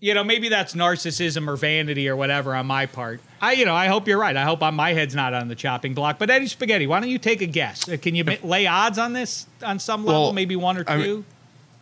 you 0.00 0.14
know, 0.14 0.24
maybe 0.24 0.48
that's 0.48 0.74
narcissism 0.74 1.48
or 1.48 1.56
vanity 1.56 2.08
or 2.08 2.16
whatever 2.16 2.54
on 2.54 2.64
my 2.66 2.86
part. 2.86 3.20
I, 3.42 3.52
you 3.54 3.66
know, 3.66 3.74
I 3.74 3.88
hope 3.88 4.06
you're 4.06 4.18
right. 4.18 4.34
I 4.34 4.44
hope 4.44 4.60
my 4.60 4.92
head's 4.92 5.14
not 5.14 5.34
on 5.34 5.48
the 5.48 5.56
chopping 5.56 5.92
block. 5.92 6.18
But 6.18 6.30
Eddie 6.30 6.46
Spaghetti, 6.46 6.86
why 6.86 7.00
don't 7.00 7.10
you 7.10 7.18
take 7.18 7.42
a 7.42 7.46
guess? 7.46 7.86
Uh, 7.86 7.96
can 8.00 8.14
you 8.14 8.24
lay 8.42 8.66
odds 8.66 8.96
on 8.96 9.12
this 9.12 9.46
on 9.62 9.78
some 9.80 10.06
level, 10.06 10.22
well, 10.22 10.32
maybe 10.32 10.56
one 10.56 10.78
or 10.78 10.84
two? 10.84 10.90
I 10.90 10.96
mean, 10.96 11.24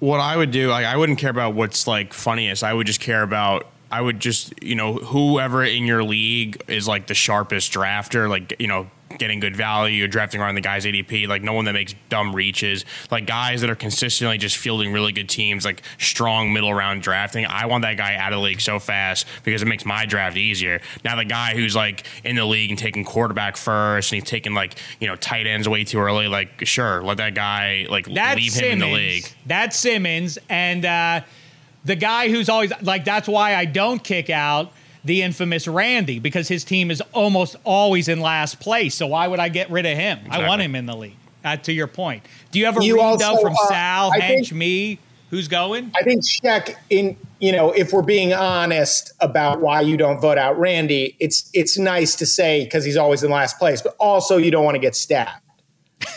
what 0.01 0.19
I 0.19 0.37
would 0.37 0.51
do, 0.51 0.71
like, 0.71 0.87
I 0.87 0.97
wouldn't 0.97 1.19
care 1.19 1.31
about 1.31 1.55
what's 1.55 1.87
like 1.87 2.13
funniest. 2.13 2.65
I 2.65 2.73
would 2.73 2.87
just 2.87 3.01
care 3.01 3.23
about 3.23 3.69
I 3.93 4.01
would 4.01 4.19
just, 4.19 4.61
you 4.61 4.75
know, 4.75 4.95
whoever 4.95 5.63
in 5.63 5.85
your 5.85 6.03
league 6.03 6.61
is 6.67 6.89
like 6.89 7.07
the 7.07 7.15
sharpest 7.15 7.73
drafter, 7.73 8.29
like, 8.29 8.57
you 8.59 8.67
know, 8.67 8.91
getting 9.19 9.41
good 9.41 9.57
value, 9.57 9.97
You're 9.99 10.09
drafting 10.09 10.41
around 10.41 10.55
the 10.55 10.61
guy's 10.61 10.85
ADP, 10.85 11.27
like 11.29 11.43
no 11.43 11.53
one 11.53 11.65
that 11.67 11.73
makes 11.73 11.95
dumb 12.09 12.35
reaches, 12.35 12.85
like 13.11 13.27
guys 13.27 13.61
that 13.61 13.71
are 13.71 13.75
consistently 13.77 14.39
just 14.39 14.57
fielding 14.57 14.93
really 14.93 15.13
good 15.13 15.29
teams, 15.29 15.65
like 15.65 15.83
strong 15.99 16.53
middle 16.53 16.73
round 16.73 17.03
drafting. 17.03 17.47
I 17.47 17.67
want 17.67 17.83
that 17.83 17.97
guy 17.97 18.17
out 18.17 18.33
of 18.33 18.39
the 18.39 18.43
league 18.45 18.61
so 18.61 18.79
fast 18.79 19.27
because 19.45 19.63
it 19.63 19.67
makes 19.67 19.85
my 19.85 20.07
draft 20.07 20.37
easier. 20.37 20.81
Now 21.05 21.17
the 21.17 21.25
guy 21.25 21.55
who's 21.55 21.75
like 21.75 22.07
in 22.25 22.37
the 22.37 22.45
league 22.45 22.71
and 22.71 22.79
taking 22.79 23.05
quarterback 23.05 23.57
first 23.57 24.13
and 24.13 24.21
he's 24.23 24.29
taking 24.29 24.55
like, 24.55 24.77
you 25.01 25.07
know, 25.07 25.17
tight 25.17 25.47
ends 25.47 25.69
way 25.69 25.85
too 25.85 25.99
early, 25.99 26.29
like 26.29 26.67
sure, 26.67 27.03
let 27.03 27.17
that 27.19 27.35
guy 27.35 27.87
like 27.91 28.07
That's 28.07 28.37
leave 28.41 28.53
Simmons. 28.53 28.73
him 28.73 28.83
in 28.83 28.91
the 28.91 28.95
league. 28.97 29.25
That's 29.47 29.79
Simmons 29.79 30.39
and 30.49 30.85
uh 30.85 31.21
the 31.85 31.97
guy 31.97 32.29
who's 32.29 32.49
always 32.49 32.73
like 32.83 33.05
that's 33.05 33.29
why 33.29 33.55
I 33.55 33.65
don't 33.65 34.03
kick 34.03 34.29
out 34.29 34.73
the 35.07 35.23
infamous 35.23 35.69
Randy 35.69 36.19
because 36.19 36.49
his 36.49 36.65
team 36.65 36.91
is 36.91 37.01
almost 37.13 37.57
always 37.65 38.09
in 38.09 38.21
last 38.21 38.61
place. 38.61 38.95
So 38.95 39.07
why 39.07 39.29
would 39.29 39.39
I 39.39 39.49
get 39.49 39.71
rid 39.71 39.87
of 39.87 39.97
him? 39.97 40.19
Exactly. 40.19 40.45
I 40.45 40.49
want 40.49 40.63
him 40.63 40.75
in 40.75 40.87
the 40.87 40.97
league. 40.97 41.17
Uh, 41.45 41.57
to 41.57 41.73
your 41.73 41.87
point, 41.87 42.25
do 42.51 42.59
you 42.59 42.67
have 42.67 42.77
a 42.77 42.85
you 42.85 42.97
read 42.97 43.23
also, 43.23 43.41
from 43.41 43.53
uh, 43.53 43.69
Sal, 43.69 44.11
I 44.13 44.19
Hench, 44.19 44.49
think, 44.49 44.53
me? 44.53 44.99
Who's 45.31 45.47
going? 45.47 45.93
I 45.97 46.03
think 46.03 46.25
Sheck. 46.25 46.75
In 46.91 47.17
you 47.39 47.53
know, 47.53 47.71
if 47.71 47.93
we're 47.93 48.03
being 48.03 48.33
honest 48.33 49.13
about 49.21 49.61
why 49.61 49.81
you 49.81 49.97
don't 49.97 50.21
vote 50.21 50.39
out 50.39 50.59
Randy, 50.59 51.17
it's 51.21 51.49
it's 51.55 51.79
nice 51.79 52.17
to 52.17 52.27
say 52.27 52.65
because 52.65 52.85
he's 52.85 52.97
always 52.97 53.23
in 53.23 53.31
last 53.31 53.61
place, 53.61 53.81
but 53.81 53.95
also 54.01 54.39
you 54.39 54.51
don't 54.51 54.65
want 54.65 54.75
to 54.75 54.81
get 54.81 54.97
stabbed. 54.97 55.41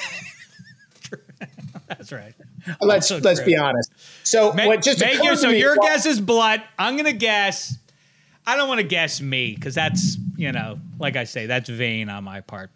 That's 1.88 2.12
right. 2.12 2.34
Let's 2.82 3.12
let's 3.12 3.40
true. 3.40 3.46
be 3.46 3.56
honest. 3.56 3.92
So 4.24 4.52
Ma- 4.54 4.66
what 4.66 4.82
just 4.82 5.00
your, 5.00 5.36
so 5.36 5.50
your 5.50 5.76
guess 5.76 6.08
is 6.08 6.20
Blutt. 6.20 6.64
I'm 6.80 6.98
gonna 6.98 7.14
guess 7.14 7.78
I 8.50 8.56
don't 8.56 8.68
want 8.68 8.80
to 8.80 8.88
guess 8.88 9.22
me 9.22 9.54
because 9.54 9.76
that's 9.76 10.18
you 10.36 10.52
know, 10.52 10.80
like 10.97 11.16
I 11.16 11.26
say, 11.26 11.45
that's 11.45 11.70
vain 11.70 12.10
on 12.10 12.24
my 12.24 12.41
part. 12.41 12.72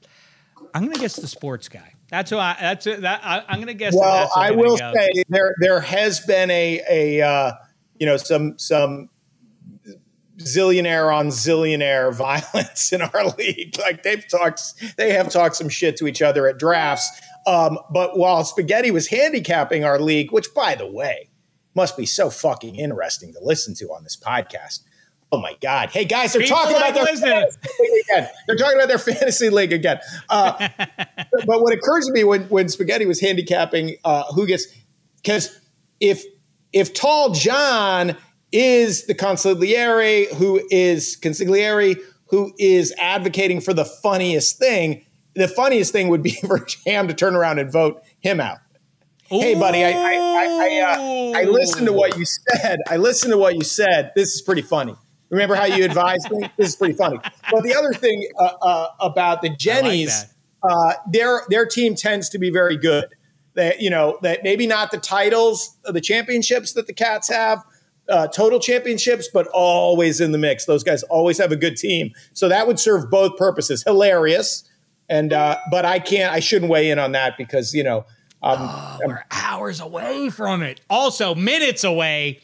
I'm 0.73 0.85
gonna 0.85 0.99
guess 0.99 1.15
the 1.15 1.27
sports 1.27 1.67
guy. 1.67 1.93
That's 2.09 2.29
who 2.29 2.37
I. 2.37 2.55
That's 2.59 2.85
that. 2.85 3.21
I, 3.23 3.43
am 3.47 3.59
gonna 3.59 3.73
guess. 3.73 3.95
Well, 3.95 4.29
I 4.35 4.51
will 4.51 4.77
go. 4.77 4.93
say 4.93 5.23
there 5.29 5.55
there 5.59 5.79
has 5.79 6.19
been 6.19 6.51
a 6.51 6.81
a 6.87 7.21
uh, 7.27 7.53
you 7.97 8.05
know 8.05 8.17
some 8.17 8.59
some 8.59 9.09
zillionaire 10.37 11.11
on 11.11 11.29
zillionaire 11.29 12.13
violence 12.53 12.93
in 12.93 13.01
our 13.01 13.25
league. 13.37 13.75
Like 13.79 14.03
they've 14.03 14.25
talked, 14.27 14.61
they 14.97 15.13
have 15.13 15.31
talked 15.31 15.55
some 15.55 15.69
shit 15.69 15.97
to 15.97 16.07
each 16.07 16.21
other 16.21 16.47
at 16.47 16.59
drafts. 16.59 17.09
Um, 17.47 17.79
but 17.91 18.17
while 18.17 18.43
Spaghetti 18.43 18.91
was 18.91 19.07
handicapping 19.07 19.83
our 19.83 19.99
league, 19.99 20.31
which 20.31 20.53
by 20.53 20.75
the 20.75 20.87
way 20.87 21.29
must 21.73 21.97
be 21.97 22.05
so 22.05 22.29
fucking 22.29 22.75
interesting 22.75 23.33
to 23.33 23.39
listen 23.41 23.73
to 23.75 23.85
on 23.91 24.03
this 24.03 24.15
podcast. 24.15 24.81
Oh 25.33 25.39
my 25.39 25.57
God! 25.61 25.89
Hey 25.89 26.05
guys, 26.05 26.31
they're 26.31 26.43
People 26.43 26.57
talking 26.57 26.75
like 26.75 26.91
about 26.91 27.05
their 27.05 27.17
fantasy 27.17 27.57
league 27.79 28.03
again. 28.07 28.29
They're 28.45 28.55
talking 28.55 28.77
about 28.77 28.87
their 28.87 28.99
fantasy 28.99 29.49
league 29.49 29.73
again. 29.73 29.97
Uh, 30.29 30.69
but 30.77 31.63
what 31.63 31.73
occurs 31.73 32.05
to 32.05 32.13
me 32.13 32.23
when 32.23 32.43
when 32.49 32.69
Spaghetti 32.69 33.07
was 33.07 33.19
handicapping 33.19 33.95
uh, 34.05 34.31
who 34.35 34.45
gets 34.45 34.67
because 35.15 35.59
if 35.99 36.23
if 36.71 36.93
Tall 36.93 37.31
John 37.31 38.15
is 38.51 39.07
the 39.07 39.15
consigliere 39.15 40.31
who 40.35 40.61
is 40.69 41.17
consigliere 41.19 41.97
who 42.27 42.53
is 42.59 42.93
advocating 42.99 43.59
for 43.59 43.73
the 43.73 43.85
funniest 43.85 44.59
thing, 44.59 45.03
the 45.33 45.47
funniest 45.47 45.91
thing 45.91 46.09
would 46.09 46.21
be 46.21 46.37
for 46.47 46.63
Ham 46.85 47.07
to 47.07 47.15
turn 47.15 47.35
around 47.35 47.57
and 47.57 47.71
vote 47.71 48.03
him 48.19 48.39
out. 48.39 48.59
Ooh. 49.31 49.39
Hey, 49.39 49.55
buddy, 49.55 49.83
I 49.83 49.89
I, 49.89 49.93
I, 49.93 50.45
I, 50.59 51.37
uh, 51.37 51.39
I 51.39 51.43
listened 51.45 51.87
to 51.87 51.93
what 51.93 52.19
you 52.19 52.25
said. 52.25 52.77
I 52.87 52.97
listened 52.97 53.31
to 53.31 53.37
what 53.39 53.55
you 53.55 53.63
said. 53.63 54.11
This 54.15 54.35
is 54.35 54.43
pretty 54.43 54.61
funny. 54.61 54.95
Remember 55.33 55.55
how 55.55 55.65
you 55.65 55.83
advised 55.85 56.31
me? 56.31 56.49
This 56.57 56.69
is 56.69 56.75
pretty 56.75 56.93
funny. 56.93 57.19
but 57.51 57.63
the 57.63 57.75
other 57.75 57.93
thing 57.93 58.27
uh, 58.39 58.51
uh, 58.61 58.87
about 58.99 59.41
the 59.41 59.49
Jennies, 59.49 60.25
like 60.63 60.71
uh, 60.71 60.93
their 61.11 61.41
their 61.49 61.65
team 61.65 61.95
tends 61.95 62.29
to 62.29 62.39
be 62.39 62.49
very 62.49 62.77
good. 62.77 63.05
That 63.55 63.81
you 63.81 63.89
know 63.89 64.17
that 64.21 64.43
maybe 64.43 64.65
not 64.65 64.91
the 64.91 64.97
titles, 64.97 65.77
the 65.85 66.01
championships 66.01 66.73
that 66.73 66.87
the 66.87 66.93
Cats 66.93 67.29
have, 67.29 67.63
uh, 68.09 68.27
total 68.27 68.59
championships, 68.59 69.29
but 69.31 69.47
always 69.47 70.19
in 70.21 70.31
the 70.31 70.37
mix. 70.37 70.65
Those 70.65 70.83
guys 70.83 71.03
always 71.03 71.37
have 71.37 71.51
a 71.51 71.55
good 71.55 71.77
team, 71.77 72.11
so 72.33 72.49
that 72.49 72.65
would 72.65 72.79
serve 72.79 73.11
both 73.11 73.37
purposes. 73.37 73.83
Hilarious, 73.83 74.63
and 75.09 75.33
uh, 75.33 75.57
but 75.69 75.85
I 75.85 75.99
can't, 75.99 76.33
I 76.33 76.39
shouldn't 76.39 76.71
weigh 76.71 76.89
in 76.89 76.99
on 76.99 77.11
that 77.11 77.37
because 77.37 77.73
you 77.73 77.83
know. 77.83 78.05
Um, 78.41 78.57
oh, 78.59 78.99
we're 79.05 79.23
hours 79.31 79.79
away 79.79 80.29
from 80.29 80.63
it. 80.63 80.81
Also, 80.89 81.33
minutes 81.33 81.85
away 81.85 82.41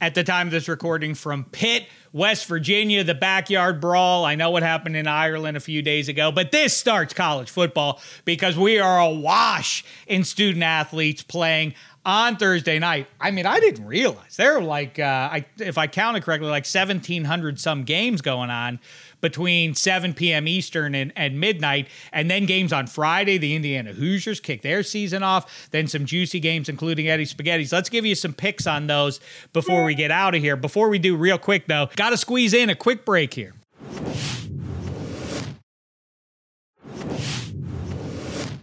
at 0.00 0.14
the 0.14 0.24
time 0.24 0.48
of 0.48 0.50
this 0.50 0.68
recording 0.68 1.14
from 1.14 1.44
Pitt, 1.44 1.86
West 2.12 2.46
Virginia, 2.46 3.04
the 3.04 3.14
backyard 3.14 3.80
brawl. 3.80 4.24
I 4.24 4.34
know 4.34 4.50
what 4.50 4.62
happened 4.62 4.96
in 4.96 5.06
Ireland 5.06 5.56
a 5.56 5.60
few 5.60 5.82
days 5.82 6.08
ago, 6.08 6.32
but 6.32 6.52
this 6.52 6.76
starts 6.76 7.14
college 7.14 7.50
football 7.50 8.00
because 8.24 8.56
we 8.56 8.78
are 8.78 9.00
awash 9.00 9.84
in 10.06 10.24
student 10.24 10.62
athletes 10.62 11.22
playing 11.22 11.74
on 12.04 12.36
Thursday 12.36 12.78
night. 12.78 13.06
I 13.20 13.30
mean, 13.30 13.44
I 13.44 13.60
didn't 13.60 13.84
realize 13.84 14.36
there 14.36 14.54
were 14.54 14.62
like, 14.62 14.98
uh, 14.98 15.28
I, 15.30 15.44
if 15.58 15.76
I 15.76 15.86
counted 15.86 16.22
correctly, 16.22 16.48
like 16.48 16.64
1,700 16.64 17.60
some 17.60 17.84
games 17.84 18.22
going 18.22 18.50
on 18.50 18.80
between 19.20 19.74
7 19.74 20.14
p.m. 20.14 20.46
Eastern 20.48 20.94
and, 20.94 21.12
and 21.16 21.40
midnight. 21.40 21.88
And 22.12 22.30
then 22.30 22.46
games 22.46 22.72
on 22.72 22.86
Friday. 22.86 23.38
The 23.38 23.54
Indiana 23.54 23.92
Hoosiers 23.92 24.40
kick 24.40 24.62
their 24.62 24.82
season 24.82 25.22
off. 25.22 25.68
Then 25.70 25.86
some 25.86 26.04
juicy 26.04 26.40
games, 26.40 26.68
including 26.68 27.08
Eddie 27.08 27.24
Spaghetti's. 27.24 27.72
Let's 27.72 27.88
give 27.88 28.06
you 28.06 28.14
some 28.14 28.32
picks 28.32 28.66
on 28.66 28.86
those 28.86 29.20
before 29.52 29.84
we 29.84 29.94
get 29.94 30.10
out 30.10 30.34
of 30.34 30.42
here. 30.42 30.56
Before 30.56 30.88
we 30.88 30.98
do, 30.98 31.16
real 31.16 31.38
quick 31.38 31.66
though, 31.66 31.88
got 31.96 32.10
to 32.10 32.16
squeeze 32.16 32.54
in 32.54 32.70
a 32.70 32.74
quick 32.74 33.04
break 33.04 33.34
here. 33.34 33.54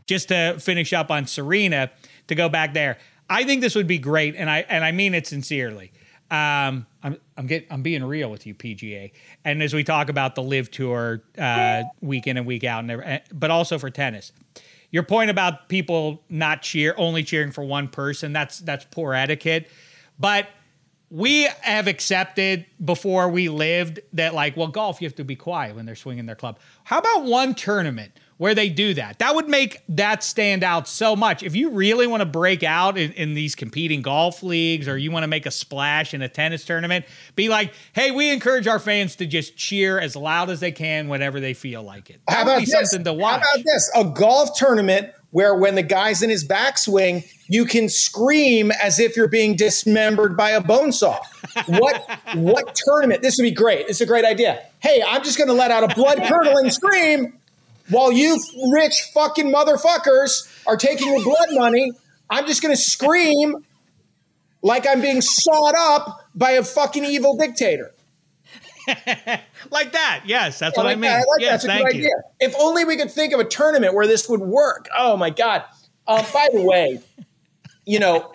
Just 0.08 0.28
to 0.28 0.58
finish 0.60 0.94
up 0.94 1.10
on 1.10 1.26
Serena, 1.26 1.92
to 2.28 2.36
go 2.36 2.50
back 2.50 2.74
there. 2.74 2.98
I 3.30 3.44
think 3.44 3.62
this 3.62 3.76
would 3.76 3.88
be 3.88 3.98
great, 3.98 4.36
and 4.36 4.50
I 4.50 4.60
and 4.70 4.84
I 4.84 4.92
mean 4.92 5.14
it 5.14 5.28
sincerely. 5.28 5.92
Um, 6.30 6.86
I'm 7.04 7.18
I'm 7.38 7.48
getting 7.48 7.68
I'm 7.72 7.82
being 7.82 8.04
real 8.04 8.32
with 8.32 8.46
you, 8.46 8.56
PGA. 8.56 9.12
And 9.44 9.62
as 9.62 9.74
we 9.74 9.84
talk 9.84 10.10
about 10.10 10.36
the 10.36 10.44
LIV 10.44 10.72
Tour 10.72 11.24
uh, 11.38 11.84
week 12.02 12.28
in 12.28 12.38
and 12.38 12.46
week 12.46 12.64
out, 12.64 12.84
and 12.84 12.92
eh, 12.92 13.20
but 13.34 13.52
also 13.52 13.78
for 13.78 13.90
tennis, 13.90 14.32
your 14.92 15.04
point 15.04 15.30
about 15.30 15.68
people 15.68 16.24
not 16.30 16.62
cheer 16.62 16.96
only 16.98 17.24
cheering 17.24 17.52
for 17.52 17.64
one 17.64 17.88
person 17.88 18.32
that's 18.32 18.60
that's 18.60 18.86
poor 18.86 19.14
etiquette. 19.14 19.70
But 20.18 20.48
we 21.10 21.44
have 21.62 21.88
accepted 21.88 22.66
before 22.84 23.30
we 23.30 23.50
lived 23.50 24.00
that 24.14 24.34
like 24.34 24.56
well 24.56 24.68
golf 24.68 25.02
you 25.02 25.08
have 25.08 25.16
to 25.16 25.26
be 25.26 25.36
quiet 25.36 25.76
when 25.76 25.86
they're 25.86 25.96
swinging 25.96 26.26
their 26.26 26.36
club. 26.36 26.58
How 26.86 27.00
about 27.00 27.26
one 27.26 27.54
tournament 27.54 28.14
where 28.38 28.54
they 28.54 28.70
do 28.70 28.94
that. 28.94 29.20
That 29.20 29.34
would 29.36 29.48
make 29.48 29.82
that 29.90 30.24
stand 30.24 30.64
out 30.64 30.88
so 30.88 31.16
much. 31.16 31.42
If 31.42 31.56
you 31.56 31.70
really 31.72 32.06
want 32.06 32.22
to 32.22 32.26
break 32.26 32.64
out 32.64 32.98
in, 32.98 33.14
in, 33.14 33.34
these 33.34 33.56
competing 33.56 34.02
golf 34.02 34.44
leagues 34.44 34.88
or 34.88 34.98
you 34.98 35.12
want 35.12 35.24
to 35.24 35.28
make 35.28 35.46
a 35.46 35.52
splash 35.52 36.14
in 36.14 36.22
a 36.22 36.28
tennis 36.28 36.66
tournament, 36.66 37.06
be 37.36 37.48
like, 37.48 37.74
hey, 37.94 38.12
we 38.12 38.32
encourage 38.32 38.68
our 38.68 38.80
fans 38.80 39.16
to 39.18 39.26
just 39.26 39.56
cheer 39.56 40.00
as 40.00 40.16
loud 40.16 40.50
as 40.50 40.60
they 40.60 40.72
can 40.72 41.08
whenever 41.08 41.40
they 41.40 41.54
feel 41.54 41.82
like 41.82 42.10
it. 42.10 42.20
That 42.28 42.36
How 42.36 42.44
about 42.44 42.60
this? 42.60 42.72
something 42.72 43.06
to 43.06 43.14
watch. 43.14 43.42
How 43.42 43.54
about 43.54 43.66
this? 43.66 43.92
A 43.96 44.04
golf 44.04 44.58
tournament 44.58 45.12
where 45.32 45.56
when 45.56 45.76
the 45.76 45.84
guy's 45.84 46.22
in 46.22 46.30
his 46.30 46.48
backswing, 46.48 47.30
you 47.50 47.66
can 47.66 47.90
scream 47.90 48.72
as 48.72 49.00
if 49.00 49.18
you're 49.18 49.28
being 49.28 49.56
dismembered 49.56 50.38
by 50.38 50.52
a 50.52 50.62
bone 50.62 50.92
saw. 50.92 51.20
What 51.68 52.20
what 52.36 52.76
tournament? 52.76 53.22
This 53.22 53.38
would 53.38 53.44
be 53.44 53.52
great. 53.52 53.88
It's 53.88 54.02
a 54.02 54.06
great 54.06 54.26
idea. 54.26 54.66
Hey, 54.80 55.04
I'm 55.06 55.24
just 55.24 55.38
going 55.38 55.48
to 55.48 55.54
let 55.54 55.72
out 55.72 55.90
a 55.90 55.94
blood 55.96 56.22
curdling 56.28 56.70
scream 56.70 57.34
while 57.90 58.12
you 58.12 58.40
rich 58.72 59.10
fucking 59.14 59.52
motherfuckers 59.54 60.50
are 60.66 60.78
taking 60.78 61.08
your 61.08 61.24
blood 61.24 61.50
money, 61.52 61.92
I'm 62.30 62.48
just 62.48 62.62
going 62.62 62.76
to 62.76 62.82
scream 62.82 63.66
like 64.62 64.88
I'm 64.88 65.02
being 65.02 65.22
sawed 65.22 65.76
up 65.78 66.22
by 66.34 66.52
a 66.52 66.64
fucking 66.64 67.06
evil 67.06 67.38
dictator. 67.38 67.94
like 69.72 69.92
that. 69.94 70.24
Yes, 70.26 70.60
that's 70.60 70.76
yeah, 70.76 70.84
what 70.84 70.86
like 70.86 70.98
I 70.98 71.00
mean. 71.00 71.12
I 71.12 71.18
like 71.18 71.26
yes, 71.40 71.64
that's 71.64 71.66
thank 71.66 71.94
you. 71.94 72.00
Idea. 72.02 72.16
If 72.40 72.56
only 72.60 72.86
we 72.86 72.98
could 72.98 73.12
think 73.12 73.34
of 73.34 73.40
a 73.40 73.46
tournament 73.46 73.94
where 73.94 74.08
this 74.08 74.30
would 74.30 74.42
work. 74.42 74.88
Oh 74.96 75.18
my 75.18 75.30
god. 75.30 75.64
Um, 76.08 76.24
by 76.32 76.50
the 76.54 76.62
way, 76.62 77.00
you 77.86 77.98
know, 78.00 78.32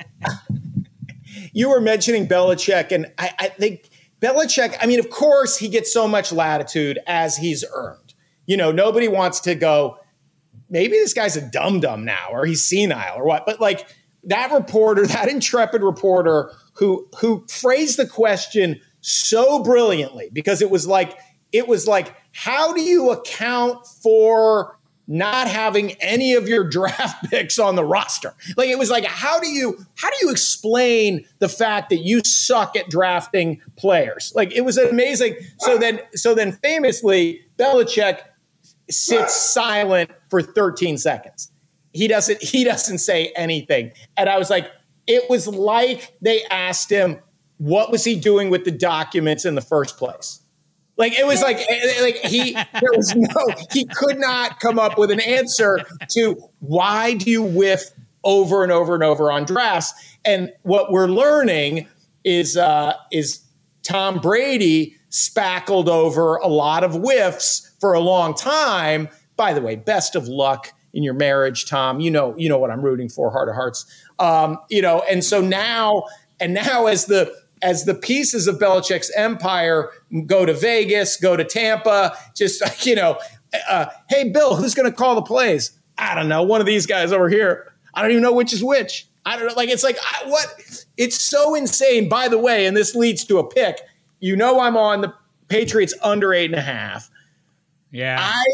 you 1.53 1.71
were 1.71 1.81
mentioning 1.81 2.27
Belichick, 2.27 2.91
and 2.91 3.13
I, 3.17 3.31
I 3.39 3.49
think 3.49 3.91
Belichick. 4.21 4.77
I 4.81 4.87
mean, 4.87 4.99
of 4.99 5.09
course, 5.09 5.57
he 5.57 5.69
gets 5.69 5.93
so 5.93 6.09
much 6.09 6.33
latitude 6.33 6.99
as 7.07 7.37
he's 7.37 7.65
earned 7.73 8.10
you 8.47 8.57
know, 8.57 8.73
nobody 8.73 9.09
wants 9.09 9.41
to 9.41 9.55
go, 9.55 9.99
maybe 10.69 10.95
this 10.95 11.15
guy's 11.15 11.37
a 11.37 11.41
dum 11.41 11.81
dum 11.81 12.05
now 12.05 12.29
or 12.31 12.47
he's 12.47 12.65
senile 12.65 13.19
or 13.19 13.25
what. 13.25 13.47
But 13.47 13.61
like 13.61 13.87
that 14.25 14.53
reporter, 14.53 15.07
that 15.07 15.29
intrepid 15.29 15.83
reporter 15.83 16.53
who 16.75 17.09
who 17.19 17.45
phrased 17.49 17.99
the 17.99 18.07
question 18.07 18.81
so 19.01 19.63
brilliantly 19.63 20.31
because 20.33 20.63
it 20.63 20.71
was 20.71 20.87
like 20.87 21.17
it 21.53 21.67
was 21.67 21.87
like 21.87 22.15
how 22.33 22.73
do 22.73 22.81
you 22.81 23.11
account 23.11 23.87
for 23.87 24.79
not 25.11 25.49
having 25.49 25.91
any 26.01 26.35
of 26.35 26.49
your 26.49 26.63
draft 26.69 27.29
picks 27.29 27.59
on 27.59 27.75
the 27.75 27.85
roster. 27.85 28.33
Like 28.57 28.69
it 28.69 28.79
was 28.79 28.91
like 28.91 29.05
how 29.05 29.41
do 29.41 29.49
you 29.49 29.85
how 29.97 30.09
do 30.09 30.17
you 30.23 30.31
explain 30.31 31.27
the 31.41 31.49
fact 31.49 31.91
that 31.91 31.99
you 31.99 32.23
suck 32.25 32.77
at 32.77 32.89
drafting 32.89 33.61
players? 33.77 34.33
Like 34.35 34.53
it 34.53 34.63
was 34.63 34.79
amazing. 34.79 35.37
So 35.59 35.77
then 35.77 36.01
so 36.15 36.35
then 36.35 36.53
famously 36.53 37.43
Belichick 37.59 38.21
sits 38.91 39.35
silent 39.35 40.11
for 40.29 40.43
13 40.43 40.99
seconds. 40.99 41.51
He 41.93 42.07
doesn't 42.09 42.43
he 42.43 42.65
doesn't 42.65 42.99
say 42.99 43.33
anything. 43.37 43.93
And 44.17 44.29
I 44.29 44.39
was 44.39 44.51
like, 44.51 44.71
it 45.07 45.29
was 45.29 45.49
like 45.49 46.17
they 46.21 46.45
asked 46.45 46.91
him 46.91 47.21
what 47.59 47.91
was 47.91 48.05
he 48.05 48.15
doing 48.17 48.49
with 48.49 48.65
the 48.65 48.71
documents 48.71 49.45
in 49.45 49.55
the 49.55 49.61
first 49.61 49.97
place. 49.99 50.41
Like 50.97 51.19
it 51.19 51.27
was 51.27 51.43
like 51.43 51.59
like 52.01 52.17
he 52.17 52.53
there 52.53 52.93
was 52.95 53.15
no 53.17 53.47
he 53.73 53.87
could 53.87 54.19
not 54.19 54.61
come 54.61 54.79
up 54.79 54.99
with 54.99 55.11
an 55.11 55.21
answer 55.21 55.85
to 56.11 56.37
why 56.61 57.15
do 57.15 57.31
you 57.31 57.43
whiff 57.43 57.91
over 58.25 58.63
and 58.63 58.73
over 58.73 58.95
and 58.95 59.03
over 59.03 59.33
on 59.33 59.45
drafts. 59.45 59.95
And 60.25 60.53
what 60.63 60.93
we're 60.93 61.09
learning 61.09 61.89
is 62.25 62.57
uh, 62.57 62.95
is 63.11 63.41
Tom 63.83 64.19
Brady 64.19 64.97
spackled 65.09 65.89
over 65.89 66.37
a 66.37 66.49
lot 66.49 66.85
of 66.85 66.95
whiffs 66.95 67.70
for 67.81 67.95
a 67.95 68.01
long 68.01 68.35
time. 68.35 69.09
By 69.37 69.53
the 69.53 69.61
way, 69.61 69.77
best 69.77 70.15
of 70.15 70.29
luck 70.29 70.73
in 70.93 71.03
your 71.03 71.15
marriage, 71.15 71.67
Tom. 71.67 72.01
You 72.01 72.11
know, 72.11 72.37
you 72.37 72.49
know 72.49 72.59
what 72.59 72.71
I'm 72.71 72.83
rooting 72.83 73.09
for, 73.09 73.31
heart 73.31 73.49
of 73.49 73.55
hearts. 73.55 73.87
Um, 74.19 74.59
you 74.69 74.83
know, 74.83 75.03
and 75.11 75.25
so 75.25 75.41
now, 75.41 76.05
and 76.39 76.55
now 76.55 76.87
as 76.87 77.07
the 77.07 77.35
as 77.63 77.85
the 77.85 77.95
pieces 77.95 78.47
of 78.47 78.59
Belichick's 78.59 79.11
empire 79.15 79.91
go 80.27 80.47
to 80.47 80.55
Vegas, 80.55 81.17
go 81.17 81.37
to 81.37 81.45
Tampa, 81.45 82.17
just 82.35 82.87
you 82.87 82.95
know, 82.95 83.19
uh, 83.69 83.87
hey 84.09 84.29
Bill, 84.29 84.57
who's 84.57 84.75
going 84.75 84.91
to 84.91 84.97
call 84.97 85.15
the 85.15 85.23
plays? 85.23 85.79
I 85.99 86.15
don't 86.15 86.29
know. 86.29 86.43
One 86.43 86.61
of 86.61 86.67
these 86.67 86.87
guys 86.87 87.13
over 87.13 87.29
here. 87.29 87.73
I 87.93 88.03
don't 88.03 88.13
even 88.13 88.23
know 88.23 88.33
which 88.33 88.53
is 88.53 88.63
which. 88.63 89.07
I 89.27 89.37
don't 89.37 89.49
know. 89.49 89.55
Like 89.55 89.69
it's 89.69 89.85
like 89.85 89.99
I, 90.03 90.29
what? 90.29 90.85
It's 90.97 91.21
so 91.21 91.55
insane. 91.55 92.09
By 92.09 92.29
the 92.29 92.39
way, 92.39 92.67
and 92.67 92.77
this 92.77 92.95
leads 92.95 93.25
to 93.25 93.39
a 93.39 93.47
pick. 93.47 93.81
You 94.21 94.37
know, 94.37 94.61
I'm 94.61 94.77
on 94.77 95.01
the 95.01 95.15
Patriots 95.49 95.95
under 96.03 96.33
eight 96.33 96.51
and 96.51 96.59
a 96.59 96.63
half. 96.63 97.11
Yeah. 97.91 98.19
I 98.21 98.45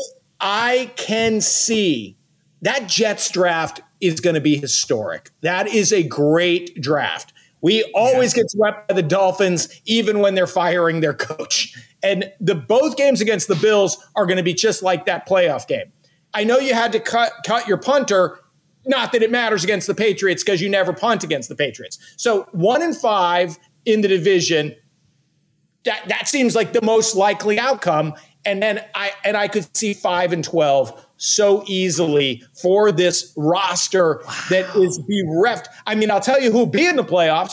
I 0.40 0.92
can 0.96 1.40
see 1.40 2.16
that 2.62 2.88
Jets 2.88 3.30
draft 3.30 3.80
is 4.00 4.20
going 4.20 4.34
to 4.34 4.40
be 4.40 4.56
historic. 4.56 5.30
That 5.40 5.66
is 5.68 5.92
a 5.92 6.02
great 6.02 6.80
draft. 6.80 7.32
We 7.62 7.84
always 7.94 8.36
yeah. 8.36 8.42
get 8.42 8.50
swept 8.50 8.88
by 8.88 8.94
the 8.94 9.02
Dolphins, 9.02 9.80
even 9.86 10.20
when 10.20 10.34
they're 10.34 10.46
firing 10.46 11.00
their 11.00 11.14
coach. 11.14 11.74
And 12.02 12.30
the 12.40 12.54
both 12.54 12.96
games 12.96 13.20
against 13.20 13.48
the 13.48 13.56
Bills 13.56 13.96
are 14.14 14.26
going 14.26 14.36
to 14.36 14.42
be 14.42 14.54
just 14.54 14.82
like 14.82 15.06
that 15.06 15.26
playoff 15.26 15.66
game. 15.66 15.92
I 16.34 16.44
know 16.44 16.58
you 16.58 16.74
had 16.74 16.92
to 16.92 17.00
cut 17.00 17.32
cut 17.46 17.66
your 17.66 17.78
punter. 17.78 18.40
Not 18.84 19.10
that 19.12 19.22
it 19.22 19.30
matters 19.32 19.64
against 19.64 19.86
the 19.86 19.94
Patriots 19.94 20.44
because 20.44 20.60
you 20.60 20.68
never 20.68 20.92
punt 20.92 21.24
against 21.24 21.48
the 21.48 21.56
Patriots. 21.56 21.98
So 22.16 22.46
one 22.52 22.82
and 22.82 22.96
five 22.96 23.58
in 23.84 24.02
the 24.02 24.08
division. 24.08 24.74
That 25.84 26.08
that 26.08 26.28
seems 26.28 26.54
like 26.54 26.72
the 26.72 26.82
most 26.82 27.16
likely 27.16 27.58
outcome 27.58 28.14
and 28.46 28.62
then 28.62 28.82
I 28.94 29.12
and 29.24 29.36
I 29.36 29.48
could 29.48 29.76
see 29.76 29.92
five 29.92 30.32
and 30.32 30.42
twelve 30.42 31.04
so 31.18 31.64
easily 31.66 32.42
for 32.54 32.92
this 32.92 33.32
roster 33.36 34.22
wow. 34.24 34.44
that 34.50 34.76
is 34.76 34.98
bereft. 35.00 35.68
I 35.86 35.94
mean, 35.94 36.10
I'll 36.10 36.20
tell 36.20 36.40
you 36.40 36.52
who'll 36.52 36.66
be 36.66 36.86
in 36.86 36.96
the 36.96 37.04
playoffs. 37.04 37.52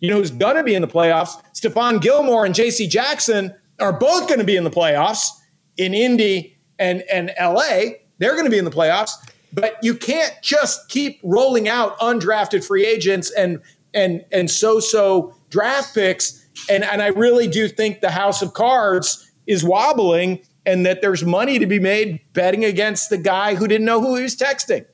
You 0.00 0.10
know 0.10 0.16
who's 0.16 0.30
going 0.30 0.56
to 0.56 0.64
be 0.64 0.74
in 0.74 0.82
the 0.82 0.88
playoffs? 0.88 1.40
Stephon 1.54 2.00
Gilmore 2.00 2.44
and 2.44 2.54
J.C. 2.54 2.88
Jackson 2.88 3.54
are 3.78 3.92
both 3.92 4.26
going 4.26 4.40
to 4.40 4.44
be 4.44 4.56
in 4.56 4.64
the 4.64 4.70
playoffs 4.70 5.28
in 5.76 5.94
Indy 5.94 6.58
and 6.78 7.02
and 7.02 7.32
L.A. 7.36 8.02
They're 8.18 8.32
going 8.32 8.44
to 8.44 8.50
be 8.50 8.58
in 8.58 8.64
the 8.64 8.70
playoffs. 8.70 9.12
But 9.52 9.76
you 9.82 9.94
can't 9.94 10.34
just 10.42 10.88
keep 10.88 11.20
rolling 11.22 11.68
out 11.68 11.98
undrafted 11.98 12.64
free 12.64 12.84
agents 12.84 13.30
and 13.30 13.60
and 13.94 14.24
and 14.32 14.50
so 14.50 14.80
so 14.80 15.34
draft 15.50 15.94
picks. 15.94 16.44
And 16.68 16.84
and 16.84 17.00
I 17.00 17.08
really 17.08 17.46
do 17.46 17.68
think 17.68 18.00
the 18.00 18.10
house 18.10 18.42
of 18.42 18.54
cards 18.54 19.31
is 19.46 19.64
wobbling 19.64 20.40
and 20.64 20.86
that 20.86 21.02
there's 21.02 21.24
money 21.24 21.58
to 21.58 21.66
be 21.66 21.78
made 21.78 22.20
betting 22.32 22.64
against 22.64 23.10
the 23.10 23.18
guy 23.18 23.54
who 23.54 23.66
didn't 23.66 23.84
know 23.84 24.00
who 24.00 24.16
he 24.16 24.22
was 24.22 24.36
texting. 24.36 24.86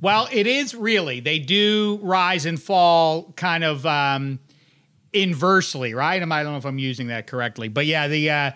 Well, 0.00 0.28
it 0.30 0.46
is 0.46 0.74
really. 0.74 1.20
They 1.20 1.38
do 1.38 1.98
rise 2.02 2.46
and 2.46 2.60
fall 2.60 3.32
kind 3.36 3.64
of 3.64 3.86
um, 3.86 4.40
inversely, 5.12 5.94
right? 5.94 6.22
I 6.22 6.42
don't 6.42 6.52
know 6.52 6.58
if 6.58 6.66
I'm 6.66 6.78
using 6.78 7.08
that 7.08 7.26
correctly. 7.26 7.68
But 7.68 7.86
yeah, 7.86 8.08
the 8.08 8.30
uh, 8.30 8.50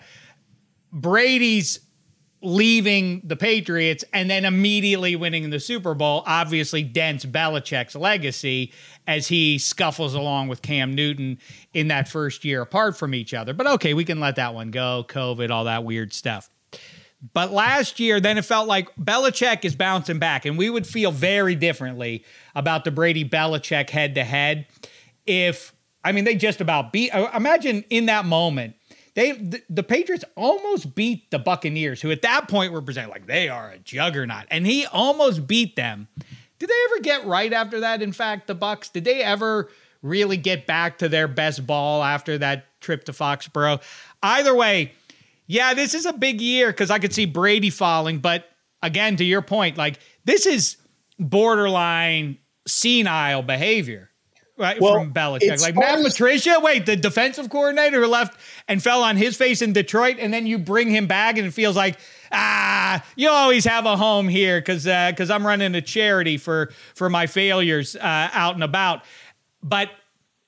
Brady's 0.91 1.79
leaving 2.43 3.21
the 3.23 3.35
Patriots 3.35 4.03
and 4.13 4.29
then 4.29 4.45
immediately 4.45 5.15
winning 5.15 5.49
the 5.51 5.59
Super 5.59 5.93
Bowl 5.93 6.23
obviously 6.25 6.83
dents 6.83 7.23
Belichick's 7.23 7.95
legacy 7.95 8.73
as 9.07 9.27
he 9.27 9.57
scuffles 9.57 10.13
along 10.13 10.47
with 10.47 10.61
Cam 10.61 10.93
Newton 10.93 11.39
in 11.73 11.87
that 11.89 12.07
first 12.07 12.45
year 12.45 12.61
apart 12.61 12.97
from 12.97 13.13
each 13.13 13.33
other. 13.33 13.53
But 13.53 13.67
okay, 13.67 13.93
we 13.93 14.05
can 14.05 14.19
let 14.19 14.35
that 14.35 14.53
one 14.53 14.71
go. 14.71 15.05
COVID, 15.07 15.49
all 15.49 15.65
that 15.65 15.83
weird 15.83 16.13
stuff. 16.13 16.49
But 17.33 17.51
last 17.51 17.99
year, 17.99 18.19
then 18.19 18.37
it 18.37 18.45
felt 18.45 18.67
like 18.67 18.95
Belichick 18.95 19.63
is 19.63 19.75
bouncing 19.75 20.17
back, 20.17 20.45
and 20.45 20.57
we 20.57 20.69
would 20.69 20.87
feel 20.87 21.11
very 21.11 21.53
differently 21.53 22.25
about 22.55 22.83
the 22.83 22.91
Brady 22.91 23.23
Belichick 23.23 23.91
head 23.91 24.15
to 24.15 24.23
head 24.23 24.65
if, 25.27 25.73
I 26.03 26.13
mean, 26.13 26.23
they 26.23 26.35
just 26.35 26.61
about 26.61 26.91
beat. 26.91 27.11
Uh, 27.11 27.29
imagine 27.35 27.83
in 27.91 28.07
that 28.07 28.25
moment, 28.25 28.73
they 29.13 29.33
the, 29.33 29.61
the, 29.69 29.83
Patriots 29.83 30.23
almost 30.35 30.95
beat 30.95 31.29
the 31.29 31.37
Buccaneers, 31.37 32.01
who 32.01 32.11
at 32.11 32.23
that 32.23 32.47
point 32.47 32.71
were 32.71 32.81
presented 32.81 33.11
like 33.11 33.27
they 33.27 33.49
are 33.49 33.69
a 33.69 33.77
juggernaut, 33.77 34.45
and 34.49 34.65
he 34.65 34.85
almost 34.87 35.45
beat 35.45 35.75
them. 35.75 36.07
Did 36.61 36.69
they 36.69 36.85
ever 36.85 37.01
get 37.01 37.25
right 37.25 37.51
after 37.51 37.81
that? 37.81 38.01
In 38.01 38.13
fact, 38.13 38.47
the 38.47 38.55
Bucks 38.55 38.87
did 38.87 39.03
they 39.03 39.21
ever 39.21 39.69
really 40.01 40.37
get 40.37 40.65
back 40.65 40.99
to 40.99 41.09
their 41.09 41.27
best 41.27 41.67
ball 41.67 42.03
after 42.03 42.37
that 42.37 42.79
trip 42.79 43.03
to 43.05 43.11
Foxborough? 43.11 43.81
Either 44.23 44.55
way 44.55 44.93
yeah, 45.51 45.73
this 45.73 45.93
is 45.93 46.05
a 46.05 46.13
big 46.13 46.39
year 46.39 46.67
because 46.67 46.89
I 46.89 46.97
could 46.99 47.13
see 47.13 47.25
Brady 47.25 47.69
falling. 47.69 48.19
But 48.19 48.45
again, 48.81 49.17
to 49.17 49.23
your 49.25 49.41
point, 49.41 49.75
like 49.75 49.99
this 50.23 50.45
is 50.45 50.77
borderline 51.19 52.37
senile 52.65 53.41
behavior. 53.41 54.09
Right 54.57 54.79
well, 54.79 54.93
from 54.93 55.13
Belichick, 55.13 55.61
like 55.61 55.75
Matt 55.75 56.03
Patricia. 56.03 56.59
Wait, 56.61 56.85
the 56.85 56.95
defensive 56.95 57.49
coordinator 57.49 57.99
who 57.99 58.07
left 58.07 58.39
and 58.69 58.81
fell 58.81 59.03
on 59.03 59.17
his 59.17 59.35
face 59.35 59.61
in 59.61 59.73
Detroit, 59.73 60.17
and 60.19 60.33
then 60.33 60.47
you 60.47 60.57
bring 60.57 60.89
him 60.89 61.07
back, 61.07 61.37
and 61.37 61.47
it 61.47 61.51
feels 61.51 61.75
like 61.75 61.99
ah, 62.31 63.03
you 63.15 63.29
always 63.29 63.65
have 63.65 63.85
a 63.85 63.97
home 63.97 64.27
here 64.27 64.59
because 64.59 64.83
because 64.83 65.29
uh, 65.29 65.35
I'm 65.35 65.45
running 65.45 65.75
a 65.75 65.81
charity 65.81 66.37
for 66.37 66.71
for 66.93 67.09
my 67.09 67.27
failures 67.27 67.95
uh, 67.95 68.29
out 68.33 68.55
and 68.55 68.63
about. 68.63 69.03
But 69.63 69.89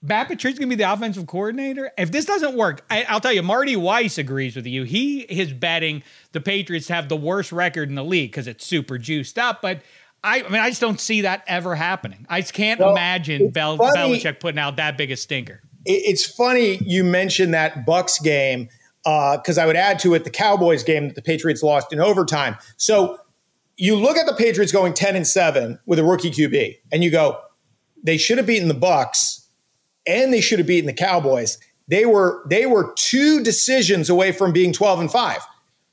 Matt 0.02 0.28
Patricia's 0.28 0.60
gonna 0.60 0.70
be 0.70 0.76
the 0.76 0.92
offensive 0.92 1.28
coordinator. 1.28 1.92
If 1.98 2.12
this 2.12 2.26
doesn't 2.26 2.56
work, 2.56 2.86
I, 2.90 3.06
will 3.12 3.22
tell 3.22 3.32
you, 3.32 3.42
Marty 3.42 3.76
Weiss 3.76 4.18
agrees 4.18 4.56
with 4.56 4.68
you. 4.68 4.84
He 4.84 5.22
is 5.22 5.54
betting 5.54 6.04
the 6.34 6.42
Patriots 6.42 6.90
have 6.90 7.08
the 7.08 7.16
worst 7.16 7.52
record 7.52 7.90
in 7.90 7.96
the 7.96 8.04
league 8.04 8.32
because 8.32 8.48
it's 8.48 8.66
super 8.66 8.98
juiced 8.98 9.40
up. 9.40 9.62
But 9.62 9.82
I, 10.24 10.44
I, 10.44 10.50
mean, 10.50 10.62
I 10.62 10.70
just 10.70 10.82
don't 10.82 11.00
see 11.00 11.22
that 11.22 11.44
ever 11.48 11.76
happening. 11.76 12.26
I 12.30 12.42
just 12.42 12.54
can't 12.54 12.80
well, 12.80 12.92
imagine 12.92 13.50
Bel- 13.50 13.78
Belichick 13.78 14.40
putting 14.40 14.60
out 14.60 14.76
that 14.76 14.98
big 14.98 15.12
a 15.12 15.16
stinker. 15.16 15.62
It's 15.86 16.26
funny 16.26 16.78
you 16.78 17.04
mentioned 17.04 17.54
that 17.54 17.86
Bucks 17.86 18.20
game 18.20 18.70
because 19.04 19.58
uh, 19.58 19.62
I 19.62 19.66
would 19.66 19.76
add 19.76 20.00
to 20.00 20.14
it 20.14 20.24
the 20.24 20.30
Cowboys 20.30 20.84
game 20.84 21.08
that 21.08 21.16
the 21.16 21.22
Patriots 21.22 21.62
lost 21.62 21.92
in 21.92 22.00
overtime. 22.00 22.58
So 22.78 23.18
you 23.76 23.96
look 23.96 24.18
at 24.18 24.26
the 24.26 24.34
Patriots 24.34 24.72
going 24.72 24.94
ten 24.94 25.16
and 25.16 25.28
seven 25.28 25.80
with 25.86 26.00
a 26.00 26.04
rookie 26.04 26.32
QB, 26.32 26.78
and 26.92 27.04
you 27.04 27.12
go, 27.12 27.40
they 28.04 28.18
should 28.18 28.38
have 28.38 28.48
beaten 28.48 28.68
the 28.68 28.74
Bucks 28.74 29.44
and 30.06 30.34
they 30.34 30.42
should 30.42 30.60
have 30.60 30.68
beaten 30.68 30.88
the 30.88 30.94
Cowboys. 30.94 31.58
They 31.88 32.06
were 32.06 32.44
they 32.48 32.66
were 32.66 32.94
two 32.96 33.42
decisions 33.44 34.10
away 34.10 34.32
from 34.32 34.52
being 34.52 34.74
12 34.74 35.02
and 35.02 35.12
5. 35.12 35.40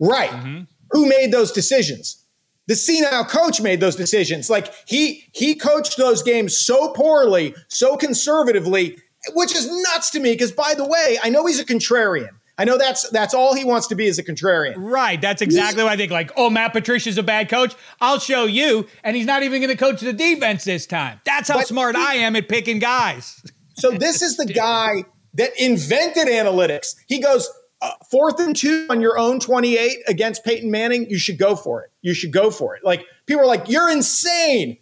Right. 0.00 0.30
Mm-hmm. 0.30 0.62
Who 0.90 1.08
made 1.08 1.32
those 1.32 1.52
decisions? 1.52 2.24
The 2.66 2.76
senile 2.76 3.24
coach 3.24 3.60
made 3.60 3.80
those 3.80 3.96
decisions. 3.96 4.48
Like 4.50 4.72
he 4.86 5.24
he 5.32 5.54
coached 5.54 5.96
those 5.96 6.22
games 6.22 6.58
so 6.58 6.92
poorly, 6.92 7.54
so 7.68 7.96
conservatively, 7.96 8.98
which 9.34 9.54
is 9.54 9.66
nuts 9.66 10.10
to 10.10 10.20
me 10.20 10.32
because 10.32 10.52
by 10.52 10.74
the 10.74 10.86
way, 10.86 11.18
I 11.22 11.30
know 11.30 11.46
he's 11.46 11.60
a 11.60 11.64
contrarian. 11.64 12.30
I 12.60 12.64
know 12.64 12.76
that's 12.76 13.08
that's 13.08 13.32
all 13.32 13.54
he 13.54 13.64
wants 13.64 13.86
to 13.86 13.94
be 13.94 14.06
is 14.06 14.18
a 14.18 14.22
contrarian. 14.22 14.74
Right. 14.76 15.18
That's 15.18 15.40
exactly 15.40 15.82
what 15.82 15.92
I 15.92 15.96
think. 15.96 16.12
Like, 16.12 16.30
oh, 16.36 16.50
Matt 16.50 16.74
Patricia's 16.74 17.16
a 17.16 17.22
bad 17.22 17.48
coach. 17.48 17.74
I'll 18.02 18.18
show 18.18 18.44
you. 18.44 18.86
And 19.02 19.16
he's 19.16 19.24
not 19.24 19.42
even 19.42 19.62
going 19.62 19.74
to 19.74 19.82
coach 19.82 20.02
the 20.02 20.12
defense 20.12 20.64
this 20.64 20.84
time. 20.84 21.22
That's 21.24 21.48
how 21.48 21.62
smart 21.62 21.96
he, 21.96 22.02
I 22.02 22.14
am 22.16 22.36
at 22.36 22.50
picking 22.50 22.78
guys. 22.78 23.42
So 23.76 23.92
this 23.92 24.20
is 24.20 24.36
the 24.36 24.44
guy 24.44 25.04
that 25.32 25.52
invented 25.58 26.26
analytics. 26.26 26.96
He 27.06 27.18
goes, 27.18 27.50
uh, 27.80 27.92
fourth 28.10 28.38
and 28.38 28.54
two 28.54 28.86
on 28.90 29.00
your 29.00 29.18
own 29.18 29.40
28 29.40 30.00
against 30.06 30.44
Peyton 30.44 30.70
Manning, 30.70 31.08
you 31.08 31.18
should 31.18 31.38
go 31.38 31.56
for 31.56 31.82
it. 31.82 31.90
You 32.02 32.12
should 32.12 32.30
go 32.30 32.50
for 32.50 32.76
it. 32.76 32.84
Like 32.84 33.06
people 33.24 33.42
are 33.42 33.46
like, 33.46 33.70
you're 33.70 33.90
insane. 33.90 34.76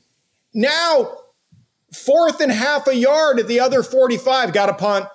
Now, 0.53 1.17
fourth 1.95 2.41
and 2.41 2.51
half 2.51 2.89
a 2.89 2.97
yard 2.97 3.39
at 3.39 3.47
the 3.47 3.61
other 3.61 3.85
45, 3.85 4.53
got 4.53 4.69
a 4.69 4.75
punt, 4.75 5.07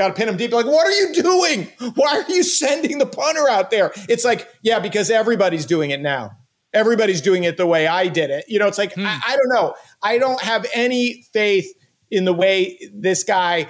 got 0.00 0.08
to 0.08 0.14
pin 0.14 0.28
him 0.28 0.36
deep. 0.36 0.52
Like, 0.52 0.66
what 0.66 0.86
are 0.86 0.92
you 0.92 1.12
doing? 1.12 1.68
Why 1.94 2.22
are 2.26 2.32
you 2.32 2.42
sending 2.42 2.98
the 2.98 3.06
punter 3.06 3.48
out 3.48 3.70
there? 3.70 3.92
It's 4.08 4.24
like, 4.24 4.48
yeah, 4.62 4.78
because 4.78 5.10
everybody's 5.10 5.66
doing 5.66 5.90
it 5.90 6.00
now. 6.00 6.32
Everybody's 6.72 7.20
doing 7.20 7.44
it 7.44 7.56
the 7.56 7.66
way 7.66 7.86
I 7.86 8.08
did 8.08 8.30
it. 8.30 8.46
You 8.48 8.58
know, 8.58 8.66
it's 8.66 8.78
like, 8.78 8.94
hmm. 8.94 9.04
I, 9.04 9.20
I 9.26 9.36
don't 9.36 9.48
know. 9.48 9.74
I 10.02 10.18
don't 10.18 10.40
have 10.40 10.66
any 10.72 11.26
faith 11.34 11.70
in 12.10 12.24
the 12.24 12.32
way 12.32 12.78
this 12.94 13.24
guy 13.24 13.68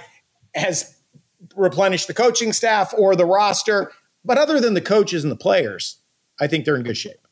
has 0.55 0.97
replenished 1.55 2.07
the 2.07 2.13
coaching 2.13 2.53
staff 2.53 2.93
or 2.97 3.15
the 3.15 3.25
roster. 3.25 3.91
But 4.23 4.37
other 4.37 4.61
than 4.61 4.73
the 4.73 4.81
coaches 4.81 5.23
and 5.23 5.31
the 5.31 5.37
players, 5.37 5.97
I 6.39 6.47
think 6.47 6.63
they're 6.63 6.77
in 6.77 6.83
good 6.83 6.97
shape. 6.97 7.27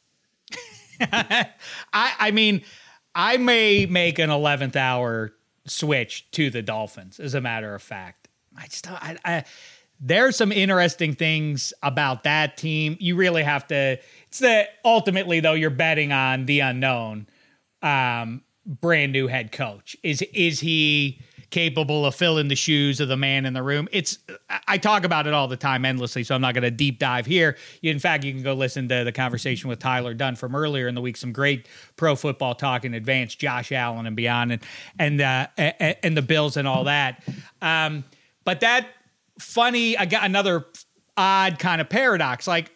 I, 1.01 1.47
I 1.93 2.31
mean, 2.31 2.63
I 3.15 3.37
may 3.37 3.85
make 3.85 4.19
an 4.19 4.29
11th 4.29 4.75
hour 4.75 5.33
switch 5.65 6.29
to 6.31 6.49
the 6.49 6.61
Dolphins, 6.61 7.19
as 7.19 7.33
a 7.33 7.41
matter 7.41 7.73
of 7.73 7.81
fact. 7.81 8.18
I 8.59 8.65
just, 8.67 8.91
I, 8.91 9.17
I, 9.23 9.43
there's 9.99 10.35
some 10.35 10.51
interesting 10.51 11.13
things 11.15 11.73
about 11.81 12.23
that 12.23 12.57
team. 12.57 12.97
You 12.99 13.15
really 13.15 13.43
have 13.43 13.67
to, 13.67 13.97
it's 14.27 14.39
the 14.39 14.67
ultimately, 14.83 15.39
though, 15.39 15.53
you're 15.53 15.69
betting 15.69 16.11
on 16.11 16.45
the 16.45 16.59
unknown. 16.59 17.27
Um, 17.81 18.43
brand 18.69 19.11
new 19.11 19.27
head 19.27 19.51
coach? 19.51 19.97
Is 20.03 20.21
is 20.33 20.59
he 20.59 21.21
capable 21.49 22.05
of 22.05 22.13
filling 22.13 22.47
the 22.47 22.55
shoes 22.55 22.99
of 22.99 23.07
the 23.07 23.17
man 23.17 23.45
in 23.45 23.53
the 23.53 23.63
room? 23.63 23.87
It's 23.91 24.19
I 24.67 24.77
talk 24.77 25.03
about 25.03 25.25
it 25.25 25.33
all 25.33 25.47
the 25.47 25.57
time 25.57 25.83
endlessly, 25.83 26.23
so 26.23 26.35
I'm 26.35 26.41
not 26.41 26.53
going 26.53 26.63
to 26.63 26.71
deep 26.71 26.99
dive 26.99 27.25
here. 27.25 27.57
In 27.81 27.99
fact, 27.99 28.23
you 28.23 28.31
can 28.31 28.43
go 28.43 28.53
listen 28.53 28.87
to 28.89 29.03
the 29.03 29.11
conversation 29.11 29.69
with 29.69 29.79
Tyler 29.79 30.13
Dunne 30.13 30.35
from 30.35 30.55
earlier 30.55 30.87
in 30.87 30.95
the 30.95 31.01
week. 31.01 31.17
Some 31.17 31.33
great 31.33 31.67
pro 31.95 32.15
football 32.15 32.53
talk 32.53 32.85
in 32.85 32.93
advance, 32.93 33.33
Josh 33.35 33.71
Allen 33.71 34.05
and 34.05 34.15
beyond, 34.15 34.51
and 34.51 34.61
and 34.99 35.21
uh, 35.21 35.47
and 35.57 36.15
the 36.15 36.21
Bills 36.21 36.57
and 36.57 36.67
all 36.67 36.83
that. 36.83 37.23
Um, 37.61 38.03
but 38.43 38.61
that 38.61 38.87
funny, 39.39 39.97
I 39.97 40.05
got 40.05 40.25
another 40.25 40.65
odd 41.17 41.59
kind 41.59 41.81
of 41.81 41.89
paradox. 41.89 42.47
Like 42.47 42.71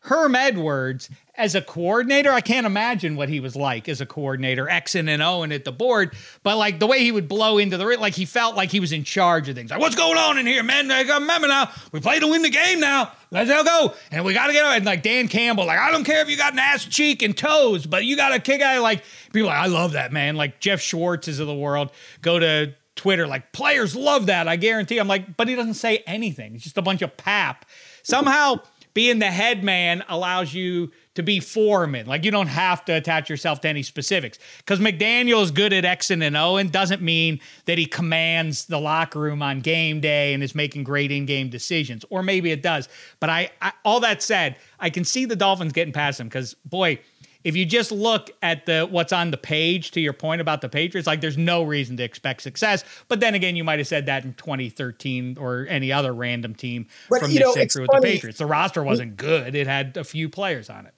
Herm 0.00 0.34
Edwards 0.34 1.08
as 1.36 1.54
a 1.54 1.62
coordinator, 1.62 2.30
I 2.30 2.42
can't 2.42 2.66
imagine 2.66 3.16
what 3.16 3.28
he 3.28 3.40
was 3.40 3.56
like 3.56 3.88
as 3.88 4.00
a 4.00 4.06
coordinator, 4.06 4.68
X 4.68 4.94
and 4.94 5.08
O 5.22 5.42
and 5.42 5.52
at 5.52 5.64
the 5.64 5.72
board. 5.72 6.14
But 6.42 6.58
like 6.58 6.78
the 6.78 6.86
way 6.86 7.00
he 7.00 7.10
would 7.10 7.26
blow 7.26 7.58
into 7.58 7.76
the 7.76 7.84
like 7.98 8.14
he 8.14 8.24
felt 8.24 8.54
like 8.54 8.70
he 8.70 8.80
was 8.80 8.92
in 8.92 9.02
charge 9.02 9.48
of 9.48 9.56
things. 9.56 9.70
Like, 9.70 9.80
what's 9.80 9.96
going 9.96 10.18
on 10.18 10.36
in 10.36 10.46
here, 10.46 10.62
man? 10.62 10.88
Like, 10.88 11.08
remember 11.08 11.48
now, 11.48 11.70
we 11.90 12.00
play 12.00 12.20
to 12.20 12.26
win 12.26 12.42
the 12.42 12.50
game 12.50 12.80
now. 12.80 13.12
Let's 13.30 13.50
go. 13.50 13.94
And 14.10 14.24
we 14.24 14.34
gotta 14.34 14.52
get 14.52 14.64
and 14.64 14.84
like 14.84 15.02
Dan 15.02 15.28
Campbell, 15.28 15.66
like, 15.66 15.78
I 15.78 15.90
don't 15.90 16.04
care 16.04 16.20
if 16.20 16.28
you 16.28 16.36
got 16.36 16.52
an 16.52 16.58
ass 16.58 16.84
cheek 16.84 17.22
and 17.22 17.36
toes, 17.36 17.86
but 17.86 18.04
you 18.04 18.16
gotta 18.16 18.38
kick 18.38 18.60
out 18.60 18.82
like 18.82 19.02
people 19.32 19.48
like, 19.48 19.58
I 19.58 19.66
love 19.66 19.92
that, 19.92 20.12
man. 20.12 20.36
Like 20.36 20.60
Jeff 20.60 20.80
Schwartz's 20.80 21.40
of 21.40 21.46
the 21.46 21.54
world. 21.54 21.90
Go 22.20 22.38
to 22.38 22.74
Twitter, 22.96 23.26
like 23.26 23.52
players 23.52 23.96
love 23.96 24.26
that. 24.26 24.48
I 24.48 24.56
guarantee. 24.56 24.98
I'm 24.98 25.08
like, 25.08 25.36
but 25.36 25.48
he 25.48 25.54
doesn't 25.54 25.74
say 25.74 26.02
anything. 26.06 26.54
It's 26.54 26.64
just 26.64 26.78
a 26.78 26.82
bunch 26.82 27.02
of 27.02 27.16
pap. 27.16 27.66
Somehow 28.02 28.60
being 28.94 29.18
the 29.18 29.26
head 29.26 29.64
man 29.64 30.04
allows 30.08 30.54
you 30.54 30.92
to 31.14 31.22
be 31.22 31.40
foreman. 31.40 32.06
Like 32.06 32.24
you 32.24 32.30
don't 32.30 32.48
have 32.48 32.84
to 32.86 32.92
attach 32.92 33.28
yourself 33.28 33.60
to 33.62 33.68
any 33.68 33.82
specifics. 33.82 34.38
Because 34.58 34.78
McDaniel 34.78 35.42
is 35.42 35.50
good 35.50 35.72
at 35.72 35.84
X 35.84 36.10
and 36.10 36.36
O 36.36 36.56
and 36.56 36.70
doesn't 36.70 37.02
mean 37.02 37.40
that 37.66 37.78
he 37.78 37.86
commands 37.86 38.66
the 38.66 38.78
locker 38.78 39.20
room 39.20 39.42
on 39.42 39.60
game 39.60 40.00
day 40.00 40.32
and 40.32 40.42
is 40.42 40.54
making 40.54 40.84
great 40.84 41.10
in-game 41.10 41.50
decisions. 41.50 42.04
Or 42.10 42.22
maybe 42.22 42.50
it 42.50 42.62
does. 42.62 42.88
But 43.20 43.30
I, 43.30 43.50
I 43.60 43.72
all 43.84 44.00
that 44.00 44.22
said, 44.22 44.56
I 44.78 44.90
can 44.90 45.04
see 45.04 45.24
the 45.24 45.36
Dolphins 45.36 45.72
getting 45.72 45.92
past 45.92 46.20
him 46.20 46.28
because 46.28 46.54
boy, 46.64 47.00
if 47.44 47.54
you 47.54 47.64
just 47.64 47.92
look 47.92 48.30
at 48.42 48.66
the 48.66 48.86
what's 48.90 49.12
on 49.12 49.30
the 49.30 49.36
page 49.36 49.92
to 49.92 50.00
your 50.00 50.12
point 50.12 50.40
about 50.40 50.60
the 50.60 50.68
Patriots, 50.68 51.06
like 51.06 51.20
there's 51.20 51.38
no 51.38 51.62
reason 51.62 51.96
to 51.98 52.02
expect 52.02 52.42
success. 52.42 52.84
But 53.08 53.20
then 53.20 53.34
again, 53.34 53.54
you 53.54 53.64
might 53.64 53.78
have 53.78 53.88
said 53.88 54.06
that 54.06 54.24
in 54.24 54.34
2013 54.34 55.36
or 55.38 55.66
any 55.68 55.92
other 55.92 56.12
random 56.12 56.54
team 56.54 56.86
but, 57.08 57.20
from 57.20 57.34
this 57.34 57.54
century 57.54 57.82
with 57.82 57.90
funny. 57.90 58.00
the 58.00 58.12
Patriots. 58.14 58.38
The 58.38 58.46
roster 58.46 58.82
wasn't 58.82 59.16
good; 59.16 59.54
it 59.54 59.66
had 59.66 59.96
a 59.96 60.04
few 60.04 60.28
players 60.28 60.68
on 60.68 60.86
it 60.86 60.94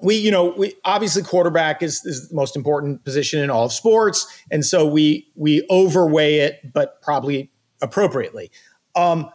we, 0.00 0.16
you 0.16 0.30
know, 0.30 0.54
we 0.56 0.74
obviously 0.84 1.22
quarterback 1.22 1.82
is, 1.82 2.04
is 2.04 2.28
the 2.28 2.34
most 2.34 2.56
important 2.56 3.04
position 3.04 3.42
in 3.42 3.50
all 3.50 3.64
of 3.64 3.72
sports, 3.72 4.26
and 4.50 4.64
so 4.64 4.86
we 4.86 5.28
we 5.34 5.66
overweigh 5.70 6.36
it, 6.36 6.72
but 6.72 7.02
probably 7.02 7.50
appropriately. 7.82 8.50
Um, 8.94 9.30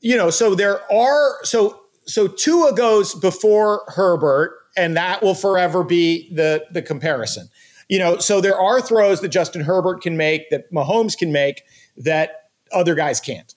you 0.00 0.16
know, 0.16 0.30
so 0.30 0.54
there 0.54 0.80
are 0.90 1.44
so 1.44 1.80
so 2.06 2.26
Tua 2.26 2.74
goes 2.74 3.14
before 3.14 3.82
Herbert, 3.88 4.54
and 4.76 4.96
that 4.96 5.22
will 5.22 5.34
forever 5.34 5.82
be 5.82 6.32
the 6.34 6.66
the 6.70 6.82
comparison. 6.82 7.48
You 7.88 7.98
know, 7.98 8.18
so 8.18 8.40
there 8.40 8.58
are 8.58 8.80
throws 8.80 9.20
that 9.20 9.28
Justin 9.28 9.62
Herbert 9.62 10.02
can 10.02 10.16
make, 10.16 10.50
that 10.50 10.72
Mahomes 10.72 11.16
can 11.16 11.30
make, 11.30 11.62
that 11.98 12.50
other 12.72 12.96
guys 12.96 13.20
can't. 13.20 13.54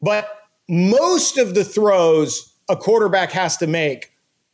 But 0.00 0.28
most 0.68 1.38
of 1.38 1.54
the 1.54 1.64
throws 1.64 2.54
a 2.68 2.76
quarterback 2.76 3.32
has 3.32 3.56
to 3.56 3.66
make, 3.66 4.12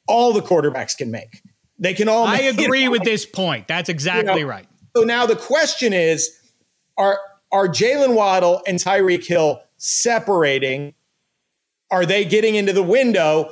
all 0.08 0.32
the 0.32 0.40
quarterbacks 0.40 0.96
can 0.96 1.10
make. 1.10 1.42
They 1.78 1.94
can 1.94 2.08
all. 2.08 2.26
I 2.26 2.38
agree 2.38 2.88
with 2.88 3.04
this 3.04 3.24
point. 3.24 3.68
That's 3.68 3.88
exactly 3.88 4.40
you 4.40 4.46
know, 4.46 4.50
right. 4.50 4.66
So 4.96 5.02
now 5.02 5.26
the 5.26 5.36
question 5.36 5.92
is: 5.92 6.30
Are 6.96 7.18
are 7.52 7.68
Jalen 7.68 8.14
Waddle 8.14 8.62
and 8.66 8.78
Tyreek 8.78 9.26
Hill 9.26 9.60
separating? 9.76 10.94
Are 11.90 12.06
they 12.06 12.24
getting 12.24 12.54
into 12.54 12.72
the 12.72 12.82
window 12.82 13.50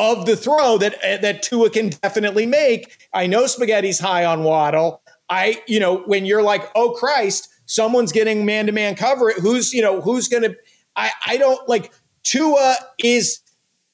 of 0.00 0.24
the 0.24 0.36
throw 0.36 0.78
that 0.78 0.96
that 1.20 1.42
Tua 1.42 1.70
can 1.70 1.90
definitely 1.90 2.46
make? 2.46 3.08
I 3.12 3.26
know 3.26 3.44
Spaghetti's 3.44 4.00
high 4.00 4.24
on 4.24 4.42
Waddle. 4.42 5.02
I, 5.28 5.62
you 5.68 5.78
know, 5.78 5.98
when 5.98 6.24
you're 6.24 6.42
like, 6.42 6.68
oh 6.74 6.92
Christ, 6.92 7.48
someone's 7.66 8.10
getting 8.10 8.44
man 8.44 8.66
to 8.66 8.72
man 8.72 8.96
cover. 8.96 9.32
Who's, 9.32 9.72
you 9.72 9.82
know, 9.82 10.00
who's 10.00 10.28
to? 10.28 10.56
I, 10.96 11.10
I 11.26 11.36
don't 11.36 11.68
like 11.68 11.92
Tua 12.24 12.76
is 12.98 13.40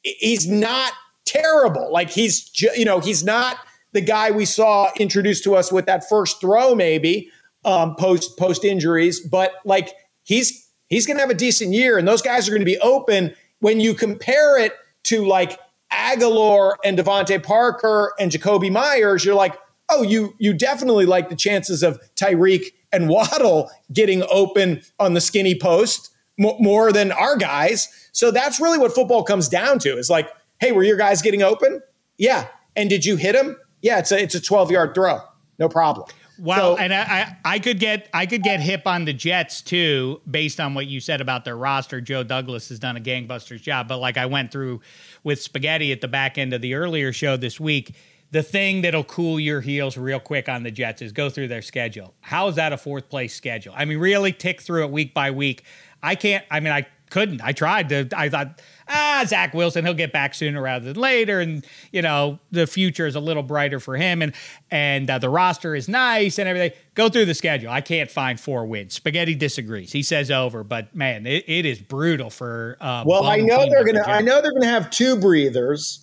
he's 0.03 0.47
not 0.49 0.93
terrible. 1.25 1.93
Like 1.93 2.11
he's, 2.11 2.51
you 2.77 2.85
know, 2.85 3.01
he's 3.01 3.25
not 3.25 3.59
the 3.93 4.01
guy 4.01 4.31
we 4.31 4.45
saw 4.45 4.91
introduced 4.99 5.43
to 5.45 5.57
us 5.57 5.73
with 5.73 5.87
that 5.87 6.09
first 6.09 6.41
throw, 6.41 6.75
maybe 6.75 7.31
um, 7.65 7.97
post 7.97 8.39
post 8.39 8.65
injuries, 8.65 9.21
but 9.21 9.53
like 9.65 9.91
he's 10.23 10.71
he's 10.89 11.07
to 11.17 11.21
have 11.21 11.31
a 11.31 11.35
decent 11.35 11.73
year, 11.73 11.99
and 11.99 12.07
those 12.07 12.23
guys 12.23 12.49
are 12.49 12.53
to 12.61 12.67
be 12.67 12.79
open. 12.79 13.35
When 13.59 13.81
you 13.81 13.95
compare 13.95 14.59
it 14.59 14.73
to 15.05 15.25
like 15.25 15.59
Agholor 15.93 16.77
and 16.85 16.99
DeVante 16.99 17.43
Parker 17.43 18.13
and 18.19 18.31
Jakobi 18.31 18.71
Meyers, 18.71 19.25
you're 19.25 19.35
like, 19.35 19.57
oh, 19.89 20.03
you 20.03 20.35
you 20.39 20.53
definitely 20.53 21.07
like 21.07 21.29
the 21.29 21.37
chances 21.37 21.83
of 21.83 22.01
Tyreek 22.17 22.73
and 22.93 23.09
Waddle 23.09 23.71
getting 23.93 24.23
open 24.31 24.83
on 24.99 25.15
the 25.15 25.21
skinny 25.21 25.59
post 25.59 26.11
more 26.39 26.93
than 26.93 27.13
our 27.13 27.37
guys. 27.37 27.89
So 28.13 28.31
that's 28.31 28.61
really 28.61 28.79
what 28.79 28.95
football 28.95 29.23
comes 29.23 29.49
down 29.49 29.79
to. 29.81 29.97
Is 29.97 30.11
like, 30.11 30.29
hey, 30.61 30.73
were 30.73 30.83
your 30.83 30.99
guys 30.99 31.23
getting 31.23 31.43
open? 31.43 31.81
Yeah. 32.19 32.49
And 32.75 32.91
did 32.91 33.05
you 33.05 33.17
hit 33.17 33.33
them? 33.33 33.57
Yeah, 33.83 33.99
it's 33.99 34.13
a 34.13 34.21
it's 34.21 34.35
a 34.35 34.41
12 34.41 34.71
yard 34.71 34.95
throw, 34.95 35.21
no 35.59 35.69
problem. 35.69 36.09
Well, 36.39 36.77
so, 36.77 36.83
and 36.83 36.93
I, 36.93 37.03
I, 37.03 37.37
I 37.45 37.59
could 37.59 37.79
get 37.79 38.09
I 38.13 38.27
could 38.27 38.43
get 38.43 38.61
hip 38.61 38.87
on 38.87 39.05
the 39.05 39.13
Jets 39.13 39.63
too, 39.63 40.21
based 40.31 40.61
on 40.61 40.75
what 40.75 40.87
you 40.87 41.01
said 41.01 41.21
about 41.21 41.45
their 41.45 41.57
roster. 41.57 42.01
Joe 42.01 42.23
Douglas 42.23 42.69
has 42.69 42.79
done 42.79 42.97
a 42.97 43.01
gangbusters 43.01 43.63
job, 43.63 43.89
but 43.89 43.99
like 43.99 44.17
I 44.17 44.27
went 44.27 44.53
through 44.53 44.81
with 45.25 45.41
spaghetti 45.41 45.93
at 45.93 46.01
the 46.01 46.09
back 46.09 46.39
end 46.39 46.53
of 46.53 46.61
the 46.61 46.75
earlier 46.75 47.13
show 47.13 47.37
this 47.37 47.59
week, 47.59 47.95
the 48.31 48.43
thing 48.43 48.83
that'll 48.83 49.05
cool 49.05 49.41
your 49.41 49.61
heels 49.61 49.97
real 49.97 50.21
quick 50.21 50.49
on 50.49 50.63
the 50.63 50.71
Jets 50.71 51.01
is 51.03 51.13
go 51.13 51.31
through 51.31 51.49
their 51.49 51.63
schedule. 51.63 52.15
How 52.21 52.49
is 52.49 52.57
that 52.57 52.73
a 52.73 52.77
fourth 52.77 53.09
place 53.09 53.35
schedule? 53.35 53.73
I 53.77 53.85
mean, 53.85 53.99
really 53.99 54.33
tick 54.33 54.61
through 54.61 54.85
it 54.85 54.91
week 54.91 55.15
by 55.15 55.31
week. 55.31 55.65
I 56.03 56.15
can't. 56.15 56.45
I 56.51 56.61
mean, 56.61 56.73
I 56.73 56.87
couldn't. 57.11 57.41
I 57.43 57.53
tried 57.53 57.89
to. 57.91 58.09
I 58.17 58.29
thought 58.29 58.61
ah, 58.89 59.25
Zach 59.27 59.55
Wilson, 59.55 59.85
he'll 59.85 59.95
get 59.95 60.13
back 60.13 60.35
sooner 60.35 60.61
rather 60.61 60.93
than 60.93 61.01
later, 61.01 61.41
and 61.41 61.65
you 61.93 62.03
know 62.03 62.39
the 62.51 62.67
future 62.67 63.07
is 63.07 63.15
a 63.15 63.21
little 63.21 63.43
brighter 63.43 63.81
for 63.81 63.97
him, 63.97 64.23
and 64.23 64.35
and 64.71 65.09
uh, 65.11 65.19
the 65.19 65.29
roster 65.29 65.75
is 65.75 65.89
nice 65.89 66.39
and 66.39 66.49
everything. 66.49 66.73
Go 66.95 67.09
through 67.09 67.27
the 67.27 67.35
schedule. 67.35 67.71
I 67.71 67.81
can't 67.81 68.11
find 68.11 68.39
four 68.39 68.67
wins. 68.67 68.95
Spaghetti 68.95 69.35
disagrees. 69.35 69.93
He 69.93 70.03
says 70.03 70.31
over, 70.31 70.65
but 70.65 70.95
man, 70.95 71.27
it, 71.27 71.45
it 71.47 71.67
is 71.67 71.79
brutal 71.81 72.31
for. 72.31 72.77
Uh, 72.81 73.05
well, 73.07 73.25
I 73.25 73.39
know 73.39 73.67
they're 73.69 73.85
gonna. 73.85 74.05
I 74.07 74.21
know 74.21 74.41
they're 74.41 74.53
gonna 74.53 74.67
have 74.67 74.91
two 74.91 75.17
breathers. 75.17 76.03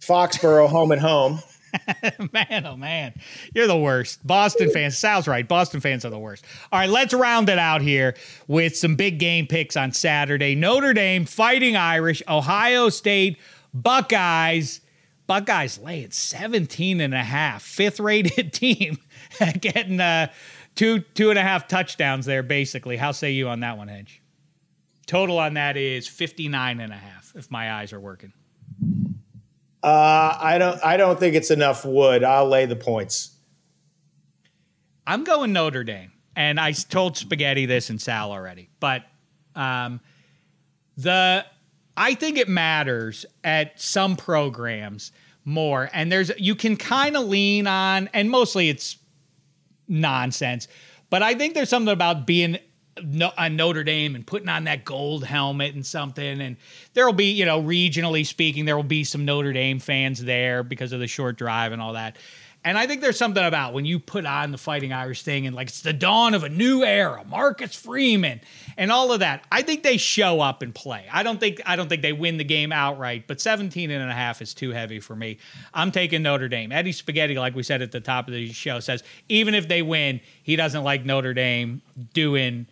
Foxborough 0.00 0.68
home 0.68 0.90
and 0.90 1.00
home. 1.00 1.40
man, 2.32 2.66
oh 2.66 2.76
man, 2.76 3.14
you're 3.54 3.66
the 3.66 3.76
worst. 3.76 4.26
Boston 4.26 4.70
fans, 4.70 4.96
Sal's 4.96 5.26
right. 5.26 5.46
Boston 5.46 5.80
fans 5.80 6.04
are 6.04 6.10
the 6.10 6.18
worst. 6.18 6.44
All 6.70 6.78
right, 6.78 6.88
let's 6.88 7.14
round 7.14 7.48
it 7.48 7.58
out 7.58 7.80
here 7.80 8.14
with 8.46 8.76
some 8.76 8.96
big 8.96 9.18
game 9.18 9.46
picks 9.46 9.76
on 9.76 9.92
Saturday. 9.92 10.54
Notre 10.54 10.92
Dame 10.92 11.24
fighting 11.24 11.76
Irish, 11.76 12.22
Ohio 12.28 12.88
State 12.88 13.38
Buckeyes. 13.74 14.80
Buckeyes 15.26 15.78
laying 15.78 16.10
17 16.10 17.00
and 17.00 17.14
a 17.14 17.22
half, 17.22 17.62
fifth 17.62 18.00
rated 18.00 18.52
team, 18.52 18.98
getting 19.60 20.00
uh, 20.00 20.30
two, 20.74 21.00
two 21.00 21.30
and 21.30 21.38
a 21.38 21.42
half 21.42 21.68
touchdowns 21.68 22.26
there, 22.26 22.42
basically. 22.42 22.96
How 22.96 23.12
say 23.12 23.30
you 23.30 23.48
on 23.48 23.60
that 23.60 23.78
one, 23.78 23.88
Hedge? 23.88 24.20
Total 25.06 25.38
on 25.38 25.54
that 25.54 25.76
is 25.76 26.06
59 26.06 26.80
and 26.80 26.92
a 26.92 26.96
half, 26.96 27.32
if 27.34 27.50
my 27.50 27.72
eyes 27.72 27.92
are 27.92 28.00
working. 28.00 28.32
Uh, 29.82 30.36
I 30.40 30.58
don't. 30.58 30.78
I 30.84 30.96
don't 30.96 31.18
think 31.18 31.34
it's 31.34 31.50
enough 31.50 31.84
wood. 31.84 32.22
I'll 32.22 32.48
lay 32.48 32.66
the 32.66 32.76
points. 32.76 33.36
I'm 35.06 35.24
going 35.24 35.52
Notre 35.52 35.82
Dame, 35.82 36.12
and 36.36 36.60
I 36.60 36.72
told 36.72 37.16
Spaghetti 37.16 37.66
this 37.66 37.90
and 37.90 38.00
Sal 38.00 38.30
already, 38.30 38.70
but 38.78 39.02
um, 39.56 40.00
the 40.96 41.44
I 41.96 42.14
think 42.14 42.38
it 42.38 42.48
matters 42.48 43.26
at 43.42 43.80
some 43.80 44.16
programs 44.16 45.10
more, 45.44 45.90
and 45.92 46.12
there's 46.12 46.30
you 46.38 46.54
can 46.54 46.76
kind 46.76 47.16
of 47.16 47.26
lean 47.26 47.66
on, 47.66 48.08
and 48.12 48.30
mostly 48.30 48.68
it's 48.68 48.98
nonsense, 49.88 50.68
but 51.10 51.22
I 51.22 51.34
think 51.34 51.54
there's 51.54 51.68
something 51.68 51.92
about 51.92 52.26
being 52.26 52.58
on 52.98 53.22
uh, 53.38 53.48
Notre 53.48 53.84
Dame 53.84 54.14
and 54.14 54.26
putting 54.26 54.48
on 54.48 54.64
that 54.64 54.84
gold 54.84 55.24
helmet 55.24 55.74
and 55.74 55.84
something. 55.84 56.40
And 56.40 56.56
there 56.94 57.06
will 57.06 57.12
be, 57.12 57.32
you 57.32 57.44
know, 57.44 57.62
regionally 57.62 58.26
speaking, 58.26 58.64
there 58.64 58.76
will 58.76 58.82
be 58.82 59.04
some 59.04 59.24
Notre 59.24 59.52
Dame 59.52 59.78
fans 59.78 60.22
there 60.22 60.62
because 60.62 60.92
of 60.92 61.00
the 61.00 61.06
short 61.06 61.36
drive 61.36 61.72
and 61.72 61.80
all 61.80 61.94
that. 61.94 62.16
And 62.64 62.78
I 62.78 62.86
think 62.86 63.00
there's 63.00 63.18
something 63.18 63.44
about 63.44 63.72
when 63.72 63.84
you 63.84 63.98
put 63.98 64.24
on 64.24 64.52
the 64.52 64.58
Fighting 64.58 64.92
Irish 64.92 65.22
thing 65.22 65.48
and 65.48 65.56
like 65.56 65.68
it's 65.68 65.82
the 65.82 65.92
dawn 65.92 66.32
of 66.32 66.44
a 66.44 66.48
new 66.48 66.84
era, 66.84 67.24
Marcus 67.28 67.74
Freeman 67.74 68.40
and 68.76 68.92
all 68.92 69.10
of 69.10 69.18
that. 69.18 69.44
I 69.50 69.62
think 69.62 69.82
they 69.82 69.96
show 69.96 70.40
up 70.40 70.62
and 70.62 70.72
play. 70.72 71.06
I 71.10 71.24
don't 71.24 71.40
think 71.40 71.60
I 71.66 71.74
don't 71.74 71.88
think 71.88 72.02
they 72.02 72.12
win 72.12 72.36
the 72.36 72.44
game 72.44 72.70
outright, 72.70 73.24
but 73.26 73.40
17 73.40 73.90
and 73.90 74.08
a 74.08 74.14
half 74.14 74.40
is 74.40 74.54
too 74.54 74.70
heavy 74.70 75.00
for 75.00 75.16
me. 75.16 75.38
I'm 75.74 75.90
taking 75.90 76.22
Notre 76.22 76.48
Dame. 76.48 76.70
Eddie 76.70 76.92
Spaghetti, 76.92 77.36
like 77.36 77.56
we 77.56 77.64
said 77.64 77.82
at 77.82 77.90
the 77.90 78.00
top 78.00 78.28
of 78.28 78.34
the 78.34 78.52
show, 78.52 78.78
says 78.78 79.02
even 79.28 79.54
if 79.54 79.66
they 79.66 79.82
win, 79.82 80.20
he 80.44 80.54
doesn't 80.54 80.84
like 80.84 81.04
Notre 81.04 81.34
Dame 81.34 81.82
doing 82.14 82.68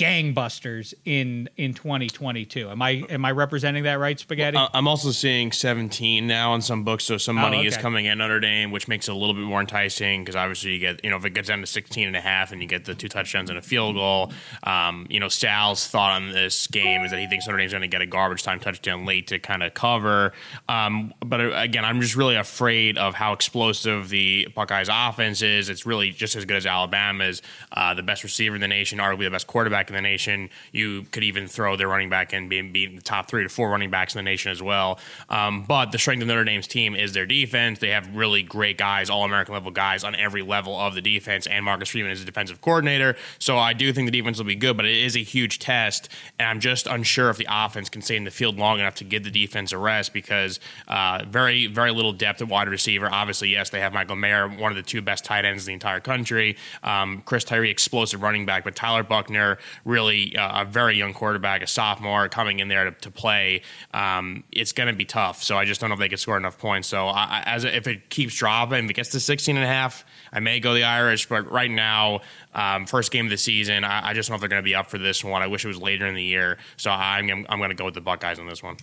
gangbusters 0.00 0.94
in 1.04 1.48
in 1.58 1.74
2022. 1.74 2.70
Am 2.70 2.80
I 2.80 3.04
am 3.10 3.24
I 3.24 3.32
representing 3.32 3.82
that 3.82 3.98
right, 3.98 4.18
Spaghetti? 4.18 4.56
Well, 4.56 4.70
I'm 4.72 4.88
also 4.88 5.10
seeing 5.10 5.52
17 5.52 6.26
now 6.26 6.54
in 6.54 6.62
some 6.62 6.84
books, 6.84 7.04
so 7.04 7.18
some 7.18 7.36
money 7.36 7.58
oh, 7.58 7.60
okay. 7.60 7.68
is 7.68 7.76
coming 7.76 8.06
in 8.06 8.16
Notre 8.18 8.40
Dame, 8.40 8.70
which 8.70 8.88
makes 8.88 9.08
it 9.08 9.12
a 9.12 9.14
little 9.14 9.34
bit 9.34 9.44
more 9.44 9.60
enticing 9.60 10.22
because 10.22 10.36
obviously 10.36 10.72
you 10.72 10.78
get 10.78 11.04
you 11.04 11.10
know 11.10 11.16
if 11.16 11.24
it 11.26 11.30
gets 11.30 11.48
down 11.48 11.60
to 11.60 11.66
16 11.66 12.06
and 12.06 12.16
a 12.16 12.20
half 12.20 12.50
and 12.50 12.62
you 12.62 12.66
get 12.66 12.86
the 12.86 12.94
two 12.94 13.08
touchdowns 13.08 13.50
and 13.50 13.58
a 13.58 13.62
field 13.62 13.94
goal. 13.94 14.32
Um, 14.62 15.06
you 15.10 15.20
know 15.20 15.28
Sal's 15.28 15.86
thought 15.86 16.12
on 16.12 16.32
this 16.32 16.66
game 16.66 17.02
is 17.02 17.10
that 17.10 17.20
he 17.20 17.26
thinks 17.26 17.46
Notre 17.46 17.58
Dame's 17.58 17.72
going 17.72 17.82
to 17.82 17.88
get 17.88 18.00
a 18.00 18.06
garbage 18.06 18.42
time 18.42 18.58
touchdown 18.58 19.04
late 19.04 19.26
to 19.26 19.38
kind 19.38 19.62
of 19.62 19.74
cover. 19.74 20.32
Um, 20.68 21.12
but 21.24 21.40
uh, 21.40 21.52
again, 21.56 21.84
I'm 21.84 22.00
just 22.00 22.16
really 22.16 22.36
afraid 22.36 22.96
of 22.96 23.14
how 23.14 23.34
explosive 23.34 24.08
the 24.08 24.48
Buckeyes 24.54 24.88
offense 24.90 25.42
is. 25.42 25.68
It's 25.68 25.84
really 25.84 26.10
just 26.10 26.36
as 26.36 26.46
good 26.46 26.56
as 26.56 26.64
Alabama's. 26.64 27.42
Uh, 27.70 27.92
the 27.92 28.02
best 28.02 28.24
receiver 28.24 28.54
in 28.54 28.62
the 28.62 28.68
nation, 28.68 28.98
arguably 28.98 29.24
the 29.24 29.30
best 29.30 29.46
quarterback 29.46 29.89
in 29.90 29.94
the 29.94 30.00
nation. 30.00 30.48
You 30.72 31.04
could 31.10 31.22
even 31.22 31.46
throw 31.46 31.76
their 31.76 31.88
running 31.88 32.08
back 32.08 32.32
in 32.32 32.48
being 32.48 32.72
beating 32.72 32.96
the 32.96 33.02
top 33.02 33.28
three 33.28 33.42
to 33.42 33.48
four 33.48 33.70
running 33.70 33.90
backs 33.90 34.14
in 34.14 34.18
the 34.18 34.22
nation 34.22 34.50
as 34.50 34.62
well. 34.62 34.98
Um, 35.28 35.64
but 35.64 35.92
the 35.92 35.98
strength 35.98 36.22
of 36.22 36.28
Notre 36.28 36.44
Dame's 36.44 36.66
team 36.66 36.94
is 36.94 37.12
their 37.12 37.26
defense. 37.26 37.78
They 37.78 37.90
have 37.90 38.14
really 38.14 38.42
great 38.42 38.78
guys, 38.78 39.10
all 39.10 39.24
American 39.24 39.54
level 39.54 39.70
guys 39.70 40.04
on 40.04 40.14
every 40.14 40.42
level 40.42 40.78
of 40.78 40.94
the 40.94 41.02
defense. 41.02 41.46
And 41.46 41.64
Marcus 41.64 41.90
Freeman 41.90 42.12
is 42.12 42.22
a 42.22 42.24
defensive 42.24 42.60
coordinator. 42.60 43.16
So 43.38 43.58
I 43.58 43.72
do 43.72 43.92
think 43.92 44.10
the 44.10 44.18
defense 44.18 44.38
will 44.38 44.44
be 44.46 44.56
good, 44.56 44.76
but 44.76 44.86
it 44.86 44.96
is 44.96 45.16
a 45.16 45.22
huge 45.22 45.58
test. 45.58 46.08
And 46.38 46.48
I'm 46.48 46.60
just 46.60 46.86
unsure 46.86 47.30
if 47.30 47.36
the 47.36 47.46
offense 47.50 47.88
can 47.88 48.02
stay 48.02 48.16
in 48.16 48.24
the 48.24 48.30
field 48.30 48.56
long 48.56 48.78
enough 48.78 48.94
to 48.96 49.04
give 49.04 49.24
the 49.24 49.30
defense 49.30 49.72
a 49.72 49.78
rest 49.78 50.12
because 50.12 50.60
uh, 50.88 51.24
very, 51.28 51.66
very 51.66 51.90
little 51.90 52.12
depth 52.12 52.40
at 52.40 52.48
wide 52.48 52.68
receiver. 52.68 53.08
Obviously, 53.10 53.48
yes, 53.48 53.70
they 53.70 53.80
have 53.80 53.92
Michael 53.92 54.16
Mayer, 54.16 54.48
one 54.48 54.72
of 54.72 54.76
the 54.76 54.82
two 54.82 55.02
best 55.02 55.24
tight 55.24 55.44
ends 55.44 55.64
in 55.64 55.70
the 55.70 55.74
entire 55.74 56.00
country. 56.00 56.56
Um, 56.82 57.22
Chris 57.24 57.44
Tyree, 57.44 57.70
explosive 57.70 58.22
running 58.22 58.46
back, 58.46 58.64
but 58.64 58.76
Tyler 58.76 59.02
Buchner 59.02 59.58
really 59.84 60.36
uh, 60.36 60.62
a 60.62 60.64
very 60.64 60.96
young 60.96 61.14
quarterback, 61.14 61.62
a 61.62 61.66
sophomore 61.66 62.28
coming 62.28 62.60
in 62.60 62.68
there 62.68 62.84
to, 62.84 62.90
to 62.90 63.10
play, 63.10 63.62
um, 63.94 64.44
it's 64.52 64.72
going 64.72 64.88
to 64.88 64.92
be 64.94 65.04
tough. 65.04 65.42
So 65.42 65.56
I 65.56 65.64
just 65.64 65.80
don't 65.80 65.90
know 65.90 65.94
if 65.94 66.00
they 66.00 66.08
can 66.08 66.18
score 66.18 66.36
enough 66.36 66.58
points. 66.58 66.88
So 66.88 67.08
I, 67.08 67.42
as 67.46 67.64
if 67.64 67.86
it 67.86 68.10
keeps 68.10 68.34
dropping, 68.34 68.84
if 68.84 68.90
it 68.90 68.94
gets 68.94 69.10
to 69.10 69.20
16 69.20 69.56
and 69.56 69.64
a 69.64 69.68
half, 69.68 70.04
I 70.32 70.40
may 70.40 70.60
go 70.60 70.74
the 70.74 70.84
Irish. 70.84 71.28
But 71.28 71.50
right 71.50 71.70
now, 71.70 72.20
um, 72.54 72.86
first 72.86 73.10
game 73.10 73.26
of 73.26 73.30
the 73.30 73.38
season, 73.38 73.84
I, 73.84 74.08
I 74.08 74.14
just 74.14 74.28
don't 74.28 74.34
know 74.34 74.36
if 74.36 74.40
they're 74.40 74.48
going 74.48 74.62
to 74.62 74.68
be 74.68 74.74
up 74.74 74.90
for 74.90 74.98
this 74.98 75.24
one. 75.24 75.42
I 75.42 75.46
wish 75.46 75.64
it 75.64 75.68
was 75.68 75.78
later 75.78 76.06
in 76.06 76.14
the 76.14 76.22
year. 76.22 76.58
So 76.76 76.90
I'm, 76.90 77.46
I'm 77.48 77.58
going 77.58 77.70
to 77.70 77.76
go 77.76 77.84
with 77.84 77.94
the 77.94 78.00
Buckeyes 78.00 78.38
on 78.38 78.46
this 78.46 78.62
one. 78.62 78.76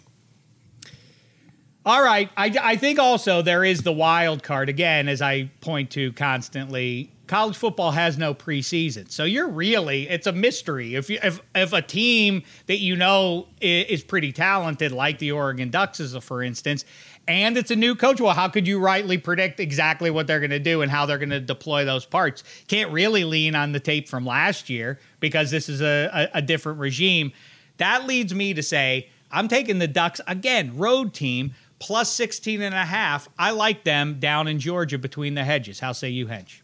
All 1.86 2.04
right. 2.04 2.30
I, 2.36 2.54
I 2.62 2.76
think 2.76 3.00
also 3.00 3.42
there 3.42 3.64
is 3.64 3.84
the 3.84 3.94
wild 3.94 4.44
card 4.44 4.68
again, 4.68 5.08
as 5.08 5.22
I 5.22 5.50
point 5.62 5.92
to 5.92 6.12
constantly 6.12 7.14
college 7.28 7.58
football 7.58 7.92
has 7.92 8.18
no 8.18 8.34
preseason. 8.34 9.12
So 9.12 9.24
you're 9.24 9.50
really 9.50 10.10
it's 10.10 10.28
a 10.28 10.32
mystery. 10.32 10.96
If 10.96 11.10
you 11.10 11.20
if 11.22 11.42
if 11.54 11.74
a 11.74 11.82
team 11.82 12.44
that 12.68 12.80
you 12.80 12.96
know 12.96 13.48
is 13.62 14.04
pretty 14.04 14.32
talented 14.32 14.92
like 14.92 15.20
the 15.20 15.32
Oregon 15.32 15.70
Ducks 15.70 16.00
is 16.00 16.16
for 16.24 16.42
instance 16.42 16.86
and 17.28 17.58
it's 17.58 17.72
a 17.72 17.76
new 17.76 17.96
coach. 17.96 18.22
Well, 18.22 18.34
how 18.34 18.48
could 18.48 18.68
you 18.68 18.80
rightly 18.80 19.18
predict 19.18 19.60
exactly 19.60 20.10
what 20.10 20.28
they're 20.28 20.40
going 20.40 20.52
to 20.52 20.60
do 20.60 20.82
and 20.82 20.90
how 20.90 21.06
they're 21.06 21.18
going 21.18 21.30
to 21.30 21.42
deploy 21.42 21.84
those 21.84 22.06
parts? 22.06 22.44
Can't 22.68 22.92
really 22.92 23.26
lean 23.26 23.54
on 23.54 23.74
the 23.74 23.80
tape 23.80 24.08
from 24.08 24.26
last 24.26 24.70
year 24.70 25.00
because 25.20 25.52
this 25.52 25.68
is 25.68 25.82
a, 25.82 26.30
a, 26.34 26.38
a 26.38 26.42
different 26.42 26.80
regime. 26.80 27.34
That 27.78 28.08
leads 28.08 28.34
me 28.34 28.54
to 28.54 28.64
say 28.64 29.10
I'm 29.32 29.48
taking 29.48 29.80
the 29.80 29.88
Ducks 29.88 30.22
again, 30.26 30.78
road 30.78 31.14
team 31.14 31.54
plus 31.80 32.12
16 32.14 32.62
and 32.62 32.74
a 32.74 32.86
half. 32.86 33.28
I 33.38 33.52
like 33.52 33.84
them 33.84 34.20
down 34.20 34.48
in 34.48 34.60
Georgia 34.60 34.98
between 34.98 35.36
the 35.36 35.44
hedges. 35.44 35.80
How 35.80 35.92
say 35.92 36.10
you, 36.10 36.28
Hedge? 36.28 36.64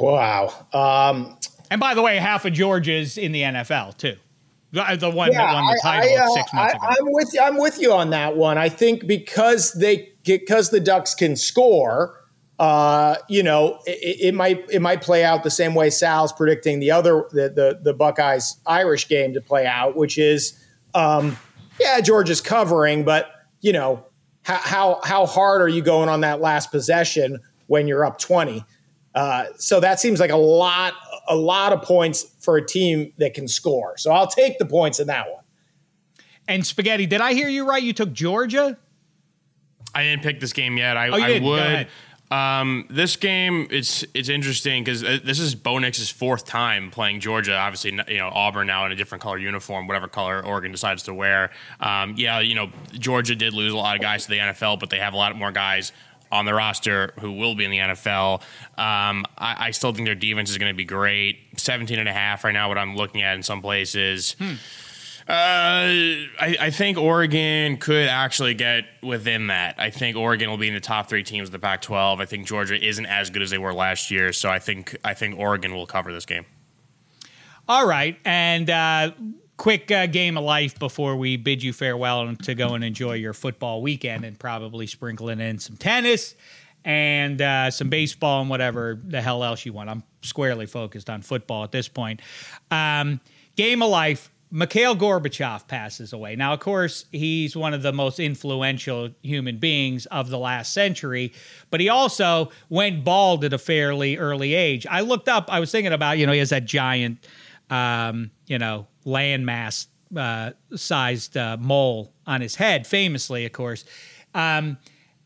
Wow. 0.00 0.66
Um, 0.72 1.38
and 1.70 1.80
by 1.80 1.94
the 1.94 2.02
way, 2.02 2.16
half 2.16 2.44
of 2.44 2.52
Georgia's 2.52 3.18
in 3.18 3.32
the 3.32 3.42
NFL 3.42 3.96
too. 3.96 4.16
The, 4.72 4.96
the 4.98 5.10
one 5.10 5.32
yeah, 5.32 5.38
that 5.38 5.54
won 5.54 5.66
the 5.66 5.80
title 5.82 6.18
I, 6.18 6.24
I, 6.24 6.34
six 6.34 6.52
months 6.52 6.74
I, 6.74 6.76
ago. 6.76 6.86
I'm 6.88 7.12
with 7.12 7.30
you. 7.32 7.40
I'm 7.40 7.56
with 7.56 7.80
you 7.80 7.92
on 7.92 8.10
that 8.10 8.36
one. 8.36 8.58
I 8.58 8.68
think 8.68 9.06
because 9.06 9.72
they 9.72 10.12
because 10.24 10.70
the 10.70 10.80
Ducks 10.80 11.14
can 11.14 11.36
score, 11.36 12.20
uh, 12.58 13.16
you 13.28 13.42
know, 13.42 13.78
it, 13.86 14.28
it, 14.28 14.34
might 14.34 14.68
it 14.70 14.82
might 14.82 15.02
play 15.02 15.24
out 15.24 15.44
the 15.44 15.50
same 15.50 15.74
way 15.74 15.88
Sal's 15.88 16.32
predicting 16.32 16.80
the 16.80 16.90
other 16.90 17.26
the 17.30 17.48
the, 17.48 17.80
the 17.82 17.94
Buckeyes 17.94 18.58
Irish 18.66 19.08
game 19.08 19.32
to 19.34 19.40
play 19.40 19.66
out, 19.66 19.96
which 19.96 20.18
is, 20.18 20.62
um, 20.94 21.38
yeah, 21.80 22.00
Georgia's 22.00 22.40
covering, 22.40 23.04
but 23.04 23.30
you 23.60 23.72
know, 23.72 24.04
how 24.42 24.56
how 24.56 25.00
how 25.04 25.26
hard 25.26 25.62
are 25.62 25.68
you 25.68 25.80
going 25.80 26.08
on 26.08 26.20
that 26.20 26.40
last 26.40 26.70
possession 26.70 27.40
when 27.66 27.88
you're 27.88 28.04
up 28.04 28.18
twenty? 28.18 28.64
Uh, 29.16 29.46
so 29.56 29.80
that 29.80 29.98
seems 29.98 30.20
like 30.20 30.30
a 30.30 30.36
lot 30.36 30.92
a 31.26 31.34
lot 31.34 31.72
of 31.72 31.82
points 31.82 32.26
for 32.38 32.58
a 32.58 32.64
team 32.64 33.12
that 33.16 33.32
can 33.34 33.48
score. 33.48 33.96
So 33.96 34.12
I'll 34.12 34.28
take 34.28 34.58
the 34.58 34.66
points 34.66 35.00
in 35.00 35.06
that 35.08 35.26
one. 35.32 35.42
And 36.46 36.64
Spaghetti, 36.64 37.06
did 37.06 37.20
I 37.20 37.32
hear 37.32 37.48
you 37.48 37.68
right? 37.68 37.82
You 37.82 37.94
took 37.94 38.12
Georgia. 38.12 38.78
I 39.94 40.02
didn't 40.02 40.22
pick 40.22 40.38
this 40.38 40.52
game 40.52 40.76
yet. 40.76 40.98
I, 40.98 41.08
oh, 41.08 41.14
I 41.14 41.40
would. 41.40 41.88
Um, 42.30 42.86
this 42.90 43.14
game 43.14 43.68
it's 43.70 44.04
it's 44.12 44.28
interesting 44.28 44.82
because 44.82 45.04
uh, 45.04 45.20
this 45.24 45.38
is 45.38 45.54
Bo 45.54 45.78
Nix's 45.78 46.10
fourth 46.10 46.44
time 46.44 46.90
playing 46.90 47.20
Georgia. 47.20 47.56
Obviously, 47.56 47.92
you 48.08 48.18
know 48.18 48.28
Auburn 48.28 48.66
now 48.66 48.84
in 48.84 48.92
a 48.92 48.96
different 48.96 49.22
color 49.22 49.38
uniform, 49.38 49.86
whatever 49.86 50.08
color 50.08 50.44
Oregon 50.44 50.72
decides 50.72 51.04
to 51.04 51.14
wear. 51.14 51.50
Um, 51.78 52.14
yeah, 52.16 52.40
you 52.40 52.56
know 52.56 52.70
Georgia 52.92 53.36
did 53.36 53.54
lose 53.54 53.72
a 53.72 53.76
lot 53.76 53.94
of 53.94 54.02
guys 54.02 54.24
to 54.24 54.30
the 54.30 54.38
NFL, 54.38 54.80
but 54.80 54.90
they 54.90 54.98
have 54.98 55.14
a 55.14 55.16
lot 55.16 55.36
more 55.36 55.52
guys 55.52 55.92
on 56.30 56.44
the 56.44 56.54
roster 56.54 57.12
who 57.20 57.32
will 57.32 57.54
be 57.54 57.64
in 57.64 57.70
the 57.70 57.78
NFL. 57.78 58.40
Um, 58.78 59.24
I, 59.38 59.66
I, 59.66 59.70
still 59.70 59.92
think 59.92 60.06
their 60.06 60.14
defense 60.14 60.50
is 60.50 60.58
going 60.58 60.72
to 60.72 60.76
be 60.76 60.84
great. 60.84 61.38
17 61.56 61.98
and 61.98 62.08
a 62.08 62.12
half 62.12 62.44
right 62.44 62.52
now, 62.52 62.68
what 62.68 62.78
I'm 62.78 62.96
looking 62.96 63.22
at 63.22 63.36
in 63.36 63.42
some 63.42 63.62
places. 63.62 64.36
Hmm. 64.38 64.54
Uh, 65.28 65.32
I, 66.38 66.56
I, 66.60 66.70
think 66.70 66.98
Oregon 66.98 67.78
could 67.78 68.06
actually 68.06 68.54
get 68.54 68.84
within 69.02 69.48
that. 69.48 69.74
I 69.76 69.90
think 69.90 70.16
Oregon 70.16 70.48
will 70.48 70.56
be 70.56 70.68
in 70.68 70.74
the 70.74 70.80
top 70.80 71.08
three 71.08 71.24
teams 71.24 71.48
of 71.48 71.52
the 71.52 71.58
Pac-12. 71.58 72.20
I 72.20 72.26
think 72.26 72.46
Georgia 72.46 72.80
isn't 72.80 73.06
as 73.06 73.30
good 73.30 73.42
as 73.42 73.50
they 73.50 73.58
were 73.58 73.74
last 73.74 74.12
year, 74.12 74.32
so 74.32 74.48
I 74.48 74.60
think 74.60 74.96
I 75.02 75.14
think 75.14 75.36
Oregon 75.36 75.74
will 75.74 75.86
cover 75.86 76.12
this 76.12 76.26
game. 76.26 76.46
All 77.68 77.84
right, 77.84 78.16
and 78.24 78.70
uh, 78.70 79.10
quick 79.56 79.90
uh, 79.90 80.06
game 80.06 80.36
of 80.36 80.44
life 80.44 80.78
before 80.78 81.16
we 81.16 81.36
bid 81.36 81.62
you 81.62 81.72
farewell 81.72 82.34
to 82.36 82.54
go 82.54 82.74
and 82.74 82.84
enjoy 82.84 83.14
your 83.14 83.32
football 83.32 83.82
weekend 83.82 84.24
and 84.24 84.38
probably 84.38 84.86
sprinkling 84.86 85.40
in 85.40 85.58
some 85.58 85.76
tennis 85.76 86.34
and 86.84 87.42
uh, 87.42 87.70
some 87.70 87.88
baseball 87.88 88.42
and 88.42 88.50
whatever 88.50 89.00
the 89.04 89.20
hell 89.20 89.42
else 89.42 89.66
you 89.66 89.72
want. 89.72 89.90
I'm 89.90 90.02
squarely 90.22 90.66
focused 90.66 91.10
on 91.10 91.22
football 91.22 91.64
at 91.64 91.72
this 91.72 91.88
point. 91.88 92.20
Um, 92.70 93.20
game 93.56 93.82
of 93.82 93.90
life. 93.90 94.30
Mikhail 94.52 94.94
Gorbachev 94.94 95.66
passes 95.66 96.12
away. 96.12 96.36
Now, 96.36 96.52
of 96.52 96.60
course, 96.60 97.06
he's 97.10 97.56
one 97.56 97.74
of 97.74 97.82
the 97.82 97.92
most 97.92 98.20
influential 98.20 99.10
human 99.20 99.58
beings 99.58 100.06
of 100.06 100.30
the 100.30 100.38
last 100.38 100.72
century, 100.72 101.32
but 101.68 101.80
he 101.80 101.88
also 101.88 102.52
went 102.68 103.02
bald 103.02 103.44
at 103.44 103.52
a 103.52 103.58
fairly 103.58 104.16
early 104.16 104.54
age. 104.54 104.86
I 104.88 105.00
looked 105.00 105.28
up, 105.28 105.52
I 105.52 105.58
was 105.58 105.72
thinking 105.72 105.92
about, 105.92 106.18
you 106.18 106.26
know, 106.26 106.32
he 106.32 106.38
has 106.38 106.50
that 106.50 106.64
giant, 106.64 107.26
um, 107.70 108.30
you 108.46 108.58
know, 108.58 108.86
landmass 109.04 109.86
uh, 110.16 110.52
sized 110.74 111.36
uh, 111.36 111.56
mole 111.58 112.12
on 112.26 112.40
his 112.40 112.54
head, 112.54 112.86
famously, 112.86 113.44
of 113.44 113.52
course. 113.52 113.84
Um, 114.34 114.78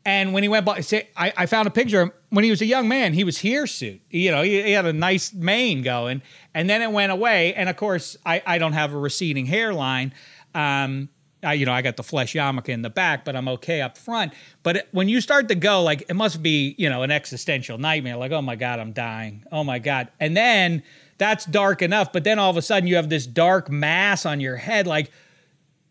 and 0.04 0.32
when 0.32 0.42
he 0.42 0.48
went 0.48 0.64
by, 0.64 0.82
I, 1.16 1.32
I, 1.36 1.46
found 1.46 1.68
a 1.68 1.70
picture 1.70 2.14
when 2.30 2.42
he 2.42 2.50
was 2.50 2.62
a 2.62 2.66
young 2.66 2.88
man. 2.88 3.12
He 3.12 3.22
was 3.22 3.38
hirsute. 3.38 4.00
You 4.08 4.30
know, 4.30 4.42
he, 4.42 4.62
he, 4.62 4.72
had 4.72 4.86
a 4.86 4.92
nice 4.92 5.32
mane 5.34 5.82
going, 5.82 6.22
and 6.54 6.70
then 6.70 6.80
it 6.80 6.90
went 6.90 7.12
away. 7.12 7.52
And 7.54 7.68
of 7.68 7.76
course, 7.76 8.16
I, 8.24 8.42
I 8.46 8.58
don't 8.58 8.72
have 8.72 8.94
a 8.94 8.96
receding 8.96 9.44
hairline. 9.44 10.14
Um, 10.54 11.10
I, 11.42 11.54
you 11.54 11.66
know, 11.66 11.72
I 11.72 11.82
got 11.82 11.96
the 11.96 12.02
flesh 12.02 12.34
yarmulke 12.34 12.68
in 12.68 12.82
the 12.82 12.90
back, 12.90 13.24
but 13.24 13.34
I'm 13.34 13.48
okay 13.48 13.80
up 13.80 13.96
front. 13.96 14.32
But 14.62 14.88
when 14.92 15.08
you 15.08 15.20
start 15.20 15.48
to 15.48 15.54
go, 15.54 15.82
like 15.82 16.04
it 16.08 16.14
must 16.14 16.42
be, 16.42 16.74
you 16.78 16.88
know, 16.88 17.02
an 17.02 17.10
existential 17.10 17.78
nightmare. 17.78 18.16
Like, 18.16 18.32
oh 18.32 18.42
my 18.42 18.56
god, 18.56 18.78
I'm 18.78 18.92
dying. 18.92 19.44
Oh 19.50 19.64
my 19.64 19.78
god. 19.78 20.08
And 20.20 20.36
then 20.36 20.82
that's 21.18 21.44
dark 21.46 21.82
enough. 21.82 22.12
But 22.12 22.24
then 22.24 22.38
all 22.38 22.50
of 22.50 22.56
a 22.56 22.62
sudden 22.62 22.86
you 22.86 22.96
have 22.96 23.08
this 23.08 23.26
dark 23.26 23.70
mass 23.70 24.26
on 24.26 24.40
your 24.40 24.56
head. 24.56 24.86
Like, 24.86 25.10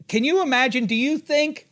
can 0.08 0.24
you 0.24 0.42
imagine? 0.42 0.86
Do 0.86 0.96
you 0.96 1.18
think, 1.18 1.68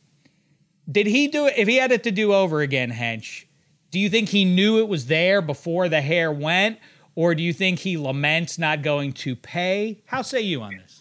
did 0.91 1.07
he 1.07 1.27
do 1.27 1.47
it? 1.47 1.53
If 1.57 1.67
he 1.67 1.77
had 1.77 1.91
it 1.91 2.03
to 2.03 2.11
do 2.11 2.33
over 2.33 2.61
again, 2.61 2.91
Hench, 2.91 3.45
do 3.91 3.99
you 3.99 4.09
think 4.09 4.29
he 4.29 4.45
knew 4.45 4.79
it 4.79 4.87
was 4.87 5.07
there 5.07 5.41
before 5.41 5.89
the 5.89 6.01
hair 6.01 6.31
went? 6.31 6.79
Or 7.15 7.33
do 7.33 7.41
you 7.41 7.51
think 7.51 7.79
he 7.79 7.97
laments 7.97 8.59
not 8.59 8.83
going 8.83 9.11
to 9.13 9.35
pay? 9.35 10.03
How 10.05 10.21
say 10.21 10.41
you 10.41 10.61
on 10.61 10.77
this? 10.77 10.96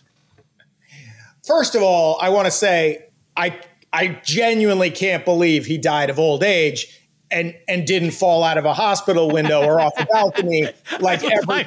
First 1.47 1.75
of 1.77 1.83
all, 1.83 2.19
I 2.21 2.31
want 2.31 2.47
to 2.47 2.51
say 2.51 3.07
I 3.37 3.61
I 3.93 4.21
genuinely 4.25 4.91
can't 4.91 5.25
believe 5.25 5.65
he 5.65 5.79
died 5.79 6.11
of 6.11 6.19
old 6.19 6.43
age 6.43 7.01
and 7.31 7.55
and 7.69 7.87
didn't 7.87 8.13
fall 8.13 8.43
out 8.43 8.59
of 8.59 8.65
a 8.65 8.75
hospital 8.75 9.31
window 9.31 9.65
or 9.65 9.81
off 9.81 9.93
a 9.99 10.07
balcony 10.13 10.69
like 11.01 11.23
everybody 11.23 11.65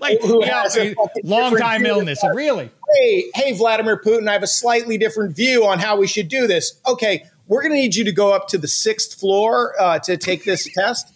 like 0.00 0.20
who 0.22 0.44
yeah, 0.44 0.62
has 0.62 0.76
a 0.76 0.94
long 1.24 1.56
time 1.56 1.84
illness. 1.84 2.22
Really? 2.34 2.70
Hey, 2.94 3.30
hey, 3.34 3.52
Vladimir 3.52 4.00
Putin, 4.00 4.28
I 4.28 4.32
have 4.32 4.42
a 4.42 4.48
slightly 4.48 4.96
different 4.96 5.36
view 5.36 5.66
on 5.66 5.78
how 5.78 5.98
we 5.98 6.06
should 6.06 6.28
do 6.28 6.46
this. 6.46 6.80
Okay, 6.86 7.24
we're 7.48 7.60
going 7.62 7.72
to 7.72 7.78
need 7.78 7.94
you 7.96 8.04
to 8.04 8.12
go 8.12 8.32
up 8.32 8.48
to 8.48 8.58
the 8.58 8.68
sixth 8.68 9.18
floor 9.20 9.74
uh, 9.78 9.98
to 10.00 10.16
take 10.16 10.44
this 10.44 10.66
test. 10.74 11.12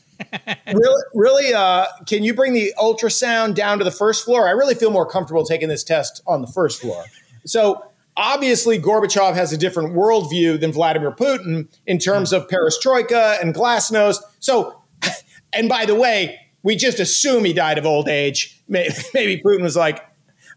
really, 0.67 1.03
really 1.15 1.55
uh, 1.55 1.87
can 2.07 2.23
you 2.23 2.35
bring 2.35 2.53
the 2.53 2.75
ultrasound 2.79 3.55
down 3.55 3.79
to 3.79 3.85
the 3.85 3.91
first 3.91 4.25
floor? 4.25 4.47
I 4.47 4.53
really 4.53 4.75
feel 4.75 4.91
more 4.91 5.07
comfortable 5.07 5.45
taking 5.45 5.69
this 5.69 5.83
test 5.83 6.23
on 6.27 6.43
the 6.43 6.47
first 6.47 6.81
floor. 6.81 7.05
So 7.45 7.83
Obviously, 8.17 8.79
Gorbachev 8.79 9.35
has 9.35 9.53
a 9.53 9.57
different 9.57 9.95
worldview 9.95 10.61
than 10.61 10.71
Vladimir 10.71 11.13
Putin 11.13 11.69
in 11.87 11.99
terms 11.99 12.33
of 12.33 12.47
perestroika 12.47 13.41
and 13.41 13.55
glasnost. 13.55 14.19
So, 14.39 14.83
and 15.53 15.69
by 15.69 15.87
the 15.87 15.95
way, 15.95 16.39
we 16.63 16.77
just 16.77 17.01
assume 17.01 17.45
he 17.45 17.55
died 17.55 17.79
of 17.79 17.87
old 17.87 18.09
age. 18.09 18.61
Maybe 18.69 19.43
Putin 19.43 19.63
was 19.63 19.77
like, 19.77 20.05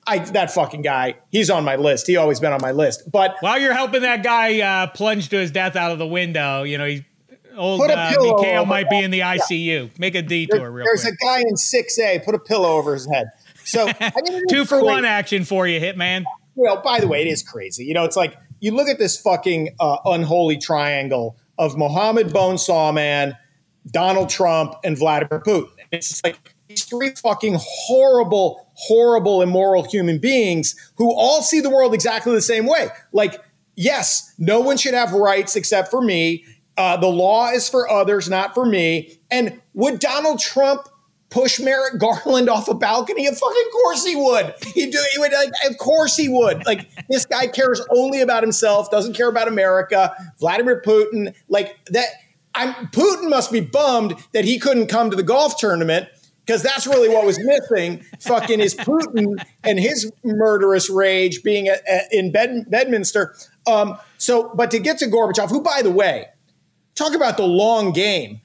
I, 0.08 0.20
that 0.20 0.52
fucking 0.52 0.82
guy, 0.82 1.16
he's 1.32 1.50
on 1.50 1.64
my 1.64 1.78
list. 1.78 2.08
He 2.08 2.18
always 2.18 2.40
been 2.40 2.52
on 2.52 2.60
my 2.62 2.72
list. 2.72 3.10
But 3.10 3.38
while 3.40 3.60
you're 3.60 3.74
helping 3.74 4.02
that 4.02 4.22
guy 4.22 4.60
uh, 4.60 4.88
plunge 4.88 5.30
to 5.30 5.38
his 5.38 5.50
death 5.50 5.76
out 5.76 5.92
of 5.92 5.98
the 5.98 6.06
window, 6.06 6.64
you 6.64 6.78
know, 6.78 6.86
he, 6.86 7.06
old 7.56 7.82
uh, 7.82 8.14
Mikhail 8.20 8.66
might 8.66 8.90
be 8.90 9.00
in 9.00 9.12
the 9.12 9.22
ICU. 9.22 9.84
Yeah. 9.84 9.90
Make 9.98 10.14
a 10.14 10.22
detour 10.22 10.60
there, 10.60 10.72
real 10.72 10.86
There's 10.86 11.02
quick. 11.02 11.16
a 11.16 11.26
guy 11.26 11.40
in 11.40 11.56
6A. 11.56 12.26
Put 12.26 12.36
a 12.36 12.40
pillow 12.40 12.74
over 12.74 12.94
his 12.94 13.10
head. 13.12 13.28
So 13.64 13.90
two 14.50 14.66
for 14.66 14.84
one 14.84 15.06
action 15.06 15.46
for 15.46 15.66
you, 15.66 15.80
Hitman 15.80 16.26
you 16.56 16.64
know, 16.64 16.78
by 16.78 17.00
the 17.00 17.08
way, 17.08 17.22
it 17.22 17.28
is 17.28 17.44
crazy. 17.44 17.86
You 17.86 17.94
know, 17.94 18.06
it's 18.06 18.16
like 18.16 18.38
you 18.60 18.72
look 18.72 18.88
at 18.88 18.98
this 18.98 19.20
fucking 19.20 19.76
uh, 19.80 19.98
unholy 20.06 20.58
triangle 20.58 21.38
of 21.58 21.78
Mohammed 21.78 22.34
Bone 22.34 22.58
Sawman, 22.58 23.38
Donald 23.92 24.30
Trump, 24.30 24.76
and 24.84 24.98
Vladimir 24.98 25.42
Putin. 25.42 25.70
It's 25.92 26.10
just 26.10 26.24
like 26.24 26.38
these 26.68 26.84
three 26.84 27.12
fucking 27.12 27.58
horrible, 27.60 28.72
horrible, 28.74 29.42
immoral 29.42 29.84
human 29.84 30.18
beings 30.18 30.76
who 30.98 31.14
all 31.14 31.42
see 31.42 31.60
the 31.60 31.70
world 31.70 31.94
exactly 31.94 32.34
the 32.34 32.42
same 32.42 32.66
way. 32.66 32.88
Like, 33.14 33.42
yes, 33.76 34.34
no 34.38 34.60
one 34.60 34.78
should 34.78 34.94
have 34.94 35.12
rights 35.14 35.56
except 35.56 35.92
for 35.92 36.02
me. 36.02 36.44
Uh, 36.78 36.98
the 36.98 37.08
law 37.08 37.52
is 37.52 37.70
for 37.70 37.90
others, 37.90 38.30
not 38.30 38.54
for 38.54 38.66
me. 38.66 39.18
And 39.32 39.62
would 39.74 40.00
Donald 40.00 40.40
Trump 40.40 40.90
push 41.36 41.60
Merrick 41.60 42.00
Garland 42.00 42.50
off 42.50 42.70
a 42.70 42.74
balcony? 42.74 43.28
Of 43.28 43.38
fucking 43.38 43.70
course 43.72 44.06
he 44.06 44.16
would. 44.16 44.56
He 44.74 44.90
do. 44.90 45.04
He 45.14 45.20
would. 45.20 45.34
Like, 45.34 45.52
of 45.70 45.78
course 45.78 46.16
he 46.16 46.30
would. 46.30 46.66
Like 46.66 46.90
this 47.10 47.26
guy 47.26 47.48
cares 47.48 47.86
only 47.92 48.22
about 48.22 48.42
himself. 48.42 48.90
Doesn't 48.90 49.16
care 49.16 49.28
about 49.28 49.50
America. 49.50 50.16
Vladimir 50.40 50.82
Putin. 50.82 51.36
Like 51.50 51.78
that. 51.88 52.08
I'm 52.58 52.74
Putin 52.88 53.30
must 53.30 53.52
be 53.52 53.60
bummed 53.60 54.16
that 54.32 54.46
he 54.46 54.58
couldn't 54.60 54.88
come 54.88 55.10
to 55.10 55.18
the 55.18 55.24
golf 55.24 55.58
tournament 55.58 56.08
because 56.46 56.64
that's 56.64 56.88
really 56.88 57.10
what 57.10 57.26
was 57.26 57.38
missing. 57.38 58.02
Fucking 58.22 58.62
is 58.62 58.74
Putin 58.74 59.36
and 59.66 59.78
his 59.78 60.10
murderous 60.24 60.90
rage 60.90 61.44
being 61.44 61.68
in 62.12 62.32
Bed, 62.32 62.66
Bedminster. 62.70 63.36
Um, 63.68 63.98
so, 64.18 64.54
but 64.56 64.72
to 64.72 64.80
get 64.80 65.00
to 65.00 65.08
Gorbachev, 65.08 65.50
who, 65.50 65.62
by 65.62 65.82
the 65.82 65.92
way, 65.92 66.28
talk 66.96 67.14
about 67.14 67.36
the 67.36 67.46
long 67.46 67.92
game 67.92 68.40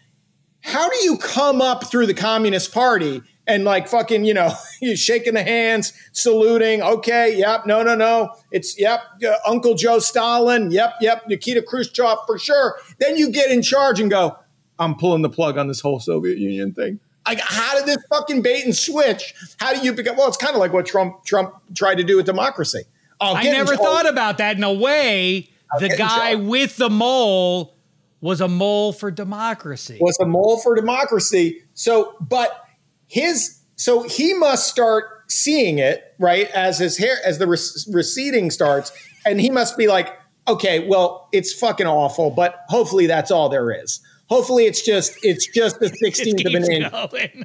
how 0.63 0.89
do 0.89 0.97
you 1.05 1.17
come 1.17 1.61
up 1.61 1.91
through 1.91 2.07
the 2.07 2.15
Communist 2.15 2.73
Party 2.73 3.23
and 3.47 3.65
like 3.65 3.89
fucking, 3.89 4.25
you 4.25 4.35
know, 4.35 4.53
you 4.81 4.97
shaking 4.97 5.35
the 5.35 5.43
hands, 5.43 5.93
saluting. 6.13 6.83
Okay, 6.83 7.37
yep, 7.37 7.67
no, 7.67 7.83
no, 7.83 7.95
no. 7.95 8.35
It's 8.51 8.79
yep, 8.79 9.01
uh, 9.27 9.35
Uncle 9.47 9.75
Joe 9.75 9.99
Stalin. 9.99 10.71
Yep, 10.71 10.95
yep, 11.01 11.27
Nikita 11.29 11.63
Khrushchev 11.63 12.19
for 12.27 12.39
sure. 12.39 12.79
Then 12.99 13.17
you 13.17 13.31
get 13.31 13.51
in 13.51 13.63
charge 13.63 14.01
and 14.01 14.11
go, 14.11 14.37
I'm 14.79 14.95
pulling 14.95 15.23
the 15.23 15.31
plug 15.31 15.59
on 15.59 15.69
this 15.69 15.81
whole 15.81 16.01
Soviet 16.01 16.39
Union 16.39 16.73
thing. 16.73 17.01
Like, 17.27 17.41
how 17.41 17.77
did 17.77 17.87
this 17.87 18.03
fucking 18.09 18.43
bait 18.43 18.65
and 18.65 18.75
switch? 18.75 19.35
How 19.59 19.75
do 19.75 19.85
you 19.85 19.93
become? 19.93 20.17
Well, 20.17 20.27
it's 20.29 20.39
kind 20.39 20.55
of 20.55 20.61
like 20.61 20.73
what 20.73 20.87
Trump 20.87 21.25
Trump 21.25 21.55
tried 21.75 21.97
to 21.97 22.05
do 22.05 22.17
with 22.17 22.27
democracy. 22.27 22.83
I 23.21 23.45
never 23.45 23.77
thought 23.77 24.09
about 24.09 24.39
that. 24.39 24.57
In 24.57 24.65
a 24.65 24.73
way, 24.73 25.51
I'll 25.73 25.81
the 25.81 25.91
guy 25.91 26.35
with 26.35 26.77
the 26.77 26.89
mole 26.89 27.77
was 28.21 28.41
a 28.41 28.49
mole 28.49 28.93
for 28.93 29.11
democracy. 29.11 29.99
Was 30.01 30.19
a 30.21 30.27
mole 30.27 30.59
for 30.59 30.75
democracy. 30.75 31.63
So, 31.75 32.17
but 32.21 32.65
his 33.07 33.61
so 33.77 34.03
he 34.03 34.35
must 34.35 34.69
start 34.69 35.05
seeing 35.29 35.79
it 35.79 36.15
right 36.19 36.51
as 36.51 36.79
his 36.79 36.99
hair 36.99 37.17
as 37.25 37.39
the 37.39 37.47
receding 37.47 38.51
starts, 38.51 38.93
and 39.25 39.41
he 39.41 39.51
must 39.51 39.79
be 39.79 39.87
like, 39.87 40.19
okay, 40.47 40.87
well, 40.87 41.29
it's 41.33 41.53
fucking 41.53 41.87
awful, 41.87 42.31
but 42.31 42.65
hopefully 42.69 43.07
that's 43.07 43.31
all 43.31 43.49
there 43.49 43.71
is. 43.71 44.01
Hopefully 44.29 44.67
it's 44.67 44.85
just 44.85 45.17
it's 45.23 45.47
just 45.47 45.81
the 45.81 45.89
sixteenth 46.03 46.45
of 46.45 46.55
an 46.55 46.71
inch. 46.71 46.93
Going. 46.93 47.45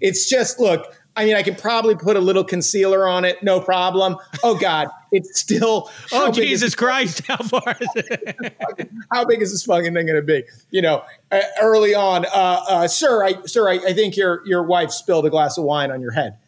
It's 0.00 0.28
just 0.28 0.60
look. 0.60 0.94
I 1.14 1.26
mean, 1.26 1.36
I 1.36 1.42
can 1.42 1.54
probably 1.54 1.94
put 1.94 2.16
a 2.16 2.20
little 2.20 2.44
concealer 2.44 3.06
on 3.06 3.24
it, 3.24 3.42
no 3.42 3.60
problem. 3.60 4.16
Oh 4.42 4.56
God, 4.58 4.88
it's 5.12 5.38
still. 5.38 5.90
oh 6.10 6.32
Jesus 6.32 6.74
Christ! 6.74 7.26
How 7.26 7.36
far 7.36 7.76
is 7.78 7.88
it? 7.96 8.90
how 9.12 9.24
big 9.24 9.42
is 9.42 9.52
this 9.52 9.64
fucking 9.64 9.94
thing 9.94 10.06
going 10.06 10.16
to 10.16 10.22
be? 10.22 10.44
You 10.70 10.82
know, 10.82 11.04
uh, 11.30 11.40
early 11.60 11.94
on, 11.94 12.24
uh, 12.26 12.64
uh, 12.68 12.88
sir, 12.88 13.22
I, 13.24 13.42
sir, 13.44 13.68
I, 13.68 13.74
I, 13.74 13.92
think 13.92 14.16
your 14.16 14.44
your 14.46 14.62
wife 14.62 14.90
spilled 14.90 15.26
a 15.26 15.30
glass 15.30 15.58
of 15.58 15.64
wine 15.64 15.92
on 15.92 16.00
your 16.00 16.12
head. 16.12 16.38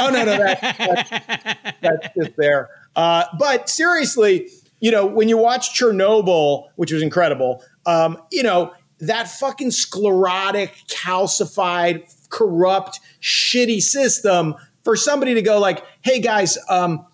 Oh 0.00 0.08
no, 0.08 0.24
no, 0.24 0.36
that, 0.38 0.60
that's, 0.60 1.76
that's 1.80 2.14
just 2.16 2.36
there. 2.36 2.70
Uh, 2.96 3.24
but 3.38 3.68
seriously, 3.68 4.48
you 4.80 4.90
know, 4.90 5.06
when 5.06 5.28
you 5.28 5.36
watch 5.36 5.78
Chernobyl, 5.78 6.68
which 6.76 6.90
was 6.90 7.02
incredible, 7.02 7.62
um, 7.84 8.20
you 8.32 8.42
know 8.42 8.72
that 8.98 9.28
fucking 9.28 9.70
sclerotic, 9.70 10.74
calcified, 10.88 12.12
corrupt, 12.30 12.98
shitty 13.20 13.82
system 13.82 14.54
for 14.84 14.96
somebody 14.96 15.34
to 15.34 15.42
go 15.42 15.60
like, 15.60 15.84
"Hey 16.00 16.20
guys, 16.20 16.56
um, 16.68 17.06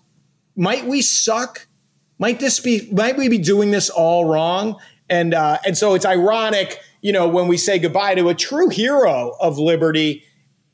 might 0.55 0.85
we 0.85 1.01
suck? 1.01 1.67
Might 2.19 2.39
this 2.39 2.59
be? 2.59 2.89
Might 2.91 3.17
we 3.17 3.29
be 3.29 3.37
doing 3.37 3.71
this 3.71 3.89
all 3.89 4.25
wrong?" 4.25 4.79
And 5.09 5.33
uh, 5.33 5.59
and 5.65 5.77
so 5.77 5.93
it's 5.93 6.05
ironic, 6.05 6.79
you 7.01 7.11
know, 7.11 7.27
when 7.27 7.47
we 7.47 7.57
say 7.57 7.77
goodbye 7.79 8.15
to 8.15 8.29
a 8.29 8.33
true 8.33 8.69
hero 8.69 9.35
of 9.39 9.57
liberty, 9.57 10.23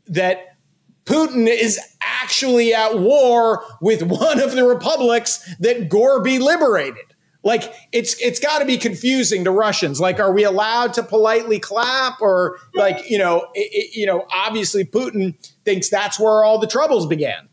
that 0.08 0.58
Putin 1.06 1.48
is 1.48 1.80
actually 2.02 2.74
at 2.74 3.00
war 3.00 3.66
with 3.82 4.04
one 4.04 4.40
of 4.40 4.52
the 4.52 4.64
republics 4.64 5.56
that 5.60 5.90
Gorby 5.90 6.40
liberated. 6.40 7.04
Like 7.44 7.74
it's 7.92 8.16
it's 8.22 8.40
got 8.40 8.60
to 8.60 8.66
be 8.66 8.78
confusing 8.78 9.44
to 9.46 9.52
Russians. 9.52 10.00
Like, 10.00 10.20
are 10.20 10.32
we 10.32 10.44
allowed 10.44 10.94
to 10.94 11.04
politely 11.04 11.60
clap, 11.60 12.22
or 12.22 12.60
like 12.76 13.10
you 13.10 13.18
know, 13.18 13.48
it, 13.56 13.70
it, 13.72 13.98
you 13.98 14.06
know, 14.06 14.28
obviously 14.32 14.86
Putin 14.86 15.36
thinks 15.66 15.90
that's 15.90 16.20
where 16.20 16.44
all 16.44 16.60
the 16.60 16.68
troubles 16.68 17.08
began. 17.08 17.49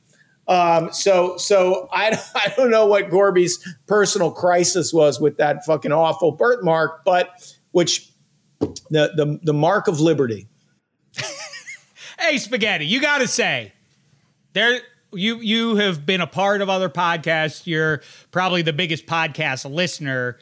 Um, 0.49 0.93
so 0.93 1.37
so 1.37 1.89
I 1.93 2.19
I 2.35 2.53
don't 2.57 2.71
know 2.71 2.87
what 2.87 3.11
Gorby's 3.11 3.77
personal 3.87 4.31
crisis 4.31 4.93
was 4.93 5.21
with 5.21 5.39
that 5.39 5.65
fucking 5.65 5.93
awful 5.93 6.33
birthmark, 6.33 7.05
but 7.05 7.31
which 7.73 8.11
the 8.61 9.13
the 9.17 9.41
the 9.43 9.55
mark 9.55 9.89
of 9.89 10.01
liberty. 10.01 10.49
hey, 12.19 12.39
spaghetti, 12.39 12.87
you 12.87 13.01
got 13.01 13.19
to 13.19 13.29
say 13.29 13.73
there 14.53 14.81
you 15.13 15.41
you 15.41 15.77
have 15.77 16.07
been 16.07 16.21
a 16.21 16.27
part 16.27 16.61
of 16.61 16.69
other 16.69 16.89
podcasts. 16.89 17.67
You're 17.67 18.03
probably 18.31 18.63
the 18.63 18.73
biggest 18.73 19.07
podcast 19.07 19.71
listener 19.71 20.39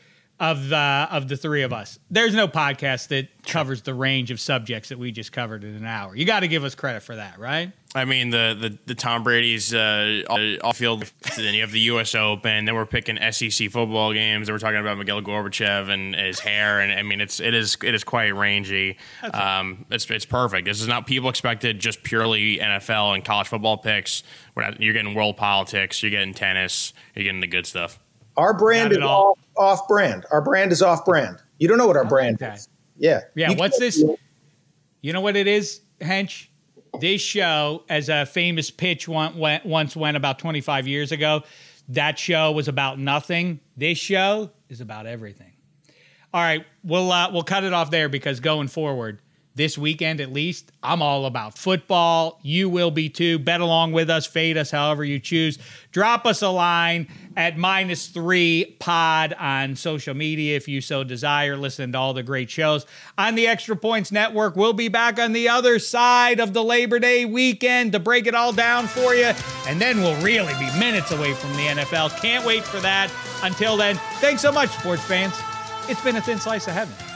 of 0.51 0.69
the 0.69 1.09
of 1.11 1.29
the 1.29 1.37
three 1.37 1.63
of 1.63 1.73
us. 1.73 1.99
There's 2.11 2.35
no 2.35 2.47
podcast 2.47 3.09
that 3.09 3.29
covers 3.45 3.83
the 3.83 3.95
range 3.95 4.31
of 4.31 4.39
subjects 4.41 4.91
that 4.91 4.99
we 4.99 5.11
just 5.11 5.33
covered 5.33 5.65
in 5.65 5.75
an 5.75 5.87
hour. 5.87 6.15
You 6.15 6.25
got 6.25 6.41
to 6.41 6.49
give 6.49 6.65
us 6.65 6.75
credit 6.75 7.03
for 7.03 7.17
that, 7.17 7.39
right? 7.39 7.73
I 7.95 8.05
mean 8.05 8.31
the 8.31 8.57
the, 8.61 8.79
the 8.87 8.95
Tom 8.95 9.23
Brady's 9.23 9.73
uh, 9.73 10.23
off 10.63 10.77
field. 10.77 11.11
Then 11.37 11.55
you 11.55 11.63
have 11.63 11.73
the 11.73 11.81
U.S. 11.81 12.15
Open. 12.15 12.67
Then 12.67 12.75
we're 12.75 12.85
picking 12.87 13.19
SEC 13.33 13.71
football 13.71 14.13
games. 14.13 14.47
Then 14.47 14.55
we're 14.55 14.59
talking 14.59 14.81
about 14.81 14.99
Miguel 14.99 15.23
Gorbachev 15.23 15.89
and 15.89 16.15
his 16.15 16.41
hair. 16.41 16.81
And 16.81 16.93
I 16.93 17.03
mean 17.03 17.21
it's 17.21 17.41
it 17.41 17.55
is 17.55 17.79
it 17.83 17.95
is 17.95 18.05
quite 18.05 18.35
rangy. 18.35 18.99
Um, 19.33 19.87
it's 19.91 20.11
it's 20.11 20.27
perfect. 20.27 20.67
This 20.67 20.83
is 20.83 20.89
not 20.89 21.07
people 21.07 21.31
expected 21.31 21.79
just 21.79 22.03
purely 22.03 22.59
NFL 22.59 23.15
and 23.15 23.25
college 23.25 23.49
football 23.49 23.79
picks. 23.79 24.23
Not, 24.57 24.81
you're 24.81 24.93
getting 24.93 25.15
world 25.15 25.37
politics. 25.37 26.03
You're 26.03 26.11
getting 26.11 26.35
tennis. 26.35 26.93
You're 27.15 27.25
getting 27.25 27.41
the 27.41 27.47
good 27.47 27.67
stuff. 27.67 27.99
Our 28.37 28.55
brand 28.55 28.93
is 28.93 28.99
all. 28.99 29.39
off, 29.57 29.81
off 29.81 29.89
brand. 29.89 30.27
Our 30.31 30.43
brand 30.43 30.73
is 30.73 30.83
off 30.83 31.05
brand. 31.05 31.39
You 31.59 31.69
don't 31.69 31.79
know 31.79 31.87
what 31.87 31.97
our 31.97 32.05
brand 32.05 32.39
is. 32.41 32.69
Yeah. 32.97 33.21
Yeah. 33.35 33.51
You 33.51 33.57
what's 33.57 33.79
this? 33.79 34.03
You 35.01 35.13
know 35.13 35.21
what 35.21 35.37
it 35.37 35.47
is, 35.47 35.81
Hench? 36.01 36.49
This 37.01 37.21
show, 37.21 37.83
as 37.89 38.09
a 38.09 38.25
famous 38.25 38.71
pitch 38.71 39.09
went, 39.09 39.37
went, 39.37 39.67
once 39.67 39.97
went 39.97 40.17
about 40.17 40.39
25 40.39 40.87
years 40.87 41.11
ago, 41.13 41.43
that 41.89 42.19
show 42.19 42.53
was 42.53 42.69
about 42.69 42.99
nothing. 42.99 43.61
This 43.77 43.99
show 43.99 44.51
is 44.69 44.81
about 44.81 45.07
everything. 45.07 45.53
All 46.33 46.41
right, 46.41 46.65
we'll 46.83 47.13
uh, 47.13 47.31
we'll 47.33 47.45
cut 47.45 47.63
it 47.65 47.73
off 47.73 47.91
there 47.91 48.09
because 48.09 48.41
going 48.41 48.69
forward, 48.69 49.21
this 49.55 49.79
weekend 49.79 50.21
at 50.21 50.33
least. 50.33 50.73
I'm 50.83 51.01
all 51.01 51.27
about 51.27 51.57
football. 51.57 52.41
You 52.43 52.69
will 52.69 52.91
be 52.91 53.09
too. 53.09 53.39
Bet 53.39 53.61
along 53.61 53.93
with 53.93 54.11
us, 54.11 54.27
fade 54.27 54.57
us 54.57 54.71
however 54.71 55.05
you 55.05 55.21
choose. 55.21 55.59
Drop 55.93 56.27
us 56.27 56.43
a 56.43 56.49
line 56.49 57.09
at 57.37 57.57
minus 57.57 58.09
three 58.09 58.77
pod 58.81 59.33
on 59.35 59.77
social 59.77 60.15
media 60.15 60.57
if 60.57 60.67
you 60.67 60.81
so 60.81 61.05
desire. 61.05 61.57
Listen 61.57 61.93
to 61.93 61.99
all 61.99 62.15
the 62.15 62.23
great 62.23 62.51
shows 62.51 62.85
on 63.17 63.37
the 63.37 63.47
Extra 63.47 63.77
Points 63.77 64.11
Network. 64.11 64.57
We'll 64.57 64.73
be 64.73 64.89
back 64.89 65.19
on 65.21 65.33
the 65.33 65.49
other 65.49 65.79
side 65.79 66.41
of 66.41 66.53
the 66.53 66.65
Labor 66.65 66.99
Day 66.99 67.25
weekend 67.25 67.93
to 67.93 68.01
break 68.01 68.27
it 68.27 68.35
all 68.35 68.53
down 68.53 68.89
for 68.89 69.15
you. 69.15 69.33
And 69.69 69.81
then 69.81 69.99
we'll 69.99 70.21
really 70.21 70.55
be 70.55 70.79
minutes 70.79 71.13
away 71.13 71.33
from 71.33 71.53
the 71.53 71.67
NFL. 71.67 72.21
Can't 72.21 72.45
wait 72.45 72.65
for 72.65 72.81
that. 72.81 73.11
Until 73.43 73.77
then, 73.77 73.97
thanks 74.21 74.43
so 74.43 74.51
much, 74.51 74.71
sports 74.71 75.05
fans. 75.05 75.35
It's 75.89 76.03
been 76.03 76.17
a 76.17 76.21
thin 76.21 76.39
slice 76.39 76.67
of 76.67 76.73
heaven. 76.73 77.14